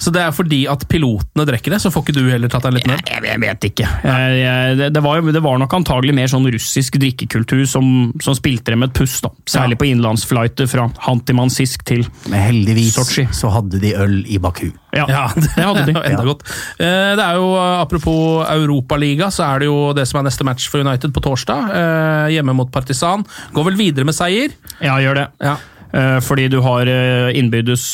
Så 0.00 0.12
det 0.14 0.22
er 0.24 0.34
fordi 0.34 0.62
at 0.70 0.86
pilotene 0.90 1.46
drikker 1.48 1.74
det, 1.74 1.80
så 1.82 1.92
får 1.92 2.06
ikke 2.06 2.16
du 2.16 2.22
heller 2.30 2.52
tatt 2.52 2.66
deg 2.68 2.78
litt 2.78 2.88
ned? 2.90 3.02
Jeg, 3.08 3.24
jeg 3.28 3.42
vet 3.44 3.68
ikke. 3.70 3.88
Jeg, 4.04 4.38
jeg, 4.40 4.78
det, 4.80 4.90
det, 4.96 5.04
var, 5.04 5.22
det 5.38 5.42
var 5.44 5.60
nok 5.62 5.78
antagelig 5.80 6.16
mer 6.16 6.30
sånn 6.32 6.48
russisk 6.54 6.98
drikkekultur 7.00 7.64
som, 7.68 7.88
som 8.24 8.36
spilte 8.38 8.74
dem 8.74 8.86
et 8.86 8.94
pust, 8.96 9.22
da. 9.26 9.32
Særlig 9.48 9.80
på 9.80 9.88
innenlandsflighter 9.90 10.70
fra 10.70 10.88
Hantimansisk 11.08 11.84
til 11.88 12.06
Men 12.28 12.40
heldigvis 12.46 12.94
Sochi. 12.98 13.26
så 13.34 13.52
hadde 13.54 13.80
de 13.82 13.94
øl 13.98 14.20
i 14.28 14.40
Baku. 14.42 14.70
Ja, 14.96 15.04
Ja, 15.08 15.24
det 15.36 15.64
hadde 15.64 15.86
de. 15.86 15.94
Enda 16.08 16.22
ja. 16.22 16.26
Godt. 16.30 16.44
Eh, 16.80 17.14
Det 17.18 17.24
er 17.24 17.34
jo, 17.40 17.48
Apropos 17.80 18.46
Europaliga, 18.50 19.30
så 19.34 19.44
er 19.54 19.58
det 19.64 19.66
jo 19.70 19.92
det 19.96 20.06
som 20.08 20.20
er 20.22 20.28
neste 20.30 20.44
match 20.48 20.68
for 20.72 20.80
United 20.84 21.12
på 21.12 21.20
torsdag. 21.24 21.70
eh, 21.74 22.28
Hjemme 22.36 22.54
mot 22.56 22.70
Partisan. 22.72 23.24
Går 23.52 23.68
vel 23.72 23.76
videre 23.80 24.04
med 24.08 24.16
seier. 24.16 24.54
Ja, 24.80 24.96
gjør 25.02 25.14
det. 25.22 25.26
Ja. 25.44 25.56
Eh, 25.88 26.18
Fordi 26.20 26.48
du 26.52 26.58
har 26.60 26.84
innbyrdes 27.32 27.84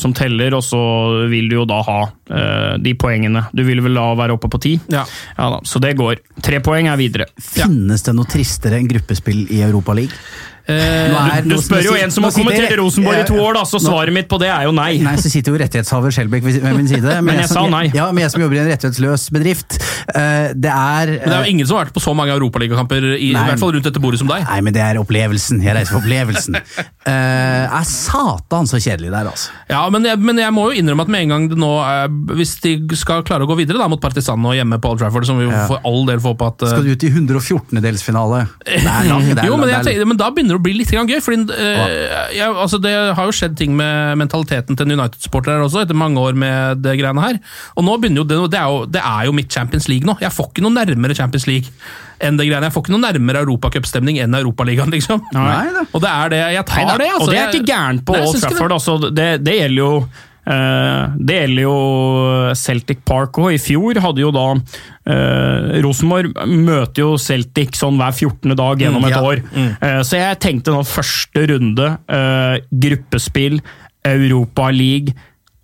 som 0.00 0.12
teller, 0.16 0.52
og 0.58 0.60
så 0.64 0.80
vil 1.32 1.48
du 1.48 1.54
jo 1.56 1.64
da 1.68 1.78
ha 1.86 2.00
eh, 2.28 2.74
de 2.84 2.92
poengene. 3.00 3.46
Du 3.56 3.62
vil 3.64 3.80
vel 3.84 3.96
da 3.96 4.10
være 4.18 4.36
oppe 4.36 4.50
på 4.52 4.60
ti? 4.60 4.74
Ja. 4.92 5.06
Ja 5.38 5.48
da, 5.56 5.60
Så 5.64 5.80
det 5.80 5.94
går. 5.96 6.20
Tre 6.44 6.60
poeng 6.64 6.88
er 6.92 7.00
videre. 7.00 7.26
Finnes 7.40 8.04
det 8.04 8.14
noe 8.16 8.28
tristere 8.28 8.76
enn 8.80 8.88
gruppespill 8.92 9.46
i 9.56 9.62
Europaligaen? 9.64 10.12
Eh, 10.70 11.40
Du 11.46 11.56
spør 11.62 11.84
jo 11.84 11.94
en 11.98 12.12
som 12.14 12.26
har 12.26 12.34
kommentert 12.34 12.74
Rosenborg 12.80 13.22
i 13.22 13.26
to 13.28 13.38
år, 13.40 13.58
da, 13.58 13.64
så 13.68 13.80
svaret 13.82 14.14
mitt 14.14 14.28
på 14.30 14.38
det 14.42 14.50
er 14.52 14.66
jo 14.68 14.74
nei. 14.76 14.92
Nei, 15.04 15.16
så 15.20 15.30
sitter 15.32 15.54
jo 15.54 15.60
rettighetshaver 15.62 16.14
Skjelbæk 16.14 16.46
ved 16.46 16.68
min 16.76 16.88
side. 16.90 17.16
Men 17.26 17.34
jeg 17.40 17.46
jeg, 17.46 17.52
sa 17.52 17.64
nei. 17.72 17.84
Ja, 17.96 18.08
men 18.14 18.24
jeg 18.24 18.34
som 18.34 18.44
jobber 18.44 18.58
i 18.58 18.62
en 18.64 18.70
rettighetsløs 18.70 19.26
bedrift. 19.34 19.78
Uh, 20.10 20.50
det 20.54 20.70
er 20.72 21.14
Men 21.16 21.26
det 21.26 21.36
er 21.36 21.44
jo 21.44 21.54
ingen 21.54 21.68
som 21.68 21.78
har 21.78 21.86
vært 21.88 21.96
på 21.96 22.04
så 22.04 22.14
mange 22.16 22.34
europaligakamper, 22.36 23.08
i, 23.16 23.30
i 23.30 23.34
hvert 23.36 23.60
fall 23.62 23.74
rundt 23.76 23.88
dette 23.88 24.02
bordet 24.02 24.22
som 24.22 24.30
deg. 24.30 24.46
Nei, 24.48 24.60
men 24.66 24.76
det 24.76 24.82
er 24.84 25.00
opplevelsen. 25.02 25.62
Jeg 25.64 25.76
reiser 25.76 25.94
for 25.96 26.02
opplevelsen. 26.02 26.58
Uh, 26.60 27.10
er 27.80 27.86
satan 27.88 28.68
så 28.70 28.80
kjedelig 28.82 29.12
der, 29.14 29.30
altså. 29.32 29.54
Ja, 29.70 29.82
men 29.92 30.06
jeg, 30.06 30.18
men 30.22 30.38
jeg 30.40 30.54
må 30.54 30.68
jo 30.70 30.80
innrømme 30.82 31.06
at 31.06 31.12
med 31.12 31.26
en 31.26 31.34
gang 31.34 31.48
det 31.50 31.58
nå 31.60 31.70
uh, 31.80 32.06
Hvis 32.36 32.56
de 32.64 32.74
skal 32.98 33.24
klare 33.26 33.46
å 33.46 33.50
gå 33.50 33.56
videre 33.60 33.80
da 33.80 33.88
mot 33.90 34.00
Partisan 34.02 34.42
og 34.46 34.54
hjemme 34.56 34.78
på 34.82 34.90
Old 34.92 35.00
Trafford, 35.02 35.26
som 35.28 35.38
vi 35.40 35.48
Ja. 35.50 35.64
for 35.66 35.82
all 35.86 36.04
del 36.06 36.20
får 36.22 36.34
på 36.38 36.46
at 36.46 36.62
eh, 36.62 36.70
Skal 36.74 36.84
du 36.86 36.92
ut 36.94 37.04
i 37.06 37.10
114-delsfinale? 37.10 38.40
Det 38.66 38.78
er 38.80 39.08
langt. 39.08 39.32
er 39.34 39.48
jo, 39.48 39.56
men, 39.58 39.68
jeg 39.72 39.78
er- 39.80 39.86
tenker, 39.88 40.08
men 40.10 40.20
da 40.20 40.28
begynner 40.34 40.59
det 40.60 40.62
å 40.62 40.66
bli 40.66 40.76
litt 40.76 40.92
gøy. 40.92 41.20
Fordi, 41.24 41.56
eh, 41.56 42.36
jeg, 42.36 42.48
altså 42.50 42.80
det 42.82 42.92
har 43.16 43.24
jo 43.24 43.34
skjedd 43.34 43.56
ting 43.58 43.74
med 43.78 44.20
mentaliteten 44.20 44.76
til 44.76 44.86
en 44.86 44.98
United-supporter 44.98 45.64
også, 45.64 45.84
etter 45.84 45.96
mange 45.96 46.20
år 46.20 46.36
med 46.38 46.84
det 46.84 46.98
greiene 47.00 47.24
her. 47.24 47.40
Og 47.76 47.86
nå 47.86 47.96
begynner 47.98 48.22
jo 48.22 48.28
det, 48.28 48.38
det, 48.52 48.60
er 48.60 48.68
jo, 48.68 48.84
det 48.86 49.02
er 49.02 49.26
jo 49.28 49.34
mitt 49.36 49.50
Champions 49.50 49.88
League 49.90 50.06
nå. 50.06 50.18
Jeg 50.20 50.34
får 50.34 50.52
ikke 50.52 50.64
noe 50.66 50.76
nærmere 50.76 51.16
Champions 51.16 51.48
League 51.50 51.72
enn 52.20 52.36
det 52.36 52.46
greiene. 52.48 52.68
Jeg 52.68 52.76
får 52.76 52.84
ikke 52.84 52.94
noe 52.94 53.06
nærmere 53.06 53.44
europacupstemning 53.46 54.20
enn 54.20 54.36
Europaligaen, 54.36 54.92
liksom. 54.92 55.22
Nei. 55.32 55.86
Og 55.88 56.02
det 56.04 56.10
er 56.10 56.34
det. 56.34 56.42
Jeg 56.56 56.66
tar 56.68 56.84
Nei, 56.84 56.98
det, 57.00 57.12
altså. 57.14 57.22
og 57.24 57.32
det 57.32 57.38
er 57.40 57.54
ikke 57.54 57.70
gærent 57.72 58.04
på 58.04 58.18
Old 58.18 58.34
det. 58.34 58.42
Trafford. 58.44 58.74
Altså, 58.76 58.98
det, 59.08 59.30
det 59.46 59.56
gjelder 59.62 59.80
jo 59.80 59.94
det 60.50 61.36
gjelder 61.36 61.62
jo 61.62 61.74
Celtic 62.58 63.02
Park 63.06 63.38
òg. 63.38 63.52
I 63.54 63.60
fjor 63.62 64.00
hadde 64.02 64.22
jo 64.24 64.30
da 64.34 64.46
eh, 64.54 65.80
Rosenborg 65.84 66.32
møter 66.50 67.04
jo 67.04 67.12
Celtic 67.20 67.76
sånn 67.78 67.98
hver 68.00 68.12
14. 68.16 68.56
dag 68.58 68.82
gjennom 68.82 69.04
Mm, 69.04 69.08
et 69.10 69.14
ja. 69.14 69.22
år. 69.22 69.42
Eh, 69.80 70.00
så 70.06 70.18
jeg 70.20 70.40
tenkte 70.42 70.74
nå 70.74 70.82
første 70.88 71.46
runde, 71.52 71.90
eh, 72.08 72.56
gruppespill, 72.72 73.60
Europa 74.04 74.70
League 74.72 75.12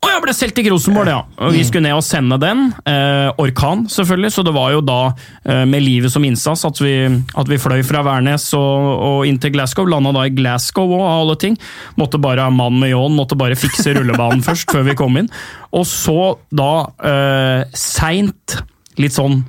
Å 0.07 0.11
ja, 0.13 0.19
ble 0.23 0.33
Celtic 0.37 0.69
Rosenborg, 0.71 1.09
ja. 1.11 1.23
Og 1.43 1.55
vi 1.57 1.65
skulle 1.67 1.89
ned 1.89 1.97
og 1.97 2.05
sende 2.07 2.37
den. 2.39 2.69
Eh, 2.87 3.29
orkan, 3.43 3.87
selvfølgelig, 3.91 4.31
så 4.37 4.45
det 4.47 4.53
var 4.55 4.71
jo 4.77 4.83
da 4.87 4.99
eh, 5.43 5.65
med 5.67 5.83
livet 5.83 6.13
som 6.15 6.23
innsats 6.27 6.63
at 6.69 6.79
vi, 6.79 6.93
at 7.11 7.51
vi 7.51 7.59
fløy 7.59 7.83
fra 7.87 8.05
Værnes 8.07 8.45
og, 8.55 8.87
og 9.09 9.27
inn 9.27 9.41
til 9.43 9.57
Glasgow. 9.57 9.89
Landa 9.91 10.13
da 10.15 10.23
i 10.29 10.35
Glasgow 10.37 10.95
og 10.95 11.03
av 11.03 11.25
alle 11.25 11.37
ting. 11.43 11.59
Måtte 11.99 12.23
bare 12.23 12.47
ha 12.47 12.55
mann 12.55 12.79
med 12.79 12.93
ljåen, 12.93 13.19
måtte 13.19 13.39
bare 13.41 13.59
fikse 13.59 13.97
rullebanen 13.99 14.45
først 14.47 14.71
før 14.71 14.87
vi 14.87 14.97
kom 15.01 15.19
inn. 15.19 15.31
Og 15.75 15.89
så 15.91 16.37
da 16.55 16.71
eh, 17.11 17.67
seint, 17.75 18.61
litt 19.03 19.17
sånn 19.19 19.43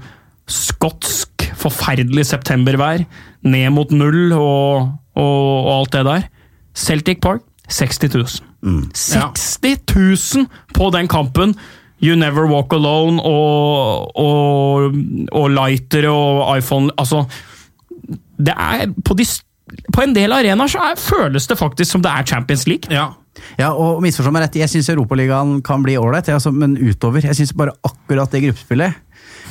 skotsk, 0.49 1.51
forferdelig 1.61 2.25
septembervær, 2.31 3.05
ned 3.45 3.69
mot 3.77 3.93
null 3.93 4.33
og, 4.33 4.89
og, 5.13 5.39
og 5.61 5.71
alt 5.75 5.99
det 5.99 6.05
der. 6.09 6.27
Celtic 6.77 7.21
Park, 7.21 7.45
60 7.69 8.15
000. 8.17 8.47
60 8.93 9.77
000 9.95 10.47
på 10.75 10.89
den 10.95 11.09
kampen! 11.11 11.55
You 12.03 12.13
Never 12.13 12.45
Walk 12.45 12.73
Alone 12.77 13.21
og, 13.25 14.11
og, 14.21 14.97
og 15.33 15.47
lightere 15.49 16.11
og 16.13 16.51
iPhone 16.59 16.93
Altså, 16.93 17.23
det 18.37 18.53
er 18.53 18.91
på, 19.05 19.17
de, 19.17 19.25
på 19.93 20.03
en 20.05 20.13
del 20.13 20.35
arenaer 20.35 20.69
så 20.69 20.83
er, 20.91 20.99
føles 21.01 21.49
det 21.49 21.57
faktisk 21.57 21.95
som 21.95 22.03
det 22.05 22.11
er 22.13 22.27
Champions 22.35 22.67
League. 22.69 22.93
Ja. 22.93 23.09
Ja, 23.57 23.71
og 23.73 24.01
misforstå 24.01 24.31
meg 24.33 24.47
rett, 24.47 24.55
jeg 24.57 24.69
syns 24.71 24.89
Europaligaen 24.89 25.59
kan 25.65 25.83
bli 25.85 25.97
ålreit, 25.97 26.29
altså, 26.33 26.49
men 26.53 26.73
utover. 26.77 27.25
Jeg 27.25 27.37
syns 27.37 27.53
bare 27.57 27.75
akkurat 27.85 28.33
det 28.33 28.43
gruppespillet 28.47 28.97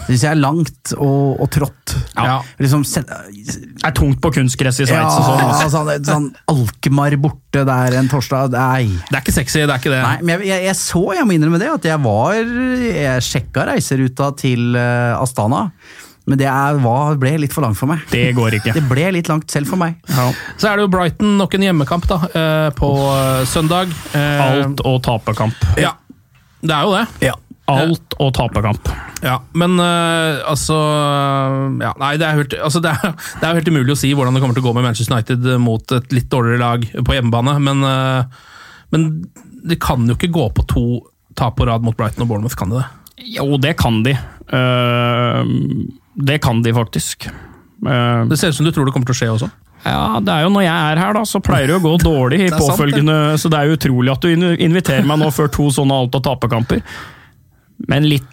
det 0.06 0.14
syns 0.14 0.22
jeg 0.22 0.30
er 0.36 0.38
langt 0.38 0.92
og, 0.94 1.40
og 1.42 1.48
trått. 1.50 1.94
Ja. 2.14 2.38
Liksom, 2.62 2.84
er 2.86 3.94
tungt 3.96 4.20
på 4.22 4.30
kunstgress 4.36 4.78
i 4.78 4.86
ja, 4.86 4.90
Sveits. 4.92 5.16
og 5.18 5.26
sånn. 5.26 5.42
altså. 5.42 5.68
sånn, 5.74 6.06
sånn 6.06 6.28
Alkmaar 6.52 7.16
borte 7.20 7.64
der 7.66 7.98
en 7.98 8.10
torsdag. 8.10 8.54
Nei. 8.54 8.86
Det 9.08 9.18
er 9.18 9.24
ikke 9.24 9.34
sexy, 9.34 9.64
det 9.64 9.74
er 9.74 9.82
ikke 9.82 9.92
det. 9.92 10.00
Nei, 10.04 10.16
men 10.22 10.36
jeg, 10.36 10.48
jeg, 10.52 10.66
jeg 10.68 10.78
så, 10.78 11.02
jeg 11.18 11.26
må 11.26 11.34
innrømme 11.34 11.60
det, 11.62 11.70
at 11.74 11.88
jeg 11.90 12.02
var 12.06 12.36
Jeg 12.38 13.24
sjekka 13.26 13.66
reiseruta 13.72 14.30
til 14.38 14.78
eh, 14.78 15.16
Astana, 15.18 15.66
men 16.26 16.38
det 16.38 16.46
er, 16.50 16.78
var, 16.82 17.18
ble 17.22 17.34
litt 17.42 17.54
for 17.54 17.66
langt 17.66 17.78
for 17.78 17.90
meg. 17.90 18.06
Det 18.10 18.28
går 18.36 18.60
ikke. 18.60 18.74
Det 18.78 18.84
ble 18.86 19.08
litt 19.14 19.30
langt 19.30 19.50
selv 19.50 19.70
for 19.70 19.80
meg. 19.80 19.98
Så 20.06 20.70
er 20.70 20.78
det 20.78 20.86
jo 20.86 20.92
Brighton, 20.94 21.34
nok 21.40 21.54
en 21.58 21.66
hjemmekamp 21.66 22.06
da, 22.10 22.20
eh, 22.30 22.68
på 22.78 22.92
eh, 23.10 23.42
søndag. 23.50 23.90
Alt 24.14 24.86
og 24.86 25.02
tapekamp. 25.06 25.66
Ja, 25.82 25.96
det 26.62 26.78
er 26.78 26.86
jo 26.86 26.94
det. 26.94 27.34
Alt 27.66 28.14
og 28.22 28.30
tapekamp. 28.36 28.90
Ja, 29.24 29.40
men 29.58 29.74
uh, 29.80 30.38
altså 30.46 30.76
ja, 31.82 31.90
Nei, 31.98 32.12
det 32.20 32.26
er, 32.28 32.38
helt, 32.38 32.54
altså, 32.62 32.82
det, 32.84 32.92
er, 32.94 33.16
det 33.40 33.48
er 33.48 33.58
helt 33.58 33.70
umulig 33.72 33.96
å 33.96 33.98
si 33.98 34.12
hvordan 34.14 34.36
det 34.36 34.42
kommer 34.44 34.54
til 34.58 34.62
å 34.62 34.68
gå 34.68 34.74
med 34.76 34.86
Manchester 34.86 35.16
United 35.16 35.48
mot 35.62 35.96
et 35.96 36.14
litt 36.14 36.28
dårligere 36.30 36.62
lag 36.62 36.86
på 36.86 37.16
hjemmebane, 37.16 37.56
men, 37.66 37.82
uh, 37.82 38.54
men 38.94 39.08
det 39.66 39.80
kan 39.82 40.06
jo 40.06 40.14
ikke 40.14 40.30
gå 40.36 40.46
på 40.54 40.66
to 40.70 40.86
tap 41.36 41.58
på 41.58 41.66
rad 41.68 41.84
mot 41.84 41.96
Brighton 41.98 42.24
og 42.24 42.30
Bournemouth, 42.30 42.56
kan 42.58 42.70
det 42.70 42.84
det? 42.84 42.86
Jo, 43.34 43.48
det 43.58 43.74
kan 43.80 43.98
de. 44.06 44.14
Uh, 44.52 45.42
det 46.28 46.38
kan 46.44 46.62
de 46.62 46.74
faktisk. 46.76 47.26
Det 47.82 48.38
ser 48.38 48.54
ut 48.54 48.56
som 48.56 48.66
du 48.66 48.72
tror 48.72 48.86
det 48.86 48.94
kommer 48.94 49.10
til 49.10 49.16
å 49.16 49.18
skje 49.18 49.32
også. 49.34 49.48
ja, 49.84 50.20
det 50.24 50.32
er 50.32 50.46
jo 50.46 50.52
Når 50.54 50.62
jeg 50.64 50.92
er 50.92 51.00
her, 51.02 51.12
da, 51.18 51.24
så 51.28 51.42
pleier 51.44 51.68
det 51.68 51.76
å 51.76 51.82
gå 51.84 51.92
dårlig 52.00 52.38
i 52.40 52.46
er 52.46 52.54
sant, 52.54 52.62
påfølgende 52.64 53.16
Så 53.38 53.50
det 53.52 53.58
er 53.58 53.68
jo 53.68 53.76
utrolig 53.76 54.14
at 54.14 54.24
du 54.24 54.46
inviterer 54.54 55.04
meg 55.06 55.20
nå 55.20 55.28
før 55.34 55.50
to 55.52 55.68
sånne 55.74 55.98
alt- 56.00 56.16
og 56.16 56.24
tapekamper. 56.24 56.80
Men 57.88 58.08
litt 58.08 58.32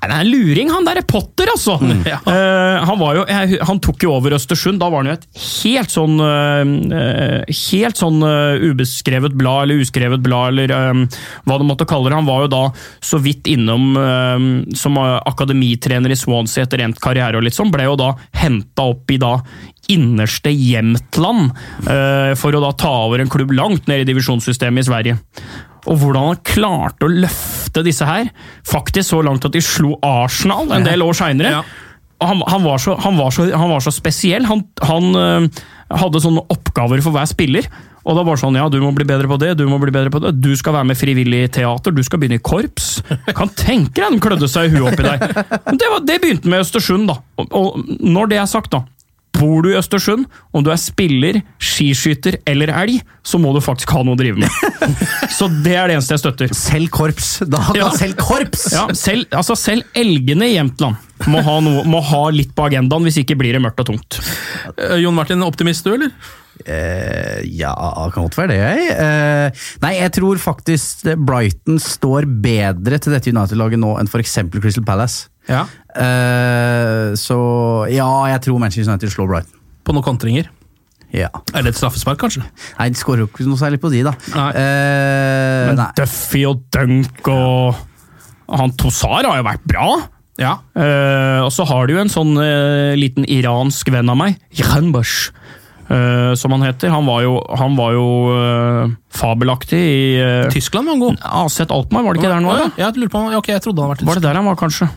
Nei, 0.00 0.08
det 0.08 0.14
er 0.14 0.22
en 0.22 0.30
luring, 0.30 0.70
han 0.72 0.86
derre 0.88 1.04
Potter, 1.06 1.50
altså! 1.52 1.76
Ja. 2.10 2.16
Uh, 2.24 2.80
han, 2.88 2.96
var 2.98 3.18
jo, 3.18 3.24
han 3.68 3.80
tok 3.84 4.06
jo 4.06 4.14
over 4.16 4.34
Østersund. 4.34 4.80
Da 4.80 4.88
var 4.90 5.04
han 5.04 5.10
jo 5.10 5.16
et 5.18 5.26
helt 5.60 5.92
sånn 5.92 6.16
uh, 6.18 7.44
Helt 7.46 8.00
sånn 8.00 8.24
uh, 8.24 8.56
ubeskrevet 8.64 9.36
blad, 9.38 9.66
eller 9.66 9.84
uskrevet 9.84 10.24
blad, 10.24 10.54
eller 10.54 10.72
eh, 10.74 11.20
hva 11.46 11.58
du 11.60 11.66
måtte 11.68 11.86
kalle 11.88 12.08
det. 12.08 12.16
Han 12.16 12.28
var 12.28 12.46
jo 12.46 12.50
da 12.52 12.62
så 13.04 13.20
vidt 13.22 13.50
innom 13.50 13.92
som 14.76 14.96
akademitrener 15.00 16.12
i 16.12 16.18
Swansea 16.18 16.64
etter 16.64 16.82
endt 16.84 17.00
karriere 17.02 17.38
og 17.38 17.44
litt 17.44 17.56
sånn. 17.56 17.70
Ble 17.72 17.86
jo 17.86 17.96
da 18.00 18.12
henta 18.40 18.88
opp 18.90 19.12
i 19.12 19.18
da 19.20 19.36
innerste 19.92 20.52
Jämtland 20.54 21.50
for 22.40 22.56
å 22.56 22.62
da 22.62 22.70
ta 22.78 22.92
over 23.06 23.22
en 23.22 23.32
klubb 23.32 23.52
langt 23.56 23.90
ned 23.90 24.04
i 24.04 24.08
divisjonssystemet 24.08 24.84
i 24.84 24.88
Sverige. 24.88 25.18
Og 25.86 26.00
hvordan 26.02 26.26
han 26.32 26.40
klarte 26.44 27.06
å 27.06 27.12
løfte 27.12 27.84
disse 27.86 28.04
her, 28.08 28.28
faktisk 28.68 29.08
så 29.14 29.22
langt 29.24 29.44
at 29.48 29.54
de 29.54 29.62
slo 29.64 29.94
Arsenal 30.04 30.70
en 30.76 30.84
del 30.84 31.02
år 31.06 31.16
seinere. 31.16 31.50
Ja. 31.60 31.62
Han, 32.20 32.42
han, 32.46 32.62
var 32.66 32.76
så- 32.82 32.98
han, 33.00 33.16
var 33.16 33.30
så- 33.32 33.48
han 33.56 33.70
var 33.70 33.80
så 33.80 33.92
spesiell. 33.96 34.44
Han, 34.44 34.64
han 34.84 35.14
øh, 35.16 35.46
hadde 35.96 36.20
sånne 36.20 36.42
oppgaver 36.52 37.00
for 37.00 37.16
hver 37.16 37.24
spiller. 37.30 37.64
Og 38.04 38.16
da 38.16 38.22
var 38.24 38.36
det 38.36 38.40
sånn, 38.42 38.56
ja, 38.56 38.66
du 38.72 38.78
må 38.80 38.90
bli 38.96 39.04
bedre 39.04 39.28
på 39.28 39.36
det, 39.40 39.54
du 39.60 39.66
må 39.68 39.76
bli 39.80 39.92
bedre 39.92 40.08
på 40.12 40.20
det. 40.24 40.30
Du 40.40 40.50
skal 40.56 40.72
være 40.72 40.88
med 40.88 40.96
frivillig 40.96 41.42
i 41.44 41.50
teater, 41.52 41.92
du 41.92 42.00
skal 42.04 42.18
begynne 42.22 42.38
i 42.40 42.44
korps. 42.44 43.02
Kan 43.36 43.50
tenke 43.56 44.00
deg, 44.00 44.14
de 44.16 44.20
klødde 44.24 44.48
seg 44.48 44.68
i 44.70 44.76
huet 44.76 44.92
oppi 44.94 45.04
der. 45.04 45.20
Men 45.66 45.80
det, 45.80 45.88
var, 45.92 46.00
det 46.08 46.16
begynte 46.22 46.48
med 46.48 46.62
Østersund, 46.64 47.08
da. 47.12 47.18
Og, 47.40 47.50
og 47.52 47.90
når 48.00 48.30
det 48.32 48.38
er 48.40 48.48
sagt, 48.48 48.72
da. 48.72 48.80
Bor 49.36 49.62
du 49.62 49.70
i 49.70 49.76
Østersund, 49.78 50.26
om 50.52 50.64
du 50.66 50.70
er 50.72 50.78
spiller, 50.80 51.38
skiskyter 51.62 52.40
eller 52.50 52.72
elg, 52.82 52.98
så 53.24 53.38
må 53.40 53.52
du 53.54 53.60
faktisk 53.64 53.92
ha 53.94 54.02
noe 54.04 54.16
å 54.16 54.18
drive 54.18 54.42
med. 54.42 54.50
Så 55.38 55.46
det 55.64 55.76
er 55.78 55.86
det 55.88 55.96
eneste 55.96 56.16
jeg 56.16 56.22
støtter. 56.24 56.52
Selv 56.56 56.90
korps! 56.92 57.28
Da 57.48 57.60
kan 57.68 57.78
Ja. 57.78 57.90
selv 57.96 58.18
korps! 58.20 58.66
Ja, 58.74 58.88
selv, 58.98 59.28
altså 59.30 59.56
selv 59.56 59.86
elgene 59.96 60.50
i 60.50 60.56
Jämtland 60.58 60.98
må 61.30 61.40
ha, 61.46 61.56
noe, 61.62 61.84
må 61.88 62.00
ha 62.10 62.24
litt 62.34 62.52
på 62.56 62.66
agendaen, 62.66 63.04
hvis 63.06 63.20
ikke 63.22 63.36
blir 63.40 63.54
det 63.56 63.62
mørkt 63.62 63.80
og 63.84 63.90
tungt. 63.92 64.20
Eh, 64.76 64.98
Jon 65.04 65.14
Martin, 65.16 65.42
optimist 65.46 65.84
du, 65.86 65.94
eller? 65.94 66.10
Eh, 66.66 67.40
ja, 67.56 67.72
kan 68.12 68.26
godt 68.26 68.36
være 68.38 68.52
det. 68.52 68.58
jeg. 68.60 68.94
Uh, 69.00 69.66
nei, 69.84 69.94
jeg 69.96 70.12
tror 70.16 70.40
faktisk 70.42 71.08
Brighton 71.26 71.80
står 71.80 72.28
bedre 72.42 73.00
til 73.00 73.14
dette 73.14 73.32
United-laget 73.32 73.80
nå 73.80 73.94
enn 74.00 74.10
f.eks. 74.10 74.38
Crystal 74.58 74.86
Palace. 74.86 75.30
Ja. 75.48 75.64
Uh, 75.96 77.16
så 77.18 77.38
ja, 77.90 78.08
jeg 78.34 78.44
tror 78.46 78.60
Manchester 78.62 78.92
United 78.92 79.14
slår 79.14 79.30
Brighton. 79.30 79.60
På 79.86 79.96
noen 79.96 80.06
kontringer? 80.06 80.50
Ja. 81.10 81.30
Er 81.56 81.64
det 81.64 81.72
et 81.72 81.80
straffespark, 81.80 82.20
kanskje? 82.20 82.44
Nei, 82.78 82.90
de 82.92 83.00
skårer 83.00 83.24
jo 83.24 83.30
ikke 83.30 83.48
noe 83.48 83.58
særlig 83.58 83.80
på 83.82 83.90
de, 83.90 84.04
da. 84.06 84.14
Nei. 84.36 84.50
Men 85.70 85.80
nei. 85.80 85.88
Duffy 85.98 86.44
og 86.46 86.60
Dunk 86.70 87.30
og 87.32 87.80
han 88.50 88.74
Tosar 88.78 89.26
har 89.26 89.40
jo 89.40 89.46
vært 89.46 89.64
bra. 89.66 89.88
Ja. 90.38 90.52
Og 91.42 91.50
så 91.54 91.66
har 91.66 91.88
de 91.88 91.96
jo 91.96 92.04
en 92.04 92.12
sånn 92.12 92.38
liten 92.98 93.26
iransk 93.26 93.90
venn 93.90 94.10
av 94.12 94.20
meg, 94.22 94.38
Janbush, 94.54 95.32
eh, 95.34 95.50
som 96.38 96.52
han 96.54 96.62
heter. 96.62 96.92
Han 96.94 97.06
var 97.08 97.22
jo, 97.24 97.36
han 97.58 97.76
var 97.78 97.94
jo 97.96 98.06
eh, 98.36 98.92
fabelaktig 99.16 99.80
i 99.80 100.02
uh, 100.22 100.50
Tyskland 100.54 100.86
var 100.86 100.94
han 100.94 101.02
god. 101.02 101.22
AZ 101.44 101.60
Alkmaar, 101.66 102.04
var 102.06 102.14
det 102.14 102.20
ikke 102.22 102.28
der 102.30 102.38
han 102.38 102.46
var? 102.50 102.60
Ja, 102.62 102.70
jeg 102.86 103.00
lurer 103.00 103.12
på, 103.14 103.22
okay, 103.40 103.56
jeg 103.56 103.64
trodde 103.66 103.82
han 103.82 103.90
var 103.94 104.04
Var 104.10 104.20
det 104.20 104.26
der 104.28 104.38
han 104.38 104.50
var, 104.50 104.58
kanskje? 104.60 104.90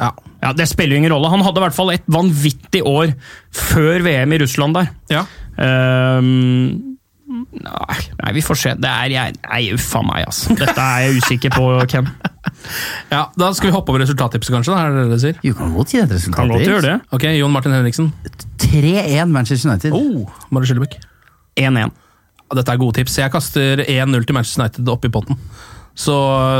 Ja. 0.00 0.10
Ja, 0.40 0.52
Det 0.56 0.66
spiller 0.68 0.96
jo 0.96 1.02
ingen 1.02 1.12
rolle. 1.12 1.30
Han 1.30 1.44
hadde 1.44 1.60
i 1.60 1.64
hvert 1.66 1.76
fall 1.76 1.92
et 1.92 2.06
vanvittig 2.10 2.80
år 2.88 3.12
før 3.52 4.02
VM 4.06 4.32
i 4.32 4.42
Russland 4.42 4.78
der. 4.80 4.90
ja. 5.12 5.24
Ehm, 5.60 6.96
nei, 7.28 8.32
vi 8.32 8.42
får 8.42 8.58
se. 8.58 8.70
Det 8.80 8.88
er 8.90 9.12
jeg 9.12 9.34
Nei, 9.44 9.62
uffa 9.76 10.00
meg, 10.06 10.24
altså. 10.30 10.54
Dette 10.56 10.80
er 10.80 11.04
jeg 11.04 11.20
usikker 11.20 11.52
på, 11.52 11.66
Ken. 11.90 12.08
Ja. 13.10 13.22
Da 13.36 13.50
skal 13.56 13.70
vi 13.70 13.74
hoppe 13.74 13.92
over 13.92 14.02
resultattipset, 14.04 14.52
kanskje? 14.54 14.74
da, 14.74 14.84
er 14.86 14.94
det 14.94 15.02
det 15.02 15.08
dere 15.12 15.22
sier? 15.24 15.40
Du 15.42 15.54
kan 15.58 15.72
godt 15.76 15.94
gi 15.94 16.00
et 16.02 16.12
resultat. 16.12 16.36
Kan 16.38 16.52
godt 16.52 16.62
Erik. 16.64 16.70
gjøre 16.72 16.84
det. 16.86 16.94
Ok, 17.16 17.26
Jon 17.38 17.52
Martin 17.54 17.74
Henriksen. 17.76 18.12
3-1 18.64 19.32
Manchester 19.34 19.70
United. 19.70 19.96
Oh, 19.96 20.28
Mare 20.50 20.68
Skillebekk. 20.68 20.96
1-1. 21.60 21.92
Dette 22.56 22.72
er 22.74 22.80
gode 22.80 22.96
tips. 22.98 23.18
Jeg 23.20 23.30
kaster 23.30 23.84
1-0 23.84 24.24
til 24.26 24.34
Manchester 24.34 24.64
United 24.64 24.88
opp 24.90 25.04
i 25.06 25.12
potten. 25.12 25.38
Så 26.00 26.14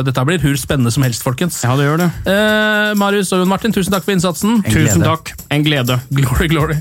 dette 0.05 0.25
blir 0.27 0.43
hur 0.43 0.57
spennende 0.61 0.93
som 0.93 1.05
helst, 1.07 1.23
folkens. 1.25 1.63
Ja, 1.65 1.77
det 1.79 1.87
gjør 1.87 2.03
det. 2.03 2.11
Eh, 2.29 2.91
Marius 3.01 3.33
og 3.33 3.41
Jon 3.45 3.49
Martin, 3.51 3.73
tusen 3.73 3.95
takk 3.95 4.05
for 4.05 4.13
innsatsen. 4.15 4.59
En 4.61 4.67
glede. 4.67 4.91
Tusen 4.91 5.07
takk. 5.07 5.33
En 5.51 5.65
glede. 5.65 6.01
Glory, 6.13 6.51
glory. 6.53 6.81